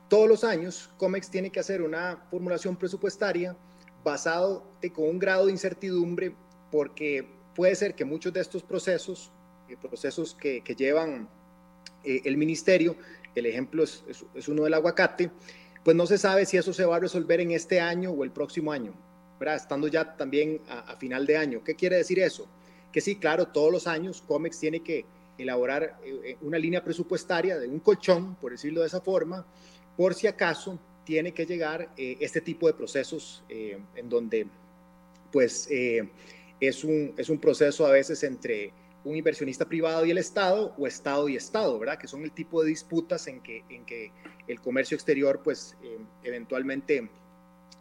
todos 0.08 0.28
los 0.28 0.44
años 0.44 0.90
COMEX 0.98 1.30
tiene 1.30 1.50
que 1.50 1.60
hacer 1.60 1.80
una 1.80 2.18
formulación 2.30 2.76
presupuestaria 2.76 3.56
basado 4.04 4.64
con 4.92 5.08
un 5.08 5.18
grado 5.18 5.46
de 5.46 5.52
incertidumbre 5.52 6.34
porque 6.70 7.26
puede 7.54 7.74
ser 7.76 7.94
que 7.94 8.04
muchos 8.04 8.32
de 8.32 8.40
estos 8.40 8.62
procesos, 8.62 9.30
eh, 9.68 9.76
procesos 9.80 10.34
que, 10.34 10.62
llevan 10.76 11.28
eh, 12.04 12.20
el 12.24 12.36
ministerio, 12.36 12.96
el 13.34 13.46
ejemplo 13.46 13.84
es, 13.84 14.48
uno 14.48 14.64
del 14.64 14.74
aguacate, 14.74 15.30
pues 15.84 15.96
no 15.96 16.06
se 16.06 16.18
sabe 16.18 16.46
si 16.46 16.56
eso 16.56 16.72
se 16.72 16.84
va 16.84 16.96
a 16.96 17.00
resolver 17.00 17.40
en 17.40 17.50
este 17.50 17.80
año 17.80 18.10
o 18.10 18.24
el 18.24 18.30
próximo 18.30 18.72
año, 18.72 18.94
¿verdad? 19.38 19.56
estando 19.56 19.88
ya 19.88 20.16
también 20.16 20.60
a, 20.68 20.96
final 20.96 21.26
de 21.26 21.36
año. 21.36 21.64
¿Qué 21.64 21.74
quiere 21.74 21.96
decir 21.96 22.18
eso? 22.20 22.46
Que 22.92 23.00
sí, 23.00 23.16
claro, 23.16 23.48
todos 23.48 23.72
los 23.72 23.86
años 23.86 24.22
COMEX 24.22 24.58
tiene 24.58 24.80
que 24.80 25.04
elaborar 25.38 25.98
eh, 26.04 26.36
una 26.42 26.58
línea 26.58 26.84
presupuestaria 26.84 27.58
de 27.58 27.66
un 27.66 27.80
colchón, 27.80 28.36
por 28.36 28.52
decirlo 28.52 28.82
de 28.82 28.86
esa 28.86 29.00
forma, 29.00 29.46
por 29.96 30.14
si 30.14 30.26
acaso 30.26 30.78
tiene 31.04 31.32
que 31.32 31.46
llegar 31.46 31.90
este 31.96 32.40
tipo 32.40 32.68
de 32.68 32.74
procesos 32.74 33.42
en 33.48 34.08
donde 34.08 34.46
pues 35.32 35.68
es 35.70 36.84
un, 36.84 37.12
es 37.16 37.28
un 37.28 37.38
proceso 37.38 37.84
a 37.84 37.90
veces 37.90 38.22
entre 38.22 38.72
un 39.04 39.16
inversionista 39.16 39.64
privado 39.64 40.06
y 40.06 40.10
el 40.10 40.18
Estado 40.18 40.74
o 40.78 40.86
Estado 40.86 41.28
y 41.28 41.36
Estado, 41.36 41.78
¿verdad? 41.78 41.98
Que 41.98 42.06
son 42.06 42.22
el 42.22 42.32
tipo 42.32 42.62
de 42.62 42.68
disputas 42.68 43.26
en 43.26 43.40
que, 43.40 43.64
en 43.68 43.84
que 43.84 44.12
el 44.46 44.60
comercio 44.60 44.94
exterior, 44.94 45.40
pues, 45.42 45.76
eh, 45.82 45.98
eventualmente 46.22 47.08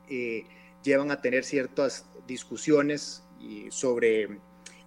eh, 0.09 0.45
llevan 0.83 1.11
a 1.11 1.21
tener 1.21 1.43
ciertas 1.43 2.05
discusiones 2.27 3.23
sobre 3.69 4.37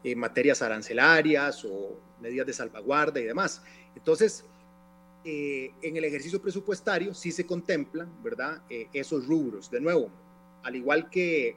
eh, 0.04 0.14
materias 0.14 0.62
arancelarias 0.62 1.64
o 1.64 1.98
medidas 2.20 2.46
de 2.46 2.52
salvaguarda 2.52 3.20
y 3.20 3.24
demás. 3.24 3.62
Entonces, 3.96 4.44
en 5.24 5.96
el 5.96 6.04
ejercicio 6.04 6.40
presupuestario 6.40 7.14
sí 7.14 7.32
se 7.32 7.46
contemplan, 7.46 8.22
¿verdad? 8.22 8.62
esos 8.92 9.26
rubros. 9.26 9.70
De 9.70 9.80
nuevo, 9.80 10.10
al 10.62 10.76
igual 10.76 11.08
que 11.08 11.56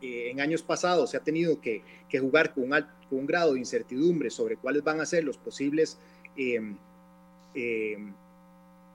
en 0.00 0.40
años 0.40 0.62
pasados 0.62 1.10
se 1.10 1.16
ha 1.16 1.20
tenido 1.20 1.60
que, 1.60 1.82
jugar 2.18 2.54
con 2.54 2.64
un, 2.64 2.84
grado 3.10 3.54
de 3.54 3.60
incertidumbre 3.60 4.30
sobre 4.30 4.56
cuáles 4.56 4.82
van 4.82 5.00
a 5.00 5.06
ser 5.06 5.24
los 5.24 5.36
posibles 5.36 5.98
em, 6.36 6.76
em, 7.54 8.12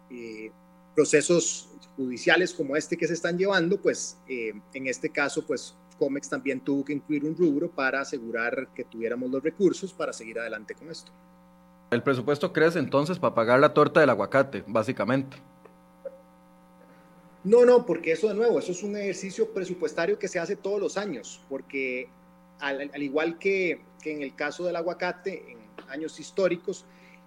eh, 0.09 0.51
procesos 0.95 1.69
judiciales 1.95 2.53
como 2.53 2.75
este 2.75 2.97
que 2.97 3.07
se 3.07 3.13
están 3.13 3.37
llevando, 3.37 3.79
pues 3.79 4.17
en 4.27 4.87
este 4.87 5.09
caso, 5.09 5.45
pues 5.45 5.75
COMEX 5.99 6.29
también 6.29 6.61
tuvo 6.61 6.83
que 6.83 6.93
incluir 6.93 7.25
un 7.25 7.35
rubro 7.35 7.69
para 7.69 8.01
asegurar 8.01 8.69
que 8.73 8.85
tuviéramos 8.85 9.29
los 9.29 9.43
recursos 9.43 9.93
para 9.93 10.13
seguir 10.13 10.39
adelante 10.39 10.73
con 10.73 10.89
esto. 10.89 11.11
El 11.91 12.01
presupuesto 12.01 12.53
crece 12.53 12.79
entonces 12.79 13.19
para 13.19 13.35
pagar 13.35 13.59
la 13.59 13.73
torta 13.73 13.99
del 13.99 14.09
aguacate, 14.09 14.63
básicamente. 14.65 15.37
No, 17.43 17.65
no, 17.65 17.85
porque 17.85 18.11
eso 18.11 18.27
de 18.27 18.35
nuevo, 18.35 18.59
eso 18.59 18.71
es 18.71 18.83
un 18.83 18.95
ejercicio 18.95 19.51
presupuestario 19.53 20.19
que 20.19 20.27
se 20.27 20.39
hace 20.39 20.55
todos 20.55 20.79
los 20.79 20.97
años, 20.97 21.41
porque 21.49 22.09
al, 22.59 22.91
igual 23.01 23.39
que, 23.39 23.81
en 24.05 24.21
el 24.21 24.35
caso 24.35 24.65
del 24.65 24.75
aguacate, 24.75 25.51
en 25.51 25.57
años 25.89 26.19
históricos, 26.19 26.85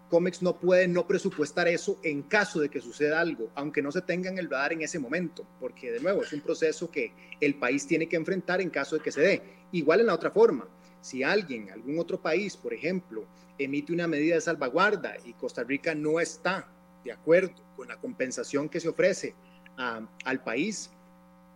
COMEX 0.08 0.42
no 0.42 0.58
puede 0.58 0.86
no 0.88 1.06
presupuestar 1.06 1.68
eso 1.68 1.98
en 2.02 2.22
caso 2.22 2.60
de 2.60 2.68
que 2.68 2.82
suceda 2.82 3.18
algo, 3.18 3.50
aunque 3.54 3.80
no 3.80 3.90
se 3.90 4.02
tenga 4.02 4.28
en 4.28 4.38
el 4.38 4.50
radar 4.50 4.74
en 4.74 4.82
ese 4.82 4.98
momento, 4.98 5.46
porque 5.58 5.90
de 5.90 6.00
nuevo 6.00 6.22
es 6.22 6.32
un 6.34 6.42
proceso 6.42 6.90
que 6.90 7.14
el 7.40 7.54
país 7.54 7.86
tiene 7.86 8.08
que 8.08 8.16
enfrentar 8.16 8.60
en 8.60 8.68
caso 8.68 8.96
de 8.96 9.02
que 9.02 9.10
se 9.10 9.22
dé. 9.22 9.42
Igual 9.72 10.00
en 10.00 10.06
la 10.08 10.14
otra 10.14 10.30
forma, 10.30 10.68
si 11.00 11.22
alguien, 11.22 11.70
algún 11.70 11.98
otro 11.98 12.20
país, 12.20 12.58
por 12.58 12.74
ejemplo, 12.74 13.24
emite 13.58 13.92
una 13.92 14.06
medida 14.06 14.34
de 14.34 14.42
salvaguarda 14.42 15.16
y 15.24 15.32
Costa 15.32 15.64
Rica 15.64 15.94
no 15.94 16.20
está 16.20 16.70
de 17.04 17.12
acuerdo 17.12 17.54
con 17.74 17.88
la 17.88 17.96
compensación 17.96 18.68
que 18.68 18.80
se 18.80 18.88
ofrece 18.88 19.34
al 19.76 20.42
país, 20.44 20.90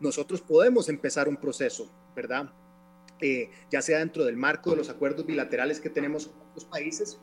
nosotros 0.01 0.41
podemos 0.41 0.89
empezar 0.89 1.29
un 1.29 1.37
proceso, 1.37 1.91
¿verdad? 2.15 2.51
Eh, 3.21 3.51
ya 3.71 3.81
sea 3.81 4.01
dentro 4.01 4.25
del 4.25 4.37
marco 4.37 4.71
de 4.71 4.77
los 4.77 4.91
acuerdos 4.91 5.25
bilaterales 5.25 5.81
que 5.81 5.89
tenemos 5.89 6.27
con 6.27 6.49
otros 6.51 6.67
países 6.67 7.19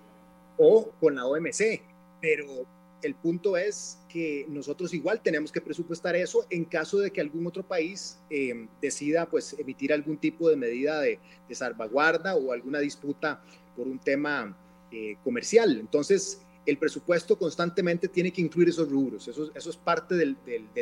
o 0.58 0.92
con 1.00 1.16
la 1.16 1.26
OMC, 1.28 1.84
pero 2.20 2.66
el 3.04 3.16
punto 3.16 3.58
es 3.58 4.00
que 4.10 4.46
nosotros 4.50 4.94
igual 4.94 5.22
tenemos 5.22 5.52
que 5.52 5.62
presupuestar 5.62 6.16
eso 6.16 6.46
en 6.50 6.66
caso 6.66 7.00
de 7.00 7.12
que 7.12 7.22
algún 7.22 7.46
otro 7.46 7.64
país 7.64 8.20
eh, 8.30 8.68
decida 8.82 9.28
pues 9.28 9.56
emitir 9.60 9.94
algún 9.94 10.18
tipo 10.18 10.50
de 10.50 10.56
medida 10.56 11.00
de, 11.02 11.20
salvaguarda 11.52 12.36
o 12.36 12.52
alguna 12.52 12.80
disputa 12.80 13.44
por 13.76 13.88
un 13.88 14.00
tema 14.00 14.58
eh, 14.92 15.18
comercial. 15.24 15.80
Entonces, 15.80 16.42
el 16.66 16.80
presupuesto 16.80 17.38
constantemente 17.38 18.08
tiene 18.08 18.32
que 18.32 18.42
incluir 18.42 18.70
esos 18.70 18.90
rubros. 18.90 19.28
Eso, 19.28 19.52
eso 19.54 19.70
es 19.70 19.78
parte 19.78 20.16
del, 20.16 20.36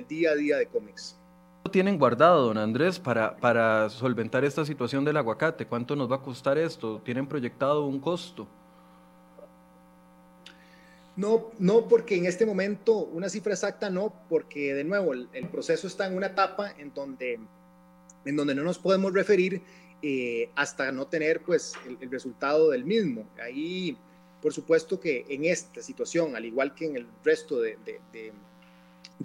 día 0.07 0.31
a 0.31 0.35
día 0.35 0.57
de 0.57 0.67
COMEX. 0.67 1.17
¿Cuánto 1.61 1.71
tienen 1.71 1.99
guardado, 1.99 2.47
don 2.47 2.57
Andrés, 2.57 2.99
para, 2.99 3.37
para 3.37 3.87
solventar 3.91 4.43
esta 4.43 4.65
situación 4.65 5.05
del 5.05 5.17
aguacate? 5.17 5.67
¿Cuánto 5.67 5.95
nos 5.95 6.11
va 6.11 6.15
a 6.15 6.21
costar 6.21 6.57
esto? 6.57 6.99
¿Tienen 7.05 7.27
proyectado 7.27 7.85
un 7.85 7.99
costo? 7.99 8.47
No, 11.15 11.51
no, 11.59 11.87
porque 11.87 12.15
en 12.15 12.25
este 12.25 12.47
momento, 12.47 12.97
una 12.97 13.29
cifra 13.29 13.53
exacta 13.53 13.91
no, 13.91 14.11
porque 14.27 14.73
de 14.73 14.83
nuevo 14.83 15.13
el, 15.13 15.27
proceso 15.51 15.85
está 15.85 16.07
en 16.07 16.17
una 16.17 16.27
etapa 16.27 16.71
en 16.79 16.91
donde, 16.95 17.39
en 18.25 18.35
donde 18.35 18.55
no 18.55 18.63
nos 18.63 18.79
podemos 18.79 19.13
referir 19.13 19.61
eh, 20.01 20.49
hasta 20.55 20.91
no 20.91 21.05
tener 21.05 21.41
pues 21.43 21.73
el, 21.99 22.09
resultado 22.09 22.71
del 22.71 22.85
mismo. 22.85 23.27
Ahí 23.39 23.95
por 24.41 24.53
supuesto 24.53 24.99
que 24.99 25.25
en 25.29 25.45
esta 25.45 25.83
situación, 25.83 26.35
al 26.35 26.45
igual 26.45 26.73
que 26.73 26.87
en 26.87 26.95
el 26.95 27.07
resto 27.23 27.61
de, 27.61 27.77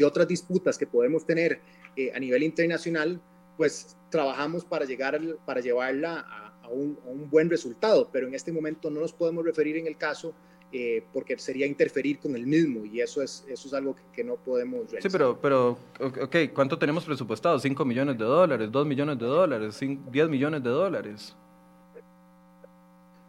otras 0.05 0.29
disputas 0.29 0.77
que 0.77 0.87
podemos 0.87 1.25
tener 1.25 1.61
eh, 1.97 2.13
a 2.15 2.19
nivel 2.19 2.43
internacional, 2.43 3.21
pues 3.57 3.97
trabajamos 4.11 4.65
para, 4.65 4.85
llegar, 4.85 5.19
para 5.45 5.61
llevarla 5.61 6.21
a, 6.21 6.69
un, 6.69 6.99
buen 7.31 7.49
resultado, 7.49 8.11
pero 8.13 8.27
en 8.27 8.35
este 8.35 8.51
momento 8.53 8.91
no 8.91 9.01
nos 9.01 9.13
podemos 9.13 9.45
referir 9.45 9.77
en 9.77 9.87
el 9.87 9.97
caso 9.97 10.35
eh, 10.73 11.05
porque 11.13 11.39
sería 11.39 11.65
interferir 11.65 12.19
con 12.19 12.35
el 12.35 12.45
mismo 12.45 12.85
y 12.85 13.01
eso 13.01 13.23
es, 13.23 13.45
eso 13.49 13.69
es 13.69 13.75
algo 13.75 13.95
que, 14.13 14.25
no 14.25 14.35
podemos 14.37 14.91
realizar. 14.91 15.03
Sí, 15.03 15.09
pero, 15.11 15.41
pero, 15.41 15.79
ok, 16.01 16.37
¿cuánto 16.53 16.77
tenemos 16.77 17.05
presupuestado? 17.05 17.59
¿5 17.59 17.85
millones 17.85 18.19
de 18.19 18.25
dólares? 18.25 18.69
¿2 18.71 18.85
millones 18.85 19.19
de 19.19 19.27
dólares? 19.27 19.81
¿10 19.81 20.29
millones 20.29 20.63
de 20.63 20.71
dólares? 20.71 21.37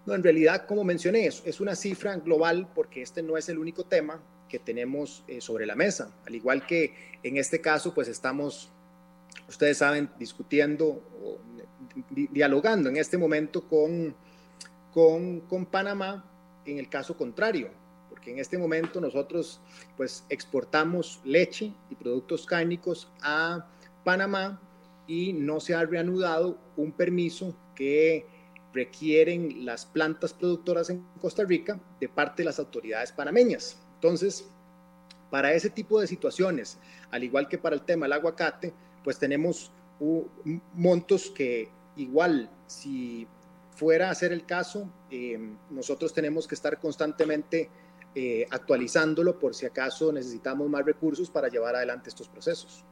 No, 0.08 0.16
en 0.16 0.24
realidad, 0.24 0.66
como 0.66 0.84
mencioné, 0.84 1.28
es, 1.28 1.44
es 1.46 1.62
una 1.62 1.76
cifra 1.76 2.16
global 2.18 2.68
porque 2.74 3.04
este 3.04 3.22
no 3.22 3.38
es 3.38 3.50
el 3.50 3.60
único 3.60 3.84
tema 3.84 4.20
que 4.48 4.60
tenemos 4.60 5.24
eh, 5.28 5.42
sobre 5.42 5.66
la 5.66 5.76
mesa. 5.76 6.12
Al 6.26 6.36
igual 6.36 6.66
que 6.66 6.94
en 7.24 7.38
este 7.38 7.62
caso, 7.62 7.94
pues 7.94 8.08
estamos, 8.08 8.70
ustedes 9.48 9.78
saben, 9.78 10.10
discutiendo 10.18 10.88
o 11.22 11.40
dialogando 12.10 12.90
en 12.90 12.98
este 12.98 13.18
momento 13.18 13.68
con, 13.68 14.16
con, 14.94 15.42
con 15.42 15.66
Panamá 15.66 16.26
en 16.66 16.78
el 16.78 16.90
caso 16.90 17.18
contrario, 17.18 17.70
porque 18.10 18.32
en 18.32 18.40
este 18.40 18.58
momento 18.58 19.02
nosotros 19.02 19.62
pues 19.96 20.26
exportamos 20.30 21.22
leche 21.24 21.74
y 21.90 21.96
productos 21.96 22.46
cárnicos 22.46 23.12
a 23.22 23.68
Panamá 24.04 24.62
y 25.08 25.34
no 25.34 25.60
se 25.60 25.74
ha 25.74 25.86
reanudado 25.86 26.58
un 26.76 26.92
permiso 26.92 27.56
que 27.76 28.26
requieren 28.74 29.66
las 29.66 29.86
plantas 29.86 30.34
productoras 30.34 30.90
en 30.90 31.04
Costa 31.22 31.44
Rica 31.44 31.80
de 32.00 32.10
parte 32.10 32.44
de 32.44 32.46
las 32.46 32.60
autoridades 32.60 33.12
panameñas. 33.12 33.78
Entonces, 33.98 34.48
para 35.30 35.54
ese 35.54 35.70
tipo 35.70 36.00
de 36.00 36.08
situaciones, 36.08 36.78
al 37.12 37.24
igual 37.24 37.48
que 37.48 37.58
para 37.58 37.76
el 37.76 37.82
tema 37.82 38.06
del 38.06 38.14
aguacate, 38.14 38.74
pues 39.04 39.18
tenemos 39.18 39.72
montos 40.74 41.32
que 41.32 41.70
igual, 41.96 42.50
si 42.68 43.28
fuera 43.72 44.10
a 44.10 44.16
ser 44.16 44.32
el 44.32 44.46
caso, 44.46 44.90
em, 45.10 45.58
nosotros 45.72 46.14
tenemos 46.14 46.48
que 46.48 46.56
estar 46.56 46.80
constantemente 46.80 47.70
eh, 48.16 48.48
actualizándolo 48.50 49.38
por 49.38 49.54
si 49.54 49.66
acaso 49.66 50.12
necesitamos 50.12 50.68
más 50.70 50.84
recursos 50.84 51.30
para 51.30 51.50
llevar 51.50 51.76
adelante 51.76 52.10
estos 52.10 52.28
procesos. 52.28 52.84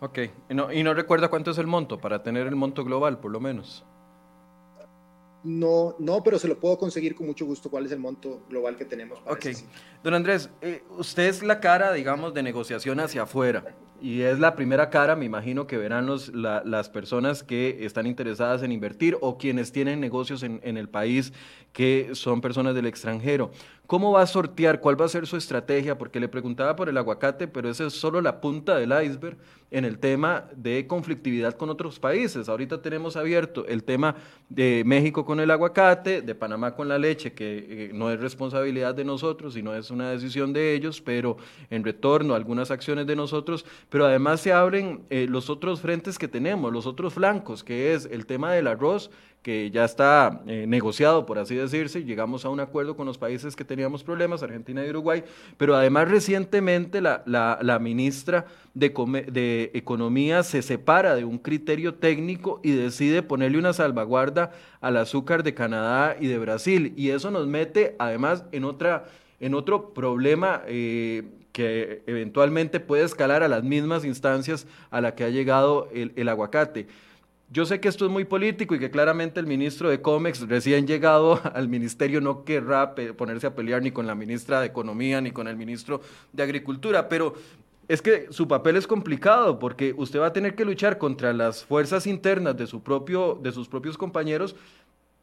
Ok, 0.00 0.18
y 0.50 0.54
no, 0.54 0.72
y 0.72 0.82
no 0.82 0.94
recuerda 0.94 1.28
cuánto 1.28 1.50
es 1.50 1.58
el 1.58 1.66
monto, 1.66 1.98
para 1.98 2.22
tener 2.22 2.46
el 2.46 2.54
monto 2.54 2.84
global 2.84 3.18
por 3.18 3.30
lo 3.30 3.40
menos. 3.40 3.84
No, 5.46 5.94
no, 6.00 6.24
pero 6.24 6.40
se 6.40 6.48
lo 6.48 6.58
puedo 6.58 6.76
conseguir 6.76 7.14
con 7.14 7.24
mucho 7.24 7.46
gusto 7.46 7.70
cuál 7.70 7.86
es 7.86 7.92
el 7.92 8.00
monto 8.00 8.42
global 8.50 8.76
que 8.76 8.84
tenemos. 8.84 9.20
ok. 9.26 9.46
Don 10.02 10.12
Andrés, 10.12 10.50
eh, 10.60 10.82
usted 10.98 11.28
es 11.28 11.40
la 11.44 11.60
cara, 11.60 11.92
digamos, 11.92 12.34
de 12.34 12.42
negociación 12.42 12.98
hacia 12.98 13.22
afuera. 13.22 13.76
y 14.02 14.22
es 14.22 14.40
la 14.40 14.56
primera 14.56 14.90
cara, 14.90 15.14
me 15.14 15.24
imagino 15.24 15.68
que 15.68 15.76
verán 15.76 16.04
los, 16.04 16.32
las 16.34 16.88
personas 16.90 17.44
que 17.44 17.86
están 17.86 18.08
interesadas 18.08 18.64
en 18.64 18.72
invertir 18.72 19.16
o 19.20 19.38
quienes 19.38 19.70
tienen 19.70 20.00
negocios 20.00 20.42
en, 20.42 20.60
en, 20.64 20.76
el 20.76 20.88
país 20.88 21.32
que 21.72 22.10
son 22.14 22.40
personas 22.40 22.74
del 22.74 22.86
extranjero. 22.86 23.52
¿Cómo 23.86 24.10
va 24.10 24.22
a 24.22 24.26
sortear? 24.26 24.80
¿Cuál 24.80 25.00
va 25.00 25.04
a 25.04 25.08
ser 25.08 25.28
su 25.28 25.36
estrategia? 25.36 25.96
Porque 25.96 26.18
le 26.18 26.28
preguntaba 26.28 26.74
por 26.74 26.88
el 26.88 26.96
aguacate, 26.96 27.46
pero 27.46 27.70
esa 27.70 27.86
es 27.86 27.92
solo 27.92 28.20
la 28.20 28.40
punta 28.40 28.76
del 28.76 28.92
iceberg 29.04 29.36
en 29.70 29.84
el 29.84 29.98
tema 29.98 30.48
de 30.56 30.88
conflictividad 30.88 31.54
con 31.54 31.70
otros 31.70 32.00
países. 32.00 32.48
Ahorita 32.48 32.82
tenemos 32.82 33.16
abierto 33.16 33.64
el 33.66 33.84
tema 33.84 34.16
de 34.48 34.82
México 34.84 35.24
con 35.24 35.38
el 35.38 35.50
aguacate, 35.52 36.20
de 36.22 36.34
Panamá 36.34 36.74
con 36.74 36.88
la 36.88 36.98
leche, 36.98 37.32
que 37.32 37.66
eh, 37.68 37.90
no 37.94 38.10
es 38.10 38.18
responsabilidad 38.18 38.94
de 38.94 39.04
nosotros, 39.04 39.54
sino 39.54 39.72
es 39.72 39.90
una 39.92 40.10
decisión 40.10 40.52
de 40.52 40.74
ellos, 40.74 41.00
pero 41.00 41.36
en 41.70 41.84
retorno 41.84 42.34
a 42.34 42.36
algunas 42.36 42.72
acciones 42.72 43.06
de 43.06 43.14
nosotros, 43.14 43.64
pero 43.88 44.06
además 44.06 44.40
se 44.40 44.52
abren 44.52 45.04
eh, 45.10 45.26
los 45.28 45.48
otros 45.48 45.80
frentes 45.80 46.18
que 46.18 46.26
tenemos, 46.26 46.72
los 46.72 46.86
otros 46.86 47.14
flancos, 47.14 47.62
que 47.62 47.94
es 47.94 48.06
el 48.06 48.26
tema 48.26 48.52
del 48.52 48.66
arroz, 48.66 49.10
que 49.46 49.70
ya 49.70 49.84
está 49.84 50.40
eh, 50.48 50.64
negociado, 50.66 51.24
por 51.24 51.38
así 51.38 51.54
decirse, 51.54 52.02
llegamos 52.02 52.44
a 52.44 52.48
un 52.48 52.58
acuerdo 52.58 52.96
con 52.96 53.06
los 53.06 53.16
países 53.16 53.54
que 53.54 53.64
teníamos 53.64 54.02
problemas, 54.02 54.42
Argentina 54.42 54.84
y 54.84 54.90
Uruguay, 54.90 55.22
pero 55.56 55.76
además 55.76 56.10
recientemente 56.10 57.00
la, 57.00 57.22
la, 57.24 57.78
ministra 57.78 58.46
de, 58.74 58.88
de, 59.30 59.70
Economía 59.72 60.42
se 60.42 60.62
separa 60.62 61.14
de 61.14 61.24
un 61.24 61.38
criterio 61.38 61.94
técnico 61.94 62.58
y 62.64 62.72
decide 62.72 63.22
ponerle 63.22 63.58
una 63.58 63.72
salvaguarda 63.72 64.50
al 64.80 64.96
azúcar 64.96 65.44
de 65.44 65.54
Canadá 65.54 66.16
y 66.18 66.26
de 66.26 66.38
Brasil, 66.38 66.92
y 66.96 67.10
eso 67.10 67.30
nos 67.30 67.46
mete 67.46 67.94
además 68.00 68.44
en, 68.50 68.64
otra, 68.64 69.04
en 69.38 69.54
otro 69.54 69.94
problema. 69.94 70.62
Eh, 70.66 71.22
que 71.52 72.02
eventualmente 72.06 72.80
puede 72.80 73.04
escalar 73.04 73.42
a 73.42 73.48
las 73.48 73.64
mismas 73.64 74.04
instancias 74.04 74.66
a 74.90 75.00
la 75.00 75.14
que 75.14 75.24
ha 75.24 75.30
llegado 75.30 75.88
el, 75.94 76.12
el 76.16 76.28
aguacate. 76.28 76.86
Yo 77.48 77.64
sé 77.64 77.78
que 77.78 77.88
esto 77.88 78.04
es 78.04 78.10
muy 78.10 78.24
político 78.24 78.74
y 78.74 78.80
que 78.80 78.90
claramente 78.90 79.38
el 79.38 79.46
ministro 79.46 79.88
de 79.88 80.02
Comex, 80.02 80.48
recién 80.48 80.86
llegado 80.86 81.40
al 81.54 81.68
ministerio, 81.68 82.20
no 82.20 82.44
querrá 82.44 82.94
ponerse 83.16 83.46
a 83.46 83.54
pelear 83.54 83.82
ni 83.82 83.92
con 83.92 84.06
la 84.06 84.14
ministra 84.14 84.60
de 84.60 84.66
Economía 84.66 85.20
ni 85.20 85.30
con 85.30 85.46
el 85.46 85.56
ministro 85.56 86.00
de 86.32 86.42
Agricultura, 86.42 87.08
pero 87.08 87.34
es 87.88 88.02
que 88.02 88.26
su 88.30 88.48
papel 88.48 88.76
es 88.76 88.86
complicado 88.86 89.60
porque 89.60 89.94
usted 89.96 90.18
va 90.18 90.26
a 90.26 90.32
tener 90.32 90.56
que 90.56 90.64
luchar 90.64 90.98
contra 90.98 91.32
las 91.32 91.64
fuerzas 91.64 92.08
internas 92.08 92.56
de, 92.56 92.66
su 92.66 92.82
propio, 92.82 93.38
de 93.40 93.52
sus 93.52 93.68
propios 93.68 93.96
compañeros 93.96 94.56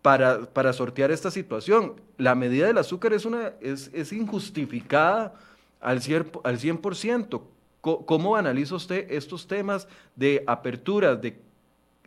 para, 0.02 0.46
para 0.46 0.72
sortear 0.72 1.12
esta 1.12 1.30
situación. 1.30 1.96
La 2.18 2.36
medida 2.36 2.68
del 2.68 2.78
azúcar 2.78 3.12
es, 3.12 3.26
una, 3.26 3.54
es, 3.60 3.92
es 3.94 4.14
injustificada 4.14 5.34
al 5.82 6.00
100%. 6.00 6.40
Al 6.46 6.58
100%. 6.58 7.42
¿Cómo 7.82 8.38
analiza 8.38 8.76
usted 8.76 9.12
estos 9.12 9.46
temas 9.46 9.90
de 10.16 10.42
aperturas, 10.48 11.22
de 11.22 11.38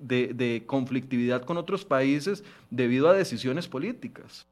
de, 0.01 0.65
conflictividad 0.67 1.45
con 1.45 1.57
otros 1.57 1.85
países 1.85 2.45
debido 2.71 3.09
a 3.09 3.15
decisiones 3.15 3.69
políticas. 3.69 4.47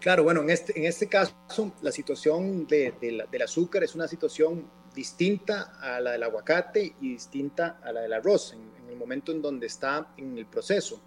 Claro, 0.00 0.22
bueno, 0.22 0.42
en 0.42 0.50
este, 0.50 0.78
en 0.78 0.84
este 0.84 1.08
caso 1.08 1.34
la 1.80 1.90
situación 1.90 2.66
de, 2.66 2.94
del 3.30 3.42
azúcar 3.42 3.84
es 3.84 3.94
una 3.94 4.06
situación 4.06 4.68
distinta 4.94 5.72
a 5.80 6.00
la 6.00 6.12
del 6.12 6.22
aguacate 6.22 6.94
y 7.00 7.12
distinta 7.12 7.80
a 7.82 7.92
la 7.92 8.02
del 8.02 8.12
arroz, 8.12 8.52
en, 8.52 8.74
el 8.88 8.96
momento 8.96 9.32
en 9.32 9.42
donde 9.42 9.66
está 9.66 10.14
en 10.16 10.38
el 10.38 10.46
proceso. 10.46 11.00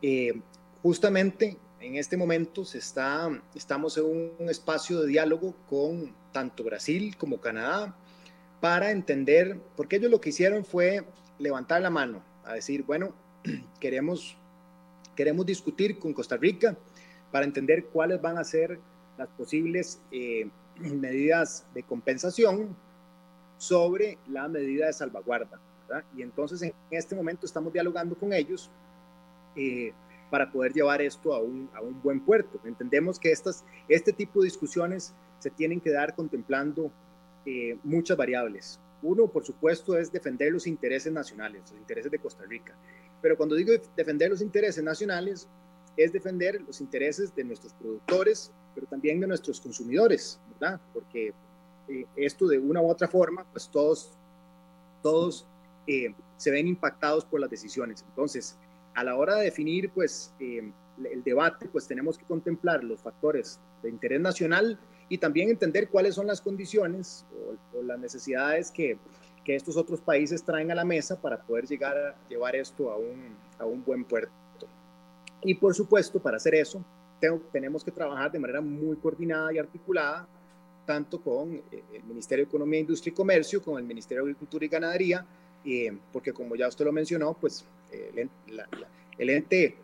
Eh, 0.00 0.32
justamente 0.82 1.58
en 1.78 1.96
este 1.96 2.16
momento 2.16 2.64
se 2.64 2.78
está, 2.78 3.28
estamos 3.54 3.98
en 3.98 4.04
un 4.38 4.48
espacio 4.48 5.00
de 5.00 5.08
diálogo 5.08 5.54
con 5.68 6.14
tanto 6.32 6.64
Brasil 6.64 7.16
como 7.16 7.40
Canadá, 7.40 7.96
para 8.62 8.92
entender, 8.92 9.58
porque 9.76 9.96
ellos 9.96 10.08
lo 10.08 10.20
que 10.20 10.28
hicieron 10.28 10.64
fue 10.64 11.04
levantar 11.40 11.82
la 11.82 11.90
mano, 11.90 12.22
a 12.44 12.54
decir, 12.54 12.84
bueno, 12.84 13.12
queremos, 13.80 14.36
queremos 15.16 15.44
discutir 15.44 15.98
con 15.98 16.14
Costa 16.14 16.36
Rica 16.36 16.76
para 17.32 17.44
entender 17.44 17.86
cuáles 17.86 18.22
van 18.22 18.38
a 18.38 18.44
ser 18.44 18.78
las 19.18 19.26
posibles 19.30 20.00
eh, 20.12 20.48
medidas 20.78 21.66
de 21.74 21.82
compensación 21.82 22.76
sobre 23.58 24.16
la 24.28 24.46
medida 24.46 24.86
de 24.86 24.92
salvaguarda. 24.92 25.60
Y 26.16 26.22
entonces 26.22 26.62
en 26.62 26.72
este 26.92 27.16
momento 27.16 27.46
estamos 27.46 27.72
dialogando 27.72 28.14
con 28.14 28.32
ellos 28.32 28.70
eh, 29.56 29.92
para 30.30 30.52
poder 30.52 30.72
llevar 30.72 31.02
esto 31.02 31.34
a 31.34 31.40
un, 31.40 31.68
a 31.74 31.80
un, 31.80 32.00
buen 32.00 32.20
puerto. 32.20 32.60
Entendemos 32.64 33.18
que 33.18 33.32
estas, 33.32 33.64
este 33.88 34.12
tipo 34.12 34.40
de 34.40 34.44
discusiones 34.44 35.12
se 35.40 35.50
tienen 35.50 35.80
que 35.80 35.90
dar 35.90 36.14
contemplando 36.14 36.92
eh, 37.46 37.78
muchas 37.82 38.16
variables. 38.16 38.80
Uno, 39.02 39.26
por 39.26 39.44
supuesto, 39.44 39.98
es 39.98 40.12
defender 40.12 40.52
los 40.52 40.66
intereses 40.66 41.12
nacionales, 41.12 41.62
los 41.62 41.72
intereses 41.72 42.10
de 42.10 42.18
Costa 42.18 42.44
Rica. 42.44 42.74
Pero 43.20 43.36
cuando 43.36 43.56
digo 43.56 43.72
defender 43.96 44.30
los 44.30 44.40
intereses 44.40 44.82
nacionales, 44.82 45.48
es 45.96 46.12
defender 46.12 46.60
los 46.62 46.80
intereses 46.80 47.34
de 47.34 47.44
nuestros 47.44 47.72
productores, 47.74 48.52
pero 48.74 48.86
también 48.86 49.20
de 49.20 49.26
nuestros 49.26 49.60
consumidores, 49.60 50.40
¿verdad? 50.52 50.80
Porque 50.94 51.32
eh, 51.88 52.06
esto 52.16 52.46
de 52.46 52.58
una 52.58 52.80
u 52.80 52.88
otra 52.88 53.08
forma, 53.08 53.44
pues 53.52 53.68
todos, 53.68 54.16
todos 55.02 55.46
eh, 55.86 56.14
se 56.36 56.50
ven 56.50 56.68
impactados 56.68 57.24
por 57.24 57.40
las 57.40 57.50
decisiones. 57.50 58.04
Entonces, 58.08 58.56
a 58.94 59.04
la 59.04 59.16
hora 59.16 59.36
de 59.36 59.44
definir, 59.44 59.90
pues, 59.90 60.32
el 60.38 61.24
debate, 61.24 61.68
pues 61.68 61.86
tenemos 61.86 62.18
que 62.18 62.24
contemplar 62.24 62.84
los 62.84 63.00
factores 63.00 63.58
de 63.82 63.88
interés 63.88 64.20
nacional 64.20 64.78
y 65.12 65.18
también 65.18 65.50
entender 65.50 65.90
cuáles 65.90 66.14
son 66.14 66.26
las 66.26 66.40
condiciones 66.40 67.26
o, 67.74 67.82
las 67.82 67.98
necesidades 67.98 68.70
que, 68.70 68.96
que, 69.44 69.54
estos 69.54 69.76
otros 69.76 70.00
países 70.00 70.42
traen 70.42 70.70
a 70.70 70.74
la 70.74 70.86
mesa 70.86 71.20
para 71.20 71.36
poder 71.36 71.66
llegar 71.66 71.98
a 71.98 72.28
llevar 72.30 72.56
esto 72.56 72.90
a 72.90 72.96
un, 72.96 73.36
a 73.58 73.66
un 73.66 73.84
buen 73.84 74.04
puerto. 74.04 74.32
Y 75.42 75.54
por 75.54 75.74
supuesto, 75.74 76.18
para 76.18 76.38
hacer 76.38 76.54
eso, 76.54 76.82
tenemos 77.52 77.84
que 77.84 77.90
trabajar 77.90 78.32
de 78.32 78.38
manera 78.38 78.62
muy 78.62 78.96
coordinada 78.96 79.52
y 79.52 79.58
articulada, 79.58 80.26
tanto 80.86 81.20
con 81.20 81.56
eh, 81.56 81.62
el 81.92 82.04
Ministerio 82.04 82.46
de 82.46 82.48
Economía, 82.48 82.80
Industria 82.80 83.10
y 83.10 83.14
Comercio, 83.14 83.62
con 83.62 83.78
el 83.78 83.84
Ministerio 83.84 84.24
de 84.24 84.30
Agricultura 84.30 84.64
y 84.64 84.68
Ganadería, 84.68 85.26
eh, 85.66 85.94
porque 86.10 86.32
como 86.32 86.56
ya 86.56 86.68
usted 86.68 86.86
lo 86.86 86.92
mencionó, 86.92 87.34
pues 87.34 87.66
eh, 87.90 88.28
el 89.18 89.28
ente 89.28 89.76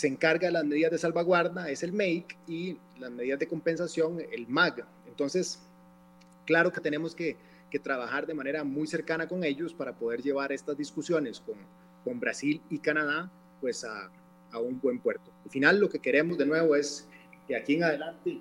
se 0.00 0.06
encarga 0.06 0.46
de 0.48 0.52
las 0.52 0.64
medidas 0.64 0.90
de 0.90 0.96
salvaguarda, 0.96 1.68
es 1.68 1.82
el 1.82 1.92
MAKE, 1.92 2.38
y 2.48 2.78
las 2.98 3.10
medidas 3.10 3.38
de 3.38 3.46
compensación, 3.46 4.18
el 4.32 4.48
MAG. 4.48 4.86
Entonces, 5.06 5.60
claro 6.46 6.72
que 6.72 6.80
tenemos 6.80 7.14
que, 7.14 7.36
trabajar 7.84 8.26
de 8.26 8.34
manera 8.34 8.64
muy 8.64 8.88
cercana 8.88 9.28
con 9.28 9.44
ellos 9.44 9.72
para 9.74 9.92
poder 9.92 10.22
llevar 10.22 10.50
estas 10.50 10.76
discusiones 10.76 11.38
con, 11.38 11.54
con 12.02 12.18
Brasil 12.18 12.60
y 12.68 12.80
Canadá 12.80 13.30
pues 13.60 13.84
a, 13.84 14.10
a, 14.50 14.58
un 14.58 14.80
buen 14.80 14.98
puerto. 14.98 15.30
Al 15.44 15.50
final 15.52 15.78
lo 15.78 15.88
que 15.88 16.00
queremos 16.00 16.36
de 16.36 16.46
nuevo 16.46 16.74
es 16.74 17.06
que 17.46 17.54
aquí 17.54 17.74
en 17.74 17.84
adelante 17.84 18.40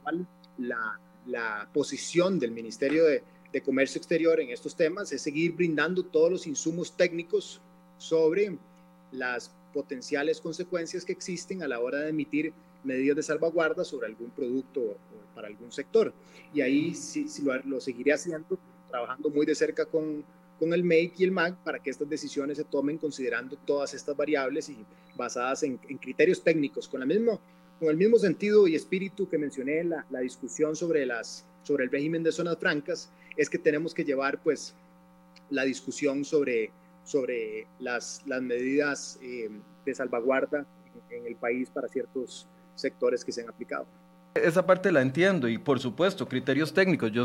la, 0.58 1.00
la 1.28 1.70
posición 1.72 2.40
del 2.40 2.52
Ministerio 2.54 3.06
de, 3.06 3.22
de 3.54 3.62
Comercio 3.62 4.00
Exterior 4.00 4.40
en 4.40 4.50
estos 4.50 4.76
temas 4.76 5.12
es 5.12 5.22
seguir 5.22 5.52
brindando 5.52 6.04
todos 6.04 6.32
los 6.32 6.48
insumos 6.48 6.98
técnicos 6.98 7.62
sobre 8.00 8.58
las 9.12 9.52
potenciales 9.74 10.42
consecuencias 10.42 11.06
que 11.06 11.12
existen 11.12 11.64
a 11.64 11.68
la 11.68 11.80
hora 11.80 12.00
de 12.00 12.10
emitir 12.10 12.54
medidas 12.84 13.16
de 13.16 13.24
salvaguarda 13.24 13.84
sobre 13.84 14.08
algún 14.08 14.30
producto 14.32 14.82
o 14.82 14.98
para 15.36 15.48
algún 15.48 15.72
sector. 15.72 16.14
Y 16.54 16.62
ahí 16.62 16.94
sí, 16.94 17.28
lo, 17.66 17.80
seguiré 17.80 18.14
haciendo, 18.14 18.58
trabajando 18.90 19.30
muy 19.30 19.46
de 19.46 19.56
cerca 19.56 19.86
con, 19.86 20.24
con 20.60 20.74
el 20.74 20.84
MEIC 20.84 21.20
y 21.20 21.24
el 21.26 21.32
MAC 21.32 21.58
para 21.64 21.80
que 21.80 21.90
estas 21.90 22.10
decisiones 22.10 22.58
se 22.58 22.64
tomen 22.64 22.98
considerando 22.98 23.58
todas 23.66 23.94
estas 23.94 24.16
variables 24.16 24.70
y 24.70 24.78
basadas 25.16 25.64
en, 25.64 25.78
criterios 25.78 26.44
técnicos, 26.44 26.88
con, 26.88 27.00
la 27.02 27.06
misma, 27.06 27.40
con 27.80 27.90
el 27.90 27.98
mismo 27.98 28.18
sentido 28.18 28.68
y 28.68 28.76
espíritu 28.76 29.30
que 29.30 29.38
mencioné 29.38 29.80
en 29.80 29.90
la, 29.90 30.06
la, 30.10 30.20
discusión 30.20 30.76
sobre, 30.76 31.06
las, 31.06 31.46
sobre 31.64 31.86
el 31.86 31.92
régimen 31.92 32.24
de 32.24 32.32
zonas 32.32 32.58
francas, 32.58 33.12
es 33.38 33.50
que 33.50 33.58
tenemos 33.58 33.94
que 33.94 34.04
llevar 34.04 34.42
pues 34.42 34.74
la 35.50 35.64
discusión 35.64 36.26
sobre 36.26 36.72
sobre 37.10 37.66
las, 37.80 38.22
las 38.28 38.42
medidas 38.42 39.20
eh, 39.24 39.50
de 39.84 39.96
salvaguarda 39.96 40.66
en, 41.10 41.26
el 41.26 41.36
país 41.36 41.70
para 41.72 41.88
ciertos 41.88 42.48
sectores 42.76 43.26
que 43.26 43.32
se 43.32 43.42
han 43.42 43.50
aplicado. 43.50 43.88
Esa 44.36 44.64
parte 44.64 44.92
la 44.92 45.02
entiendo 45.02 45.48
y 45.48 45.58
por 45.58 45.80
supuesto, 45.80 46.28
criterios 46.28 46.72
técnicos. 46.72 47.12
Yo 47.12 47.24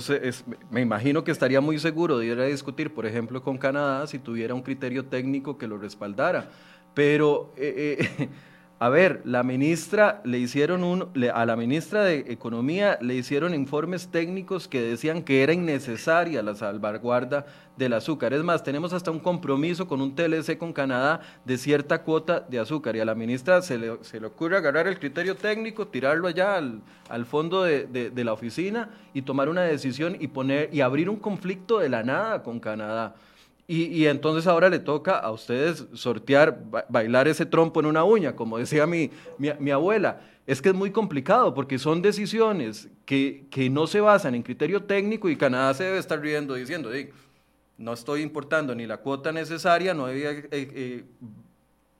me 0.71 0.81
imagino 0.81 1.23
que 1.23 1.31
estaría 1.31 1.61
muy 1.61 1.79
seguro 1.79 2.19
de 2.19 2.27
ir 2.27 2.41
a 2.41 2.47
discutir, 2.47 2.95
por 2.95 3.05
ejemplo, 3.05 3.43
con 3.43 3.59
Canadá 3.59 4.07
si 4.07 4.19
tuviera 4.19 4.55
un 4.55 4.63
criterio 4.63 5.05
técnico 5.05 5.59
que 5.59 5.67
lo 5.67 5.77
respaldara. 5.77 6.49
Pero 6.95 7.53
eh, 7.59 8.09
eh, 8.19 8.29
a 8.81 8.89
ver, 8.89 9.23
la 9.25 9.45
ministra 9.45 10.21
le 10.25 10.39
hicieron 10.39 10.83
un, 10.83 11.09
a 11.33 11.47
la 11.47 11.55
ministra 11.55 12.03
de 12.03 12.25
Economía 12.29 12.99
le 13.01 13.15
hicieron 13.15 13.55
informes 13.55 14.09
técnicos 14.09 14.67
que 14.67 14.83
decían 14.83 15.23
que 15.23 15.45
era 15.45 15.53
innecesaria 15.53 16.43
la 16.43 16.57
salvaguarda 16.57 17.47
del 17.77 17.93
azúcar. 17.93 18.35
Es 18.35 18.43
más, 18.43 18.65
tenemos 18.65 18.93
hasta 18.93 19.13
un 19.13 19.21
compromiso 19.21 19.87
con 19.87 20.01
un 20.01 20.17
TLC 20.17 20.59
con 20.59 20.73
Canadá 20.73 21.21
de 21.45 21.57
cierta 21.57 22.03
cuota 22.03 22.41
de 22.41 22.59
azúcar 22.59 22.97
y 22.97 23.01
a 23.01 23.05
la 23.05 23.15
ministra 23.15 23.63
se 23.63 23.79
le, 23.79 23.97
se 24.03 24.19
le 24.19 24.27
ocurre 24.27 24.57
agarrar 24.57 24.89
el 24.89 24.99
criterio 24.99 25.37
técnico, 25.37 25.87
tirarlo 25.87 26.27
allá 26.27 26.57
al, 26.57 26.81
al 27.09 27.27
fondo 27.27 27.63
de, 27.63 27.87
de 27.87 28.25
la 28.25 28.33
oficina 28.33 28.91
y 29.15 29.23
tomar 29.23 29.49
una 29.49 29.63
decisión 29.63 30.17
y 30.19 30.27
poner 30.27 30.69
y 30.73 30.81
abrir 30.81 31.09
un 31.09 31.17
conflicto 31.17 31.79
de 31.79 31.89
la 31.89 32.03
nada 32.03 32.43
con 32.43 32.59
Canadá. 32.59 33.15
Y, 33.67 34.05
entonces 34.07 34.47
ahora 34.47 34.69
le 34.69 34.79
toca 34.79 35.19
a 35.19 35.31
ustedes 35.31 35.87
sortear, 35.95 36.63
bailar 36.91 37.29
ese 37.29 37.47
trompo 37.47 37.81
en 37.81 37.87
una 37.87 38.05
uña, 38.05 38.37
como 38.37 38.59
decía 38.59 38.87
mi, 38.87 39.11
mi, 39.39 39.71
abuela. 39.71 40.21
Es 40.47 40.61
que 40.61 40.69
es 40.69 40.75
muy 40.75 40.91
complicado 40.91 41.55
porque 41.55 41.79
son 41.79 42.03
decisiones 42.03 42.91
que, 43.07 43.47
que, 43.51 43.71
no 43.71 43.87
se 43.87 44.01
basan 44.01 44.35
en 44.35 44.43
criterio 44.43 44.83
técnico 44.83 45.31
y 45.31 45.37
Canadá 45.37 45.73
se 45.73 45.85
debe 45.85 45.97
estar 45.97 46.21
riendo 46.21 46.53
diciendo, 46.55 46.91
no 47.79 47.93
estoy 47.95 48.21
importando 48.21 48.75
ni 48.75 48.87
la 48.87 48.99
cuota 48.99 49.33
necesaria, 49.33 49.95
no 49.95 50.07
debía 50.07 50.33
eh, 50.33 50.47
eh, 50.53 51.05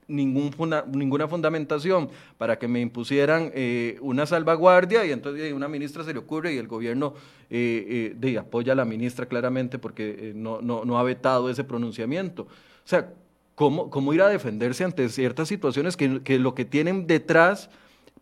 ningún 0.07 0.51
ninguna 0.91 1.27
fundamentación 1.27 2.09
para 2.37 2.59
que 2.59 2.67
me 2.67 2.79
impusieran 2.79 3.51
eh, 3.53 3.97
una 4.01 4.25
salvaguardia 4.25 5.05
y 5.05 5.11
entonces 5.11 5.51
una 5.53 5.67
ministra 5.67 6.03
se 6.03 6.13
le 6.13 6.19
ocurre 6.19 6.53
y 6.53 6.57
el 6.57 6.67
gobierno 6.67 7.13
eh, 7.49 8.15
eh, 8.21 8.37
apoya 8.37 8.73
a 8.73 8.75
la 8.75 8.85
ministra 8.85 9.25
claramente 9.25 9.79
porque 9.79 10.33
no, 10.35 10.61
no, 10.61 10.99
ha 10.99 11.03
vetado 11.03 11.49
ese 11.49 11.63
pronunciamiento. 11.63 12.43
O 12.43 12.87
sea, 12.87 13.13
¿cómo, 13.55 13.89
cómo 13.89 14.13
ir 14.13 14.21
a 14.21 14.27
defenderse 14.27 14.83
ante 14.83 15.09
ciertas 15.09 15.47
situaciones 15.47 15.97
que, 15.97 16.21
que 16.21 16.39
lo 16.39 16.53
que 16.53 16.65
tienen 16.65 17.07
detrás 17.07 17.69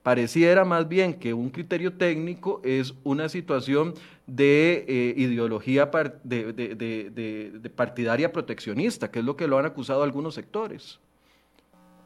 pareciera 0.04 0.66
más 0.66 0.88
bien 0.88 1.14
que 1.14 1.34
un 1.34 1.50
criterio 1.50 1.94
técnico 1.94 2.62
es 2.64 2.94
una 3.04 3.30
situación 3.30 3.94
de 4.28 5.14
ideología 5.18 5.90
de, 6.24 6.54
de, 6.54 6.76
de, 6.76 7.70
partidaria 7.70 8.32
proteccionista, 8.32 9.12
que 9.12 9.20
es 9.20 9.26
lo 9.26 9.36
que 9.36 9.48
lo 9.48 9.58
han 9.58 9.66
acusado 9.66 10.04
algunos 10.04 10.36
sectores 10.36 11.00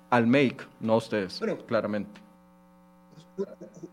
al 0.09 0.27
make, 0.27 0.65
no 0.79 0.97
ustedes, 0.97 1.39
bueno, 1.39 1.57
claramente. 1.65 2.21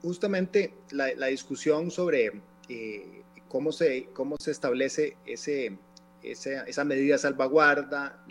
Justamente 0.03 0.75
la, 0.91 1.27
discusión 1.27 1.91
sobre 1.91 2.41
eh, 2.69 3.23
cómo, 3.49 3.73
se, 3.73 4.07
cómo 4.13 4.37
se 4.39 4.51
establece 4.51 5.17
ese, 5.27 5.77
esa 6.23 6.85
medida 6.85 7.15
de 7.15 7.19
salvaguarda, 7.19 8.25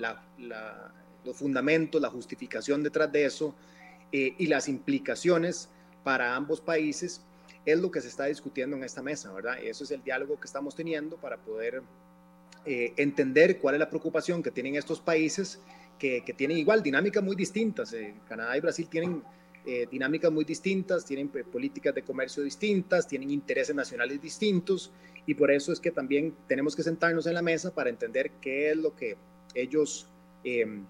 los 1.24 1.38
fundamentos, 1.38 2.02
la 2.02 2.10
justificación 2.10 2.84
detrás 2.84 3.12
de 3.12 3.26
eso 3.26 3.56
eh, 4.12 4.36
y 4.38 4.48
las 4.48 4.68
implicaciones 4.68 5.70
para 6.04 6.36
ambos 6.36 6.62
países 6.62 7.22
es 7.66 7.80
lo 7.80 7.92
que 7.92 8.02
se 8.02 8.08
está 8.08 8.26
discutiendo 8.26 8.76
en 8.76 8.84
esta 8.84 9.02
mesa, 9.02 9.32
¿verdad? 9.32 9.58
Eso 9.62 9.84
es 9.84 9.92
el 9.92 10.04
diálogo 10.04 10.40
que 10.40 10.48
estamos 10.48 10.76
teniendo 10.76 11.16
para 11.18 11.38
poder 11.38 11.82
eh, 12.66 12.94
entender 12.98 13.60
cuál 13.60 13.76
es 13.76 13.80
la 13.80 13.90
preocupación 13.90 14.44
que 14.44 14.52
tienen 14.52 14.76
estos 14.76 15.00
países 15.00 15.60
que, 16.00 16.22
tienen 16.36 16.58
igual 16.58 16.84
dinámicas 16.84 17.24
muy 17.24 17.36
distintas. 17.36 17.94
Eh, 17.94 18.14
Canadá 18.28 18.58
y 18.58 18.62
Brasil 18.62 18.88
tienen 18.90 19.24
eh, 19.66 19.88
dinámicas 19.90 20.32
muy 20.32 20.44
distintas, 20.44 21.06
tienen 21.06 21.30
políticas 21.30 21.96
de 21.96 22.04
comercio 22.04 22.44
distintas, 22.44 23.08
tienen 23.08 23.32
intereses 23.32 23.74
nacionales 23.74 24.22
distintos 24.22 24.92
y 25.26 25.34
por 25.36 25.52
eso 25.52 25.72
es 25.72 25.80
que 25.80 25.92
también 25.92 26.36
tenemos 26.48 26.76
que 26.76 26.84
sentarnos 26.84 27.28
en 27.28 27.34
la 27.34 27.42
mesa 27.42 27.74
para 27.74 27.90
entender 27.90 28.32
qué 28.42 28.72
es 28.72 28.78
lo 28.78 28.94
que 28.94 29.16
ellos 29.56 30.08
em, 30.44 30.86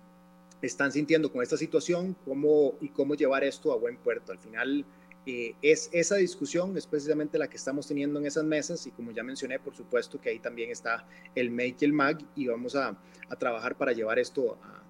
están 0.62 0.92
sintiendo 0.92 1.32
con 1.32 1.44
esta 1.44 1.56
situación 1.56 2.16
cómo, 2.26 2.74
y 2.82 2.90
cómo 2.90 3.14
llevar 3.14 3.44
esto 3.44 3.72
a 3.72 3.76
buen 3.76 3.98
puerto. 3.98 4.32
Al 4.32 4.40
final, 4.40 4.86
eh, 5.28 5.54
es 5.62 5.90
esa 5.94 6.16
discusión 6.16 6.76
es 6.76 6.88
precisamente 6.88 7.38
la 7.38 7.48
que 7.48 7.58
estamos 7.58 7.88
teniendo 7.88 8.20
en 8.20 8.26
esas 8.26 8.44
mesas 8.44 8.88
y 8.88 8.92
como 8.92 9.12
ya 9.12 9.24
mencioné, 9.24 9.60
por 9.60 9.76
supuesto 9.76 10.20
que 10.20 10.30
ahí 10.30 10.40
también 10.40 10.72
está 10.72 11.06
el 11.36 11.52
MAKE 11.52 11.78
y 11.80 11.86
el 11.86 11.94
MAG 11.94 12.18
y 12.36 12.48
vamos 12.48 12.76
a, 12.76 12.98
a 13.30 13.36
trabajar 13.36 13.78
para 13.78 13.94
llevar 13.94 14.20
esto 14.20 14.58
a, 14.64 14.83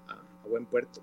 a 0.44 0.48
buen 0.48 0.66
puerto. 0.66 1.02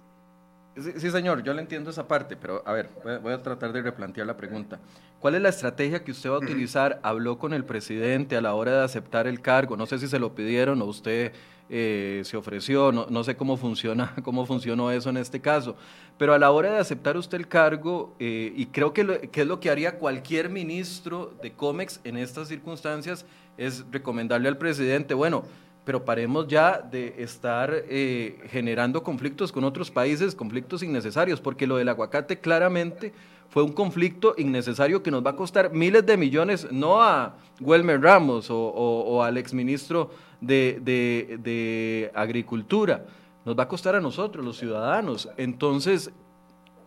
Sí, 0.77 1.11
señor, 1.11 1.43
yo 1.43 1.53
le 1.53 1.61
entiendo 1.61 1.91
esa 1.91 2.07
parte, 2.07 2.37
pero 2.37 2.63
a 2.65 2.73
ver, 2.73 2.89
voy 3.23 3.33
a, 3.33 3.43
tratar 3.43 3.73
de 3.73 3.83
replantear 3.83 4.27
la 4.27 4.37
pregunta. 4.37 4.79
¿Cuál 5.19 5.35
es 5.35 5.43
la 5.43 5.49
estrategia 5.49 6.05
que 6.05 6.13
usted 6.13 6.31
va 6.31 6.37
a 6.37 6.39
utilizar? 6.39 7.01
¿Habló 7.03 7.39
con 7.39 7.53
el 7.53 7.65
presidente 7.65 8.37
a 8.37 8.41
la 8.41 8.55
hora 8.55 8.79
de 8.79 8.85
aceptar 8.85 9.27
el 9.27 9.41
cargo? 9.41 9.77
No 9.77 9.87
sé 9.87 9.99
si 9.99 10.07
se 10.07 10.19
lo 10.19 10.35
pidieron 10.35 10.81
o 10.81 10.85
usted 10.85 11.33
eh, 11.73 12.23
se 12.25 12.37
ofreció, 12.37 12.91
no, 12.91 13.07
no, 13.11 13.23
sé 13.23 13.37
cómo 13.37 13.57
funciona, 13.57 14.15
cómo 14.25 14.45
funcionó 14.45 14.91
eso 14.91 15.11
en 15.11 15.17
este 15.17 15.41
caso, 15.41 15.77
pero 16.19 16.35
a 16.35 16.39
la 16.39 16.51
hora 16.51 16.73
de 16.73 16.79
aceptar 16.79 17.17
usted 17.17 17.39
el 17.39 17.47
cargo, 17.47 18.15
eh, 18.19 18.53
y 18.57 18.67
creo 18.67 18.93
que, 18.93 19.29
que 19.31 19.43
es 19.43 19.47
lo 19.47 19.61
que 19.61 19.71
haría 19.71 19.97
cualquier 19.97 20.51
ministro 20.51 21.33
de 21.41 21.53
COMEX 21.53 22.01
en 22.03 22.17
estas 22.17 22.49
circunstancias, 22.49 23.25
es 23.57 23.85
recomendarle 23.93 24.49
al 24.49 24.59
presidente, 24.59 25.15
bueno, 25.15 25.45
pero 25.91 26.05
paremos 26.05 26.47
ya 26.47 26.81
de 26.81 27.17
estar 27.19 27.69
eh, 27.89 28.39
generando 28.49 29.03
conflictos 29.03 29.51
con 29.51 29.65
otros 29.65 29.91
países, 29.91 30.37
conflictos 30.37 30.85
innecesarios, 30.85 31.41
porque 31.41 31.67
lo 31.67 31.79
del 31.79 31.89
aguacate 31.89 32.39
claramente 32.39 33.13
fue 33.49 33.65
un 33.65 33.73
conflicto 33.73 34.37
innecesario 34.39 35.03
que 35.03 35.11
nos 35.11 35.27
va 35.27 35.31
a 35.31 35.35
costar 35.35 35.73
miles 35.73 36.07
de 36.07 36.17
millones, 36.17 36.69
no 36.71 37.03
a 37.03 37.35
Welmer 37.61 38.01
Ramos 38.01 38.47
o, 38.51 39.21
al 39.25 39.37
exministro 39.37 40.11
de, 40.41 40.79
de 40.81 42.13
Agricultura, 42.15 43.05
nos 43.45 43.59
va 43.59 43.65
a 43.65 43.69
costar 43.69 43.97
a 43.97 44.01
nosotros, 44.01 44.45
los 44.45 44.59
ciudadanos. 44.59 45.29
Entonces, 45.39 46.13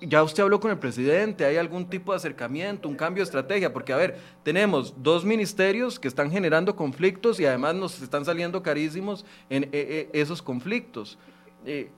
ya 0.08 0.24
usted 0.24 0.44
habló 0.44 0.60
con 0.60 0.72
el 0.72 0.80
presidente, 0.80 1.46
¿hay 1.46 1.58
algún 1.58 1.90
tipo 1.90 2.12
de 2.12 2.18
acercamiento, 2.18 2.88
un 2.88 2.96
cambio 2.96 3.22
de 3.22 3.26
estrategia? 3.26 3.72
Porque, 3.72 3.94
a 3.94 3.98
ver, 3.98 4.18
tenemos 4.44 4.94
dos 5.02 5.26
ministerios 5.26 6.00
que 6.00 6.08
están 6.08 6.32
generando 6.32 6.76
conflictos 6.76 7.40
y 7.40 7.46
además 7.46 7.76
nos 7.76 8.02
están 8.02 8.26
saliendo 8.26 8.62
carísimos 8.62 9.26
en 9.50 9.64
eh, 9.66 9.70
eh, 9.74 10.10
esos 10.14 10.42
conflictos. 10.42 11.18
Eh, 11.66 11.90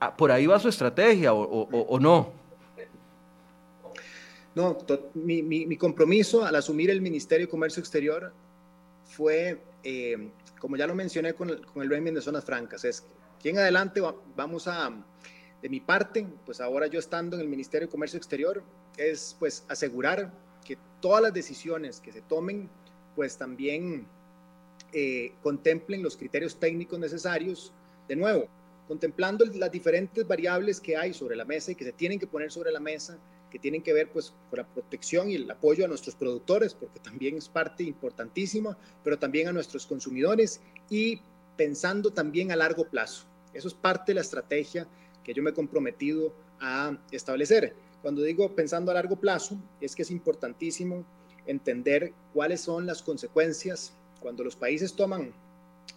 ah, 0.00 0.16
¿Por 0.16 0.30
ahí 0.30 0.46
va 0.46 0.58
su 0.58 0.68
estrategia 0.68 1.32
o, 1.32 1.98
no? 2.00 2.32
No, 4.54 4.78
mi, 5.14 5.76
compromiso 5.76 6.44
al 6.44 6.54
asumir 6.56 6.90
el 6.90 7.00
Ministerio 7.00 7.46
de 7.46 7.50
Comercio 7.50 7.80
Exterior 7.80 8.32
fue, 9.04 9.60
como 10.58 10.76
ya 10.76 10.86
lo 10.86 10.94
mencioné 10.94 11.34
con 11.34 11.50
el, 11.50 11.64
con 11.66 11.82
el 11.82 12.14
de 12.14 12.20
zonas 12.20 12.44
francas, 12.44 12.84
es 12.84 13.04
que 13.42 13.50
en 13.50 13.58
adelante 13.58 14.00
vamos 14.36 14.68
a 14.68 14.90
de 15.62 15.68
mi 15.68 15.80
parte, 15.80 16.26
pues 16.44 16.60
ahora 16.60 16.88
yo 16.88 16.98
estando 16.98 17.36
en 17.36 17.42
el 17.42 17.48
Ministerio 17.48 17.86
de 17.86 17.92
Comercio 17.92 18.16
Exterior, 18.16 18.62
es 18.96 19.36
pues 19.38 19.64
asegurar 19.68 20.32
que 20.64 20.76
todas 21.00 21.22
las 21.22 21.32
decisiones 21.32 22.00
que 22.00 22.12
se 22.12 22.20
tomen, 22.22 22.68
pues 23.14 23.38
también 23.38 24.06
eh, 24.92 25.32
contemplen 25.42 26.02
los 26.02 26.16
criterios 26.16 26.58
técnicos 26.58 26.98
necesarios, 26.98 27.72
de 28.08 28.16
nuevo, 28.16 28.48
contemplando 28.88 29.44
las 29.44 29.70
diferentes 29.70 30.26
variables 30.26 30.80
que 30.80 30.96
hay 30.96 31.14
sobre 31.14 31.36
la 31.36 31.44
mesa 31.44 31.70
y 31.70 31.74
que 31.76 31.84
se 31.84 31.92
tienen 31.92 32.18
que 32.18 32.26
poner 32.26 32.50
sobre 32.50 32.72
la 32.72 32.80
mesa, 32.80 33.16
que 33.48 33.58
tienen 33.60 33.82
que 33.82 33.92
ver 33.92 34.10
pues 34.10 34.34
con 34.50 34.58
la 34.58 34.66
protección 34.66 35.30
y 35.30 35.36
el 35.36 35.50
apoyo 35.50 35.84
a 35.84 35.88
nuestros 35.88 36.16
productores, 36.16 36.74
porque 36.74 36.98
también 36.98 37.36
es 37.36 37.48
parte 37.48 37.84
importantísima, 37.84 38.76
pero 39.04 39.18
también 39.18 39.46
a 39.46 39.52
nuestros 39.52 39.86
consumidores 39.86 40.60
y 40.90 41.20
pensando 41.56 42.10
también 42.10 42.50
a 42.50 42.56
largo 42.56 42.88
plazo. 42.88 43.26
Eso 43.54 43.68
es 43.68 43.74
parte 43.74 44.10
de 44.10 44.14
la 44.16 44.22
estrategia 44.22 44.88
que 45.24 45.34
yo 45.34 45.42
me 45.42 45.50
he 45.50 45.54
comprometido 45.54 46.34
a 46.60 46.96
establecer. 47.10 47.74
Cuando 48.02 48.22
digo 48.22 48.54
pensando 48.54 48.90
a 48.90 48.94
largo 48.94 49.16
plazo, 49.16 49.56
es 49.80 49.94
que 49.94 50.02
es 50.02 50.10
importantísimo 50.10 51.04
entender 51.46 52.12
cuáles 52.32 52.60
son 52.60 52.86
las 52.86 53.02
consecuencias 53.02 53.92
cuando 54.20 54.44
los 54.44 54.56
países 54.56 54.94
toman 54.94 55.32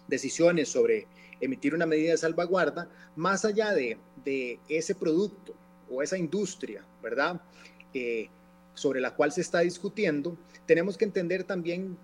decisiones 0.08 0.68
sobre 0.68 1.06
emitir 1.40 1.74
una 1.74 1.86
medida 1.86 2.12
de 2.12 2.18
salvaguarda, 2.18 2.88
más 3.14 3.44
allá 3.44 3.72
de, 3.72 3.98
de 4.24 4.58
ese 4.68 4.94
producto 4.94 5.54
o 5.90 6.02
esa 6.02 6.18
industria, 6.18 6.84
¿verdad? 7.02 7.40
Eh, 7.94 8.28
sobre 8.74 9.00
la 9.00 9.14
cual 9.14 9.32
se 9.32 9.40
está 9.40 9.60
discutiendo, 9.60 10.36
tenemos 10.66 10.96
que 10.96 11.04
entender 11.04 11.44
también 11.44 11.96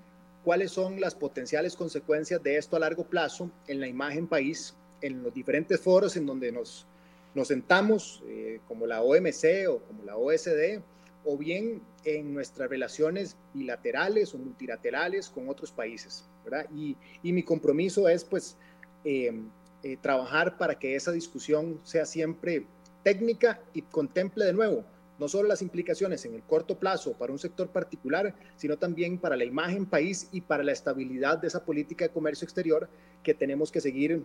cuáles 0.45 0.71
son 0.73 1.01
las 1.01 1.15
potenciales 1.15 1.77
consecuencias 1.77 2.43
de 2.43 2.57
esto 2.57 2.77
a 2.77 2.81
largo 2.81 3.05
plazo 3.05 3.51
en 3.67 3.81
la 3.81 3.89
imagen 3.89 4.27
país, 4.27 4.75
en 5.01 5.23
los 5.23 5.35
diferentes 5.35 5.81
foros 5.81 6.17
en 6.17 6.27
donde 6.27 6.51
nos 6.51 6.87
nos 7.35 7.49
sentamos 7.49 8.23
eh, 8.27 8.61
como 8.69 8.87
la 8.87 9.03
OMC 9.03 9.69
o 9.69 9.81
como 9.81 10.05
la 10.05 10.17
OSD 10.17 10.81
o 11.25 11.39
bien 11.39 11.83
en 12.05 12.35
nuestras 12.35 12.69
relaciones 12.69 13.37
bilaterales 13.55 14.35
o 14.35 14.39
multilaterales 14.39 15.31
con 15.31 15.49
otros 15.49 15.71
países, 15.71 16.29
¿verdad? 16.45 16.67
Y, 16.75 16.97
y 17.23 17.33
mi 17.33 17.43
compromiso 17.43 18.09
es 18.09 18.25
pues 18.25 18.57
em, 19.05 19.49
eh, 19.83 19.97
trabajar 20.01 20.59
para 20.59 20.79
que 20.79 20.97
esa 20.97 21.13
discusión 21.13 21.81
sea 21.85 22.07
siempre 22.07 22.67
técnica 23.03 23.61
y 23.73 23.83
contemple 23.83 24.45
de 24.45 24.53
nuevo 24.53 24.85
no 25.23 25.29
solo 25.29 25.49
las 25.49 25.63
implicaciones 25.63 26.25
en 26.25 26.35
el 26.35 26.43
corto 26.43 26.79
plazo 26.79 27.13
para 27.13 27.33
un 27.33 27.39
sector 27.39 27.69
particular, 27.69 28.35
sino 28.57 28.77
también 28.77 29.19
para 29.19 29.37
la 29.37 29.45
imagen 29.45 29.87
país 29.87 30.29
y 30.33 30.41
para 30.41 30.65
la 30.65 30.73
estabilidad 30.73 31.39
de 31.39 31.47
esa 31.47 31.65
política 31.65 32.05
de 32.05 32.13
comercio 32.13 32.45
exterior 32.45 32.89
que 33.23 33.33
tenemos 33.33 33.71
que 33.71 33.81
seguir 33.81 34.25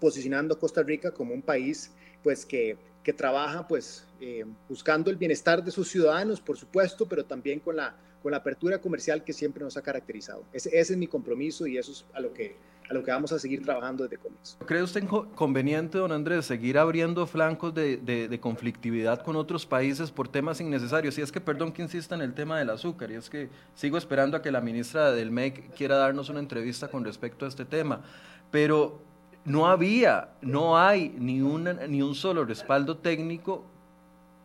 posicionando 0.00 0.54
a 0.54 0.58
Costa 0.58 0.82
Rica 0.82 1.12
como 1.12 1.32
un 1.32 1.42
país 1.42 1.92
pues 2.26 2.44
que, 2.44 2.76
que 3.04 3.12
trabaja 3.12 3.68
pues 3.68 4.04
eh, 4.20 4.44
buscando 4.68 5.12
el 5.12 5.16
bienestar 5.16 5.62
de 5.62 5.70
sus 5.70 5.88
ciudadanos, 5.88 6.40
por 6.40 6.56
supuesto, 6.56 7.06
pero 7.06 7.24
también 7.24 7.60
con 7.60 7.76
la, 7.76 7.94
con 8.20 8.32
la 8.32 8.38
apertura 8.38 8.80
comercial 8.80 9.22
que 9.22 9.32
siempre 9.32 9.62
nos 9.62 9.76
ha 9.76 9.82
caracterizado. 9.82 10.42
Ese, 10.52 10.76
es 10.76 10.96
mi 10.96 11.06
compromiso 11.06 11.68
y 11.68 11.78
eso 11.78 11.92
es 11.92 12.04
a 12.14 12.18
lo 12.18 12.32
que 12.32 12.56
a 12.90 12.94
lo 12.94 13.04
que 13.04 13.12
vamos 13.12 13.30
a 13.30 13.38
seguir 13.38 13.64
trabajando 13.64 14.02
desde 14.04 14.18
comienzo. 14.18 14.58
¿Cree 14.66 14.82
usted 14.82 15.04
conveniente, 15.36 15.98
don 15.98 16.10
Andrés, 16.10 16.46
seguir 16.46 16.78
abriendo 16.78 17.28
flancos 17.28 17.72
de, 17.72 17.96
de, 17.96 18.40
conflictividad 18.40 19.22
con 19.22 19.36
otros 19.36 19.66
países 19.66 20.10
por 20.10 20.26
temas 20.26 20.60
innecesarios? 20.60 21.16
Y 21.18 21.22
es 21.22 21.30
que, 21.30 21.40
perdón 21.40 21.72
que 21.72 21.82
insista 21.82 22.16
en 22.16 22.22
el 22.22 22.34
tema 22.34 22.58
del 22.58 22.70
azúcar, 22.70 23.12
y 23.12 23.14
es 23.14 23.30
que 23.30 23.50
sigo 23.76 23.98
esperando 23.98 24.36
a 24.36 24.42
que 24.42 24.50
la 24.50 24.60
ministra 24.60 25.12
del 25.12 25.30
MEC 25.30 25.74
quiera 25.74 25.96
darnos 25.96 26.28
una 26.28 26.40
entrevista 26.40 26.88
con 26.88 27.04
respecto 27.04 27.44
a 27.44 27.48
este 27.48 27.64
tema, 27.64 28.02
pero 28.50 29.05
no 29.46 29.68
había, 29.68 30.30
no 30.42 30.76
hay 30.76 31.14
ni, 31.18 31.40
una, 31.40 31.72
ni 31.72 32.02
un 32.02 32.14
solo 32.14 32.44
respaldo 32.44 32.96
técnico 32.98 33.64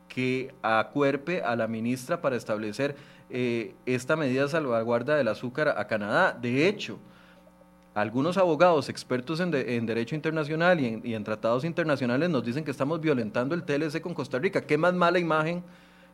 que 0.08 0.54
acuerpe 0.62 1.42
a 1.42 1.56
la 1.56 1.68
ministra 1.68 2.22
para 2.22 2.36
establecer 2.36 2.96
eh, 3.30 3.74
esta 3.86 4.16
medida 4.16 4.44
de 4.44 4.50
salvaguarda 4.50 5.16
del 5.16 5.28
azúcar 5.28 5.70
a 5.70 5.88
Canadá. 5.88 6.38
De 6.40 6.68
hecho, 6.68 7.00
algunos 7.96 8.38
abogados 8.38 8.90
expertos 8.90 9.40
en, 9.40 9.52
derecho 9.52 10.16
internacional 10.16 10.80
y 10.80 11.16
en, 11.16 11.24
tratados 11.24 11.66
internacionales 11.66 12.30
nos 12.30 12.46
dicen 12.46 12.64
que 12.64 12.72
estamos 12.72 13.02
violentando 13.02 13.56
el 13.56 13.64
TLC 13.64 14.02
con 14.02 14.14
Costa 14.14 14.38
Rica. 14.38 14.62
¿Qué 14.62 14.78
más 14.78 14.94
mala 14.94 15.18
imagen 15.18 15.64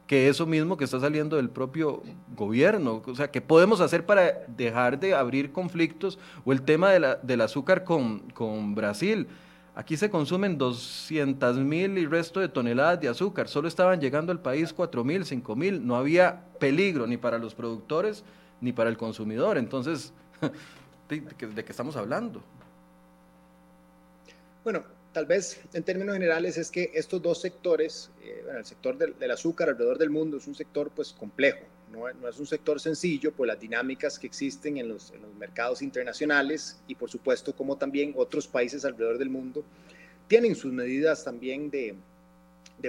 que 0.07 0.29
eso 0.29 0.45
mismo 0.45 0.77
que 0.77 0.85
está 0.85 0.99
saliendo 0.99 1.35
del 1.35 1.49
propio 1.49 2.01
gobierno? 2.35 3.03
O 3.05 3.15
sea, 3.15 3.29
¿qué 3.29 3.41
podemos 3.41 3.81
hacer 3.81 4.05
para 4.05 4.45
dejar 4.47 4.99
de 4.99 5.13
abrir 5.13 5.51
conflictos? 5.51 6.17
O 6.45 6.51
el 6.51 6.61
tema 6.61 6.91
del 6.91 7.41
azúcar 7.41 7.83
con, 7.83 8.19
con 8.31 8.73
Brasil. 8.73 9.27
Aquí 9.75 9.95
se 9.95 10.09
consumen 10.09 10.57
200 10.57 11.57
mil 11.59 11.99
y 11.99 12.07
resto 12.07 12.39
de 12.39 12.49
toneladas 12.49 12.99
de 12.99 13.09
azúcar. 13.09 13.47
Solo 13.47 13.67
estaban 13.67 14.01
llegando 14.01 14.31
al 14.31 14.39
país 14.39 14.73
4 14.73 15.03
mil, 15.03 15.23
5 15.23 15.55
mil. 15.55 15.85
No 15.85 15.95
había 15.95 16.45
peligro 16.59 17.05
ni 17.05 17.17
para 17.17 17.37
los 17.37 17.53
productores 17.53 18.23
ni 18.59 18.71
para 18.71 18.89
el 18.89 18.97
consumidor. 18.97 19.57
Entonces... 19.57 20.13
de, 21.09 21.63
qué 21.63 21.71
estamos 21.71 21.95
hablando. 21.95 22.41
Bueno, 24.63 24.83
tal 25.17 25.25
vez 25.25 25.59
en 25.73 25.81
términos 25.81 26.13
generales 26.13 26.59
es 26.59 26.69
que 26.69 26.91
estos 26.93 27.19
dos 27.19 27.41
sectores, 27.41 28.11
eh, 28.21 28.45
el 28.55 28.63
sector 28.63 28.99
del, 28.99 29.31
azúcar 29.31 29.69
alrededor 29.69 29.97
del 29.97 30.11
mundo 30.11 30.37
es 30.37 30.45
un 30.45 30.53
sector 30.53 30.91
pues 30.91 31.11
complejo, 31.11 31.65
no, 31.91 32.07
es 32.07 32.37
un 32.37 32.45
sector 32.45 32.79
sencillo 32.79 33.31
por 33.31 33.47
las 33.47 33.59
dinámicas 33.59 34.19
que 34.19 34.27
existen 34.27 34.77
en 34.77 34.89
los, 34.89 35.11
mercados 35.39 35.81
internacionales 35.81 36.79
y 36.87 36.93
por 36.93 37.09
supuesto 37.09 37.55
como 37.55 37.77
también 37.77 38.13
otros 38.15 38.47
países 38.47 38.85
alrededor 38.85 39.17
del 39.17 39.31
mundo 39.31 39.63
tienen 40.27 40.53
sus 40.53 40.71
medidas 40.71 41.23
también 41.23 41.71
de, 41.71 41.95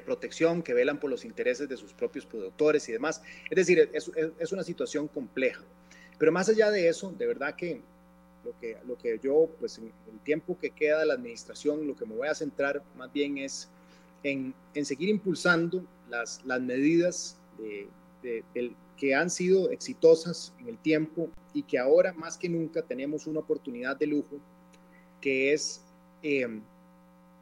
protección 0.05 0.63
que 0.63 0.75
velan 0.75 1.01
por 1.01 1.09
los 1.09 1.25
intereses 1.25 1.67
de 1.67 1.79
sus 1.79 1.95
propios 1.95 2.27
productores 2.27 2.87
y 2.91 2.93
demás. 2.93 3.23
Es 3.49 3.57
decir, 3.57 3.91
es 4.39 4.53
una 4.53 4.63
situación 4.63 5.09
compleja. 5.09 5.63
Pero 6.19 6.31
más 6.31 6.51
allá 6.51 6.71
de 6.71 6.89
eso, 6.89 7.11
de 7.19 7.27
verdad 7.27 7.57
que 7.57 7.81
lo 8.49 8.59
que, 8.59 8.77
lo 8.87 8.97
que 8.97 9.19
yo, 9.23 9.49
pues 9.61 9.79
en 9.79 9.93
el 10.11 10.19
tiempo 10.25 10.59
que 10.59 10.71
queda 10.71 11.01
de 11.01 11.07
la 11.07 11.15
administración, 11.15 11.87
lo 11.87 11.95
que 11.95 12.07
me 12.07 12.15
voy 12.15 12.29
a 12.29 12.35
centrar 12.35 12.83
más 12.97 13.13
bien 13.13 13.39
es 13.39 13.69
en, 14.23 14.55
en 14.75 14.85
seguir 14.85 15.11
impulsando 15.11 15.85
las, 16.09 16.43
las 16.45 16.61
medidas 16.61 17.37
de, 17.59 17.89
que 18.97 19.15
han 19.15 19.31
sido 19.31 19.71
exitosas 19.71 20.53
en 20.61 20.69
el 20.69 20.79
tiempo 20.79 21.29
y 21.53 21.63
que 21.63 21.79
ahora 21.79 22.13
más 22.13 22.37
que 22.37 22.49
nunca 22.49 22.83
tenemos 22.83 23.27
una 23.27 23.41
oportunidad 23.41 23.97
de 23.97 24.07
lujo 24.07 24.41
que 25.21 25.53
es, 25.53 25.83
em, 26.23 26.63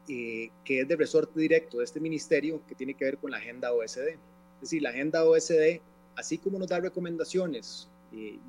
eh, 0.09 0.49
que 0.65 0.81
es 0.81 0.87
de 0.87 0.95
resorte 0.95 1.39
directo 1.39 1.77
de 1.77 1.85
este 1.85 1.99
ministerio 1.99 2.61
que 2.67 2.75
tiene 2.75 2.93
que 2.93 3.05
ver 3.05 3.17
con 3.17 3.31
la 3.31 3.37
agenda 3.37 3.71
OSD. 3.73 4.09
Es 4.09 4.61
decir, 4.61 4.81
la 4.81 4.89
agenda 4.89 5.23
OSD, 5.23 5.81
así 6.15 6.37
como 6.37 6.59
nos 6.59 6.67
da 6.67 6.79
recomendaciones 6.79 7.87
eh, 8.11 8.39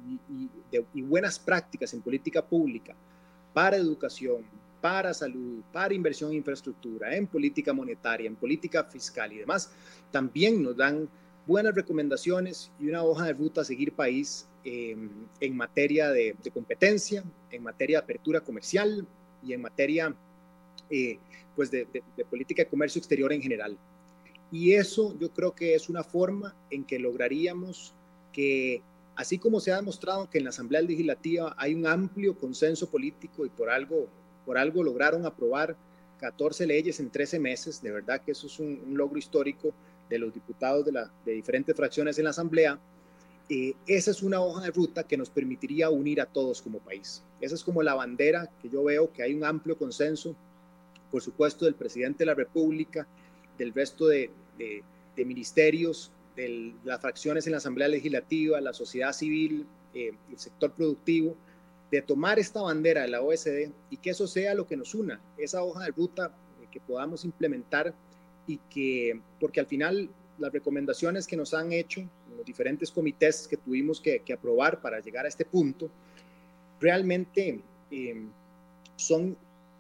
y, 0.95 1.03
buenas 1.03 1.39
prácticas 1.39 1.93
en 1.95 2.01
política 2.01 2.45
pública 2.45 2.95
para 3.53 3.77
educación, 3.77 4.45
para 4.81 5.13
salud, 5.13 5.63
para 5.73 5.95
inversión 5.95 6.31
en 6.31 6.39
infraestructura, 6.39 7.17
en 7.17 7.27
política 7.27 7.73
monetaria, 7.73 8.29
en 8.29 8.37
política 8.37 8.85
fiscal 8.85 9.33
y 9.33 9.39
demás, 9.39 9.73
también 10.13 10.63
nos 10.63 10.77
dan 10.77 11.09
buenas 11.47 11.75
recomendaciones 11.75 12.71
y 12.79 12.89
una 12.89 13.03
hoja 13.03 13.27
de 13.27 13.33
ruta 13.33 13.63
a 13.63 13.65
seguir 13.65 13.93
país 13.93 14.47
em, 14.65 15.09
en 15.41 15.57
materia 15.57 16.11
de, 16.11 16.37
competencia, 16.53 17.25
en 17.51 17.63
materia 17.63 17.99
de 17.99 18.05
apertura 18.05 18.41
comercial 18.41 19.07
y 19.43 19.55
en 19.55 19.63
materia 19.63 20.15
eh, 20.91 21.19
pues 21.57 21.71
de, 21.71 21.87
de 22.17 22.25
política 22.25 22.63
de 22.63 22.69
comercio 22.69 22.99
exterior 23.01 23.33
en 23.33 23.43
general. 23.43 23.77
Y 24.53 24.75
eso 24.75 25.19
yo 25.19 25.31
creo 25.31 25.53
que 25.53 25.75
es 25.75 25.89
una 25.89 26.05
forma 26.05 26.55
en 26.71 26.85
que 26.85 26.99
lograríamos 26.99 27.95
que 28.33 28.83
Así 29.19 29.37
como 29.37 29.59
se 29.59 29.73
ha 29.73 29.77
demostrado 29.77 30.31
que 30.31 30.39
en 30.39 30.45
la 30.45 30.51
Asamblea 30.51 30.81
Legislativa 30.81 31.53
hay 31.59 31.75
un 31.75 31.89
amplio 31.89 32.39
consenso 32.39 32.89
político 32.89 33.45
y 33.45 33.49
por 33.49 33.69
algo, 33.69 34.07
por 34.47 34.57
algo 34.57 34.85
lograron 34.85 35.27
aprobar 35.27 35.77
14 36.21 36.65
leyes 36.69 37.01
en 37.01 37.11
13 37.11 37.41
meses, 37.41 37.83
de 37.83 37.91
verdad 37.91 38.23
que 38.25 38.31
eso 38.31 38.47
es 38.47 38.61
un, 38.61 38.81
logro 38.97 39.19
histórico 39.19 39.75
de 40.09 40.21
los 40.21 40.33
diputados 40.33 40.87
de, 41.25 41.33
diferentes 41.33 41.75
fracciones 41.75 42.17
en 42.19 42.25
la 42.25 42.31
Asamblea, 42.31 42.79
eh, 43.49 43.75
esa 43.89 44.13
es 44.13 44.23
una 44.23 44.41
hoja 44.41 44.63
de 44.63 44.71
ruta 44.71 45.03
que 45.03 45.17
nos 45.17 45.31
permitiría 45.31 45.91
unir 45.91 46.21
a 46.21 46.27
todos 46.27 46.63
como 46.63 46.79
país. 46.79 47.25
Esa 47.41 47.57
es 47.57 47.65
como 47.65 47.83
la 47.83 47.95
bandera 47.95 48.49
que 48.63 48.69
yo 48.69 48.85
veo 48.85 49.13
que 49.13 49.25
hay 49.25 49.35
un 49.35 49.43
amplio 49.43 49.77
consenso, 49.77 50.37
por 51.11 51.23
supuesto, 51.23 51.65
del 51.65 51.75
presidente 51.75 52.19
de 52.21 52.27
la 52.27 52.35
República, 52.35 53.05
del 53.59 53.75
resto 53.75 54.07
de 54.07 54.31
ministerios, 55.17 56.13
de 56.39 56.73
las 56.85 57.01
fracciones 57.01 57.47
en 57.47 57.53
la 57.53 57.59
Asamblea 57.59 57.89
Legislativa, 57.89 58.61
la 58.61 58.73
sociedad 58.73 59.13
civil, 59.13 59.67
eh, 59.93 60.13
el 60.31 60.39
sector 60.39 60.73
productivo, 60.73 61.37
de 61.91 62.01
tomar 62.01 62.39
esta 62.39 62.63
bandera 62.63 63.03
de 63.03 63.09
la 63.09 63.23
OSD 63.23 63.71
y 63.91 63.97
que 63.97 64.11
eso 64.11 64.27
sea 64.29 64.55
lo 64.55 64.67
que 64.67 64.77
nos 64.77 64.95
una, 64.95 65.21
esa 65.37 65.63
hoja 65.63 65.85
de 65.85 65.91
ruta 65.91 66.27
eh, 66.63 66.67
que 66.71 66.81
podamos 66.81 67.25
implementar 67.25 67.93
y 68.47 68.59
que, 68.71 69.21
porque 69.41 69.59
al 69.59 69.67
final 69.67 70.09
las 70.39 70.53
recomendaciones 70.53 71.27
que 71.27 71.37
nos 71.37 71.55
han 71.55 71.73
hecho 71.73 72.03
los 72.37 72.47
diferentes 72.47 72.93
comités 72.93 73.49
que 73.49 73.57
tuvimos 73.57 74.01
que, 74.01 74.23
aprobar 74.33 74.81
para 74.81 75.01
llegar 75.01 75.25
a 75.25 75.29
este 75.29 75.45
punto, 75.45 75.91
realmente 76.81 77.61
eh, 77.91 78.23
son, 78.95 79.37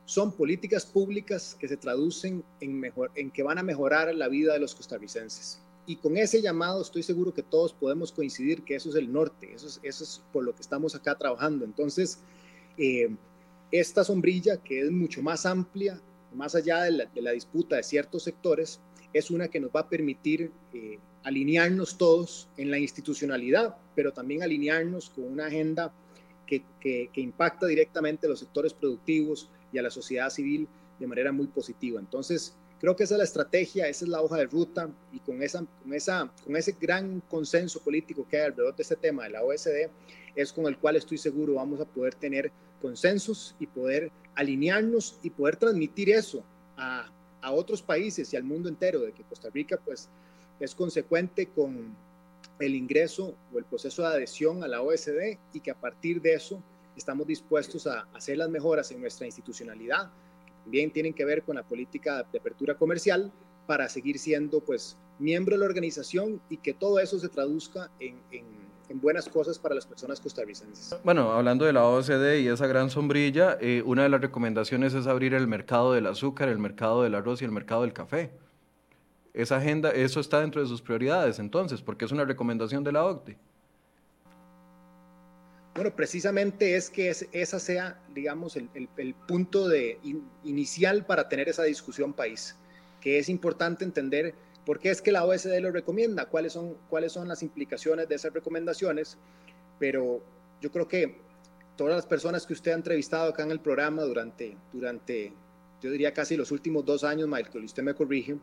son 0.06 0.32
políticas 0.32 0.84
públicas 0.84 1.56
que 1.56 1.68
se 1.68 1.76
traducen 1.76 2.42
en, 2.60 2.80
mejor, 2.80 3.12
en 3.14 3.30
que 3.30 3.44
van 3.44 3.58
a 3.58 3.62
mejorar 3.62 4.12
la 4.12 4.26
vida 4.26 4.54
de 4.54 4.58
los 4.58 4.74
costarricenses 4.74 5.60
y 5.88 5.96
con 5.96 6.18
ese 6.18 6.42
llamado 6.42 6.82
estoy 6.82 7.02
seguro 7.02 7.32
que 7.32 7.42
todos 7.42 7.72
podemos 7.72 8.12
coincidir 8.12 8.62
que 8.62 8.74
eso 8.74 8.90
es 8.90 8.94
el 8.96 9.10
norte, 9.10 9.54
eso 9.54 9.66
es, 9.66 9.80
eso 9.82 10.04
es 10.04 10.22
por 10.34 10.44
lo 10.44 10.54
que 10.54 10.60
estamos 10.60 10.94
acá 10.94 11.16
trabajando. 11.16 11.64
Entonces, 11.64 12.20
eh, 12.76 13.08
esta 13.72 14.04
sombrilla, 14.04 14.58
que 14.58 14.82
es 14.82 14.90
mucho 14.90 15.22
más 15.22 15.46
amplia, 15.46 15.98
más 16.34 16.54
allá 16.54 16.82
de 16.82 17.08
la, 17.22 17.32
disputa 17.32 17.76
de 17.76 17.82
ciertos 17.82 18.24
sectores, 18.24 18.80
es 19.14 19.30
una 19.30 19.48
que 19.48 19.60
nos 19.60 19.70
va 19.70 19.80
a 19.80 19.88
permitir 19.88 20.52
eh, 20.74 20.98
alinearnos 21.24 21.96
todos 21.96 22.50
en 22.58 22.70
la 22.70 22.78
institucionalidad, 22.78 23.78
pero 23.94 24.12
también 24.12 24.42
alinearnos 24.42 25.08
con 25.08 25.24
una 25.24 25.46
agenda 25.46 25.94
que, 26.46 26.64
que, 26.80 27.08
que 27.14 27.22
impacta 27.22 27.66
directamente 27.66 28.26
a 28.26 28.28
los 28.28 28.40
sectores 28.40 28.74
productivos 28.74 29.48
y 29.72 29.78
a 29.78 29.82
la 29.82 29.90
sociedad 29.90 30.28
civil 30.28 30.68
de 31.00 31.06
manera 31.06 31.32
muy 31.32 31.46
positiva. 31.46 31.98
Entonces, 31.98 32.54
Creo 32.80 32.94
que 32.94 33.04
esa 33.04 33.14
es 33.14 33.18
la 33.18 33.24
estrategia, 33.24 33.88
esa 33.88 34.04
es 34.04 34.08
la 34.08 34.22
hoja 34.22 34.36
de 34.36 34.46
ruta 34.46 34.88
y 35.12 35.18
con, 35.18 35.42
esa, 35.42 35.64
con, 35.82 35.92
esa, 35.92 36.30
con 36.44 36.56
ese 36.56 36.76
gran 36.80 37.20
consenso 37.28 37.80
político 37.80 38.26
que 38.28 38.36
hay 38.38 38.46
alrededor 38.46 38.76
de 38.76 38.82
este 38.82 38.96
tema 38.96 39.24
de 39.24 39.30
la 39.30 39.42
OSD 39.42 39.90
es 40.36 40.52
con 40.52 40.66
el 40.66 40.78
cual 40.78 40.94
estoy 40.94 41.18
seguro 41.18 41.54
vamos 41.54 41.80
a 41.80 41.84
poder 41.84 42.14
tener 42.14 42.52
consensos 42.80 43.56
y 43.58 43.66
poder 43.66 44.12
alinearnos 44.36 45.18
y 45.24 45.30
poder 45.30 45.56
transmitir 45.56 46.10
eso 46.10 46.44
a, 46.76 47.10
a 47.42 47.52
otros 47.52 47.82
países 47.82 48.32
y 48.32 48.36
al 48.36 48.44
mundo 48.44 48.68
entero, 48.68 49.00
de 49.00 49.12
que 49.12 49.24
Costa 49.24 49.50
Rica 49.50 49.80
pues 49.84 50.08
es 50.60 50.74
consecuente 50.74 51.48
con 51.48 51.96
el 52.60 52.74
ingreso 52.74 53.34
o 53.52 53.58
el 53.58 53.64
proceso 53.64 54.02
de 54.02 54.08
adhesión 54.08 54.62
a 54.62 54.68
la 54.68 54.82
OSD 54.82 55.38
y 55.52 55.60
que 55.60 55.70
a 55.72 55.74
partir 55.74 56.20
de 56.20 56.34
eso 56.34 56.62
estamos 56.96 57.26
dispuestos 57.26 57.86
a 57.86 58.08
hacer 58.14 58.38
las 58.38 58.48
mejoras 58.48 58.90
en 58.90 59.00
nuestra 59.00 59.26
institucionalidad, 59.26 60.10
también 60.68 60.90
tienen 60.90 61.14
que 61.14 61.24
ver 61.24 61.44
con 61.44 61.56
la 61.56 61.62
política 61.62 62.26
de 62.30 62.38
apertura 62.38 62.74
comercial 62.74 63.32
para 63.66 63.88
seguir 63.88 64.18
siendo 64.18 64.60
pues 64.60 64.98
miembro 65.18 65.54
de 65.54 65.60
la 65.60 65.64
organización 65.64 66.42
y 66.50 66.58
que 66.58 66.74
todo 66.74 67.00
eso 67.00 67.18
se 67.18 67.30
traduzca 67.30 67.90
en, 67.98 68.20
en, 68.30 69.00
buenas 69.00 69.30
cosas 69.30 69.58
para 69.58 69.74
las 69.74 69.86
personas 69.86 70.20
costarricenses. 70.20 70.94
Bueno, 71.04 71.32
hablando 71.32 71.64
de 71.64 71.72
la 71.72 71.86
OCDE 71.86 72.40
y 72.40 72.48
esa 72.48 72.66
gran 72.66 72.90
sombrilla, 72.90 73.56
eh, 73.62 73.82
una 73.86 74.02
de 74.02 74.10
las 74.10 74.20
recomendaciones 74.20 74.92
es 74.92 75.06
abrir 75.06 75.32
el 75.32 75.46
mercado 75.46 75.94
del 75.94 76.06
azúcar, 76.06 76.50
el 76.50 76.58
mercado 76.58 77.02
del 77.02 77.14
arroz 77.14 77.40
y 77.40 77.46
el 77.46 77.50
mercado 77.50 77.82
del 77.82 77.94
café. 77.94 78.30
Esa 79.32 79.56
agenda, 79.56 79.90
eso 79.90 80.20
está 80.20 80.40
dentro 80.40 80.60
de 80.60 80.68
sus 80.68 80.82
prioridades 80.82 81.38
entonces, 81.38 81.80
porque 81.80 82.04
es 82.04 82.12
una 82.12 82.26
recomendación 82.26 82.84
de 82.84 82.92
la 82.92 83.06
OCDE. 83.06 83.38
Bueno, 85.78 85.94
precisamente 85.94 86.74
es 86.74 86.90
que 86.90 87.14
esa 87.30 87.60
sea, 87.60 88.02
digamos, 88.12 88.56
el, 88.56 89.14
punto 89.28 89.68
de 89.68 90.00
inicial 90.42 91.06
para 91.06 91.28
tener 91.28 91.48
esa 91.48 91.62
discusión 91.62 92.14
país. 92.14 92.56
que 93.00 93.20
es 93.20 93.28
importante 93.28 93.84
entender 93.84 94.34
por 94.66 94.80
qué 94.80 94.90
es 94.90 95.00
que 95.00 95.12
la 95.12 95.24
OSD 95.24 95.60
lo 95.60 95.70
recomienda, 95.70 96.26
cuáles 96.26 96.54
son, 96.54 96.74
cuáles 96.90 97.12
son 97.12 97.28
las 97.28 97.44
implicaciones 97.44 98.08
de 98.08 98.16
esas 98.16 98.32
recomendaciones, 98.32 99.18
pero 99.78 100.20
yo 100.60 100.72
creo 100.72 100.88
que 100.88 101.20
todas 101.76 101.94
las 101.94 102.06
personas 102.06 102.44
que 102.44 102.54
usted 102.54 102.72
ha 102.72 102.74
entrevistado 102.74 103.30
acá 103.30 103.44
en 103.44 103.52
el 103.52 103.60
programa 103.60 104.02
durante, 104.02 104.56
durante 104.72 105.32
yo 105.80 105.92
diría 105.92 106.12
casi 106.12 106.36
los 106.36 106.50
últimos 106.50 106.84
dos 106.84 107.04
años, 107.04 107.28
Michael, 107.28 107.64
usted 107.64 107.84
me 107.84 107.94
corrige, 107.94 108.34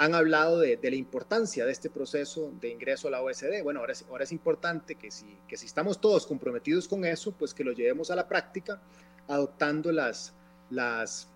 han 0.00 0.14
hablado 0.14 0.60
de, 0.60 0.78
la 0.82 0.96
importancia 0.96 1.66
de 1.66 1.72
este 1.72 1.90
proceso 1.90 2.50
de 2.58 2.70
ingreso 2.70 3.08
a 3.08 3.10
la 3.10 3.20
OSD. 3.20 3.62
Bueno, 3.62 3.80
ahora 3.80 3.92
es, 3.92 4.06
ahora 4.08 4.24
es 4.24 4.32
importante 4.32 4.94
que 4.94 5.10
si, 5.10 5.26
que 5.46 5.58
si 5.58 5.66
estamos 5.66 6.00
todos 6.00 6.26
comprometidos 6.26 6.88
con 6.88 7.04
eso, 7.04 7.32
pues 7.32 7.52
que 7.52 7.62
lo 7.64 7.72
llevemos 7.72 8.10
a 8.10 8.16
la 8.16 8.26
práctica, 8.26 8.80
adoptando 9.28 9.92
las, 9.92 10.32
las, 10.70 11.28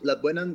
las 0.00 0.22
buenas, 0.22 0.48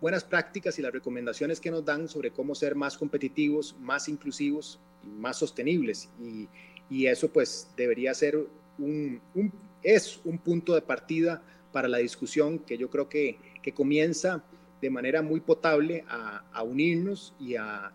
buenas 0.00 0.22
prácticas 0.22 0.78
y 0.78 0.82
las 0.82 0.92
recomendaciones 0.92 1.58
que 1.58 1.72
nos 1.72 1.84
dan 1.84 2.06
sobre 2.08 2.30
cómo 2.30 2.54
ser 2.54 2.76
más 2.76 2.96
competitivos, 2.96 3.74
más 3.80 4.08
inclusivos 4.08 4.78
y 5.02 5.08
más 5.08 5.38
sostenibles. 5.38 6.08
Y, 6.22 6.48
y 6.88 7.08
eso 7.08 7.30
pues 7.30 7.66
debería 7.76 8.14
ser 8.14 8.36
un, 8.78 9.20
un, 9.34 9.52
es 9.82 10.20
un 10.22 10.38
punto 10.38 10.76
de 10.76 10.82
partida 10.82 11.42
para 11.72 11.88
la 11.88 11.98
discusión 11.98 12.60
que 12.60 12.78
yo 12.78 12.88
creo 12.90 13.08
que, 13.08 13.40
que 13.60 13.74
comienza 13.74 14.44
de 14.80 14.90
manera 14.90 15.22
muy 15.22 15.40
potable 15.40 16.04
a, 16.08 16.62
unirnos 16.62 17.34
y 17.38 17.56
a, 17.56 17.92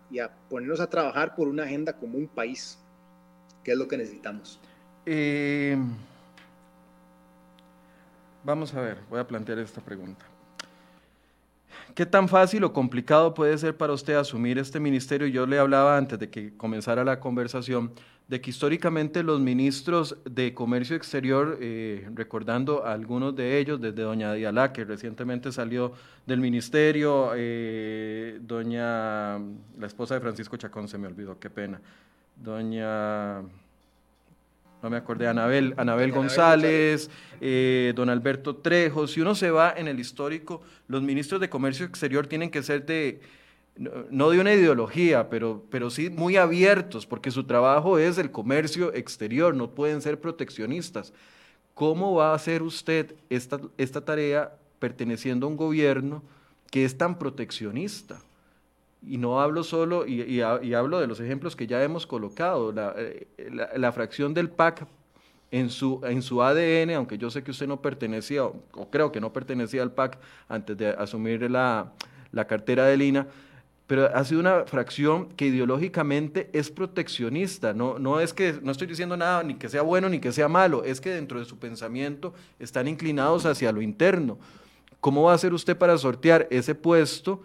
ponernos 0.48 0.80
a 0.80 0.88
trabajar 0.88 1.34
por 1.34 1.48
una 1.48 1.64
agenda 1.64 1.92
como 1.92 2.18
un 2.18 2.28
país, 2.28 2.78
que 3.64 3.72
es 3.72 3.78
lo 3.78 3.88
que 3.88 3.96
necesitamos. 3.96 4.60
Eh, 5.04 5.76
vamos 8.44 8.72
a 8.74 8.80
ver, 8.80 8.98
voy 9.10 9.20
a 9.20 9.26
plantear 9.26 9.58
esta 9.58 9.80
pregunta. 9.80 10.24
¿Qué 11.94 12.04
tan 12.04 12.28
fácil 12.28 12.62
o 12.64 12.72
complicado 12.72 13.32
puede 13.32 13.56
ser 13.56 13.76
para 13.76 13.94
usted 13.94 14.14
asumir 14.16 14.58
este 14.58 14.78
ministerio? 14.78 15.26
Yo 15.26 15.46
le 15.46 15.58
hablaba 15.58 15.96
antes 15.96 16.18
de 16.18 16.28
que 16.28 16.54
comenzara 16.56 17.04
la 17.04 17.20
conversación 17.20 17.92
de 18.28 18.40
que 18.40 18.50
históricamente 18.50 19.22
los 19.22 19.40
ministros 19.40 20.16
de 20.24 20.52
Comercio 20.52 20.96
Exterior, 20.96 21.58
eh, 21.60 22.08
recordando 22.14 22.84
a 22.84 22.92
algunos 22.92 23.36
de 23.36 23.58
ellos, 23.58 23.80
desde 23.80 24.02
doña 24.02 24.32
Dialá, 24.32 24.72
que 24.72 24.84
recientemente 24.84 25.52
salió 25.52 25.92
del 26.26 26.40
ministerio, 26.40 27.30
eh, 27.36 28.38
doña, 28.42 29.38
la 29.38 29.86
esposa 29.86 30.14
de 30.14 30.20
Francisco 30.20 30.56
Chacón, 30.56 30.88
se 30.88 30.98
me 30.98 31.06
olvidó, 31.06 31.38
qué 31.38 31.50
pena, 31.50 31.80
doña, 32.34 33.42
no 34.82 34.90
me 34.90 34.96
acordé, 34.96 35.28
Anabel, 35.28 35.74
Anabel 35.76 36.10
González, 36.10 37.08
eh, 37.40 37.92
don 37.94 38.10
Alberto 38.10 38.56
Trejo, 38.56 39.06
si 39.06 39.20
uno 39.20 39.36
se 39.36 39.52
va 39.52 39.72
en 39.76 39.86
el 39.86 40.00
histórico, 40.00 40.62
los 40.88 41.00
ministros 41.00 41.40
de 41.40 41.48
Comercio 41.48 41.86
Exterior 41.86 42.26
tienen 42.26 42.50
que 42.50 42.64
ser 42.64 42.84
de 42.86 43.20
no 43.78 44.30
de 44.30 44.40
una 44.40 44.54
ideología, 44.54 45.28
pero, 45.28 45.62
pero 45.70 45.90
sí 45.90 46.10
muy 46.10 46.36
abiertos, 46.36 47.06
porque 47.06 47.30
su 47.30 47.44
trabajo 47.44 47.98
es 47.98 48.18
el 48.18 48.30
comercio 48.30 48.94
exterior, 48.94 49.54
no 49.54 49.70
pueden 49.70 50.00
ser 50.00 50.20
proteccionistas. 50.20 51.12
¿Cómo 51.74 52.14
va 52.14 52.30
a 52.30 52.34
hacer 52.34 52.62
usted 52.62 53.14
esta, 53.28 53.60
esta 53.76 54.02
tarea 54.02 54.56
perteneciendo 54.78 55.46
a 55.46 55.50
un 55.50 55.56
gobierno 55.56 56.22
que 56.70 56.84
es 56.84 56.96
tan 56.96 57.18
proteccionista? 57.18 58.18
Y 59.06 59.18
no 59.18 59.40
hablo 59.40 59.62
solo, 59.62 60.06
y, 60.06 60.40
hablo 60.40 60.98
de 60.98 61.06
los 61.06 61.20
ejemplos 61.20 61.54
que 61.54 61.66
ya 61.66 61.82
hemos 61.82 62.06
colocado, 62.06 62.72
la, 62.72 62.94
eh, 62.96 63.28
la, 63.76 63.92
fracción 63.92 64.32
del 64.32 64.48
PAC 64.48 64.86
en 65.50 65.70
su, 65.70 66.00
en 66.04 66.22
su 66.22 66.42
ADN, 66.42 66.90
aunque 66.92 67.18
yo 67.18 67.30
sé 67.30 67.44
que 67.44 67.50
usted 67.50 67.68
no 67.68 67.80
pertenecía, 67.80 68.44
o, 68.44 68.90
creo 68.90 69.12
que 69.12 69.20
no 69.20 69.32
pertenecía 69.32 69.82
al 69.82 69.92
PAC 69.92 70.18
antes 70.48 70.76
de 70.76 70.88
asumir 70.88 71.48
la, 71.50 71.92
la 72.32 72.46
cartera 72.46 72.86
de 72.86 72.96
Lina, 72.96 73.28
pero 73.86 74.10
ha 74.14 74.24
sido 74.24 74.40
una 74.40 74.64
fracción 74.64 75.28
que 75.28 75.46
ideológicamente 75.46 76.50
es 76.52 76.70
proteccionista. 76.70 77.72
No, 77.72 77.98
no 77.98 78.20
es 78.20 78.32
que, 78.32 78.58
no 78.62 78.72
estoy 78.72 78.88
diciendo 78.88 79.16
nada 79.16 79.42
ni 79.44 79.54
que 79.54 79.68
sea 79.68 79.82
bueno 79.82 80.08
ni 80.08 80.18
que 80.18 80.32
sea 80.32 80.48
malo, 80.48 80.82
es 80.82 81.00
que 81.00 81.10
dentro 81.10 81.38
de 81.38 81.44
su 81.44 81.58
pensamiento 81.58 82.34
están 82.58 82.88
inclinados 82.88 83.46
hacia 83.46 83.70
lo 83.70 83.80
interno. 83.80 84.38
¿Cómo 85.00 85.22
va 85.22 85.32
a 85.32 85.34
hacer 85.36 85.54
usted 85.54 85.76
para 85.76 85.96
sortear 85.98 86.48
ese 86.50 86.74
puesto 86.74 87.42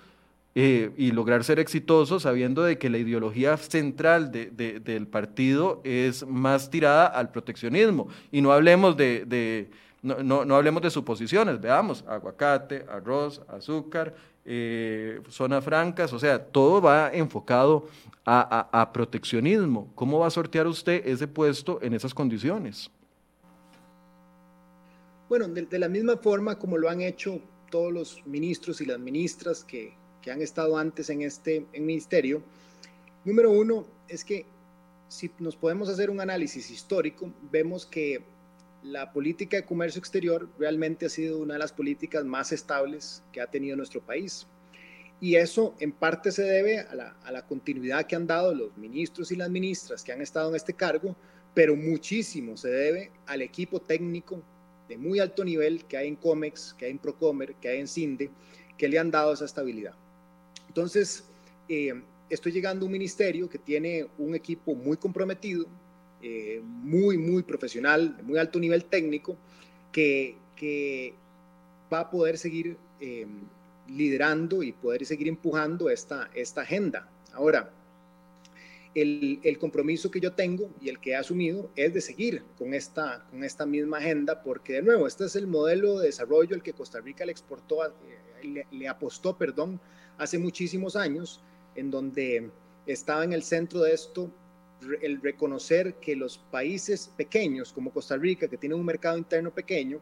eh, 0.55 0.91
y 0.97 1.11
lograr 1.11 1.43
ser 1.43 1.59
exitoso 1.59 2.19
sabiendo 2.19 2.63
de 2.63 2.79
que 2.79 2.89
la 2.89 2.97
ideología 2.97 3.55
central 3.57 4.31
del 4.31 5.07
partido 5.07 5.79
es 5.83 6.25
más 6.25 6.71
tirada 6.71 7.05
al 7.05 7.29
proteccionismo? 7.29 8.07
Y 8.31 8.41
no 8.41 8.51
hablemos 8.51 8.97
de, 8.97 9.69
no, 10.01 10.23
no, 10.23 10.43
no 10.43 10.55
hablemos 10.55 10.81
de 10.81 10.89
suposiciones, 10.89 11.61
veamos, 11.61 12.03
aguacate, 12.07 12.83
arroz, 12.89 13.43
azúcar, 13.47 14.15
eh, 14.43 15.21
zonas 15.29 15.63
francas, 15.63 16.11
o 16.13 16.19
sea, 16.19 16.43
todo 16.43 16.81
va 16.81 17.11
enfocado 17.13 17.87
a, 18.25 18.89
proteccionismo. 18.93 19.91
¿Cómo 19.95 20.19
va 20.19 20.27
a 20.27 20.31
sortear 20.31 20.67
usted 20.67 21.05
ese 21.05 21.27
puesto 21.27 21.79
en 21.81 21.93
esas 21.93 22.13
condiciones? 22.13 22.89
Bueno, 25.29 25.47
de, 25.47 25.79
la 25.79 25.87
misma 25.87 26.17
forma 26.17 26.57
como 26.57 26.77
lo 26.77 26.89
han 26.89 27.01
hecho 27.01 27.39
todos 27.69 27.91
los 27.91 28.25
ministros 28.25 28.81
y 28.81 28.85
las 28.85 28.99
ministras 28.99 29.63
que, 29.63 29.93
que 30.21 30.31
han 30.31 30.41
estado 30.41 30.77
antes 30.77 31.09
en 31.09 31.21
este 31.21 31.65
ministerio, 31.79 32.41
número 33.23 33.51
uno 33.51 33.85
es 34.07 34.25
que 34.25 34.45
si 35.07 35.29
nos 35.39 35.55
podemos 35.55 35.89
hacer 35.89 36.09
un 36.09 36.21
análisis 36.21 36.69
histórico, 36.69 37.31
vemos 37.51 37.85
que 37.85 38.23
la 38.83 39.11
política 39.11 39.57
de 39.57 39.65
comercio 39.65 39.99
exterior 39.99 40.49
realmente 40.57 41.05
ha 41.05 41.09
sido 41.09 41.39
una 41.39 41.53
de 41.53 41.59
las 41.59 41.71
políticas 41.71 42.25
más 42.25 42.51
estables 42.51 43.23
que 43.31 43.41
ha 43.41 43.47
tenido 43.47 43.77
nuestro 43.77 44.01
país. 44.01 44.47
Y 45.19 45.35
eso 45.35 45.75
en 45.79 45.91
parte 45.91 46.31
se 46.31 46.41
debe 46.41 46.79
a 46.79 46.95
la, 47.31 47.45
continuidad 47.47 48.07
que 48.07 48.15
han 48.15 48.25
dado 48.25 48.55
los 48.55 48.75
ministros 48.75 49.31
y 49.31 49.35
las 49.35 49.51
ministras 49.51 50.03
que 50.03 50.11
han 50.11 50.21
estado 50.21 50.49
en 50.49 50.55
este 50.55 50.73
cargo, 50.73 51.15
pero 51.53 51.75
muchísimo 51.75 52.57
se 52.57 52.69
debe 52.69 53.11
al 53.27 53.43
equipo 53.43 53.79
técnico 53.79 54.41
de 54.89 54.97
muy 54.97 55.19
alto 55.19 55.45
nivel 55.45 55.85
que 55.85 55.97
hay 55.97 56.07
en 56.07 56.15
COMEX, 56.15 56.73
que 56.73 56.85
hay 56.85 56.91
en 56.91 56.97
Procomer, 56.97 57.53
que 57.55 57.69
hay 57.69 57.79
en 57.79 57.87
CINDE, 57.87 58.31
que 58.77 58.89
le 58.89 58.97
han 58.97 59.11
dado 59.11 59.33
esa 59.33 59.45
estabilidad. 59.45 59.93
Entonces, 60.67 61.23
eh, 61.69 62.01
estoy 62.29 62.51
llegando 62.51 62.85
a 62.85 62.87
un 62.87 62.91
ministerio 62.91 63.47
que 63.47 63.59
tiene 63.59 64.07
un 64.17 64.33
equipo 64.33 64.73
muy 64.73 64.97
comprometido, 64.97 65.67
eh, 66.23 66.61
muy, 66.63 67.17
muy 67.17 67.43
profesional, 67.43 68.17
de 68.17 68.23
muy 68.23 68.37
alto 68.37 68.59
nivel 68.59 68.85
técnico, 68.85 69.37
que, 69.91 70.35
que 70.55 71.13
va 71.91 72.01
a 72.01 72.09
poder 72.09 72.37
seguir 72.37 72.77
eh, 72.99 73.27
liderando 73.87 74.63
y 74.63 74.71
poder 74.71 75.05
seguir 75.05 75.27
empujando 75.27 75.89
esta, 75.89 76.29
esta 76.33 76.61
agenda. 76.61 77.09
Ahora, 77.33 77.71
el, 78.93 79.39
el, 79.43 79.57
compromiso 79.57 80.11
que 80.11 80.19
yo 80.19 80.33
tengo 80.33 80.69
y 80.81 80.89
el 80.89 80.99
que 80.99 81.11
he 81.11 81.15
asumido 81.15 81.71
es 81.75 81.93
de 81.93 82.01
seguir 82.01 82.43
con 82.57 82.73
esta, 82.73 83.25
con 83.31 83.43
esta 83.43 83.65
misma 83.65 83.97
agenda, 83.97 84.43
porque 84.43 84.73
de 84.73 84.81
nuevo, 84.81 85.07
este 85.07 85.25
es 85.25 85.35
el 85.35 85.47
modelo 85.47 85.99
de 85.99 86.07
desarrollo 86.07 86.55
el 86.55 86.61
que 86.61 86.73
Costa 86.73 86.99
Rica 86.99 87.25
le 87.25 87.31
exportó, 87.31 87.85
eh, 87.85 87.91
le, 88.43 88.67
le 88.71 88.87
apostó, 88.87 89.37
perdón, 89.37 89.79
hace 90.17 90.37
muchísimos 90.37 90.95
años, 90.95 91.41
en 91.75 91.89
donde 91.89 92.51
estaba 92.85 93.23
en 93.23 93.33
el 93.33 93.43
centro 93.43 93.81
de 93.81 93.93
esto 93.93 94.29
el 95.01 95.21
reconocer 95.21 95.95
que 95.95 96.15
los 96.15 96.37
países 96.37 97.11
pequeños 97.15 97.71
como 97.73 97.91
Costa 97.91 98.17
Rica, 98.17 98.47
que 98.47 98.57
tienen 98.57 98.79
un 98.79 98.85
mercado 98.85 99.17
interno 99.17 99.51
pequeño, 99.51 99.99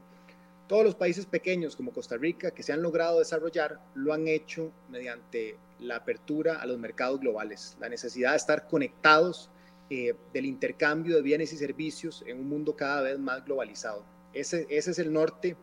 todos 0.69 0.83
los 0.83 0.95
países 0.95 1.25
pequeños 1.25 1.75
como 1.75 1.91
Costa 1.91 2.15
Rica 2.15 2.51
que 2.51 2.61
se 2.61 2.71
han 2.71 2.83
logrado 2.83 3.17
desarrollar 3.17 3.79
lo 3.95 4.13
han 4.13 4.27
hecho 4.27 4.71
mediante 4.91 5.57
la 5.79 5.95
apertura 5.95 6.61
a 6.61 6.65
los 6.67 6.77
mercados 6.77 7.19
globales, 7.19 7.75
la 7.79 7.89
necesidad 7.89 8.31
de 8.31 8.37
estar 8.37 8.67
conectados 8.67 9.49
eh, 9.89 10.13
del 10.31 10.45
intercambio 10.45 11.15
de 11.15 11.23
bienes 11.23 11.51
y 11.53 11.57
servicios 11.57 12.23
en 12.27 12.39
un 12.39 12.47
mundo 12.47 12.75
cada 12.75 13.01
vez 13.01 13.17
más 13.17 13.43
globalizado. 13.43 14.05
Ese, 14.31 14.67
ese 14.69 14.91
es 14.91 14.99
el 14.99 15.11
norte 15.11 15.55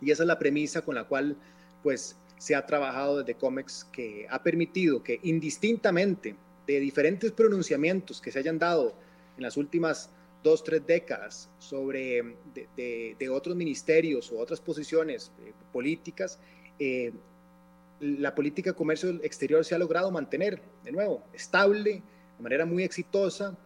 y 0.00 0.10
esa 0.10 0.24
es 0.24 0.26
la 0.26 0.40
premisa 0.40 0.82
con 0.82 0.96
la 0.96 1.04
cual 1.04 1.36
pues 1.84 2.16
se 2.36 2.56
ha 2.56 2.66
trabajado 2.66 3.18
desde 3.18 3.36
COMEX 3.36 3.84
que 3.92 4.26
ha 4.28 4.42
permitido 4.42 5.04
que 5.04 5.20
indistintamente 5.22 6.34
de 6.66 6.80
diferentes 6.80 7.32
pronunciamientos 7.32 8.20
que 8.20 8.30
se 8.30 8.38
hayan 8.38 8.58
dado 8.58 8.94
en 9.36 9.42
las 9.42 9.56
últimas 9.56 10.10
dos, 10.42 10.64
tres 10.64 10.86
décadas 10.86 11.48
sobre 11.58 12.36
de, 12.54 13.28
otros 13.30 13.56
ministerios 13.56 14.30
o 14.32 14.38
otras 14.38 14.60
posiciones 14.60 15.30
eh, 15.44 15.52
políticas, 15.72 16.38
eh, 16.78 17.12
la 18.00 18.34
política 18.34 18.70
de 18.70 18.76
comercio 18.76 19.10
exterior 19.22 19.64
se 19.64 19.74
ha 19.74 19.78
logrado 19.78 20.10
mantener, 20.10 20.60
de 20.84 20.90
nuevo, 20.90 21.22
estable, 21.32 22.02
de 22.36 22.42
manera 22.42 22.66
muy 22.66 22.82
exitosa. 22.82 23.56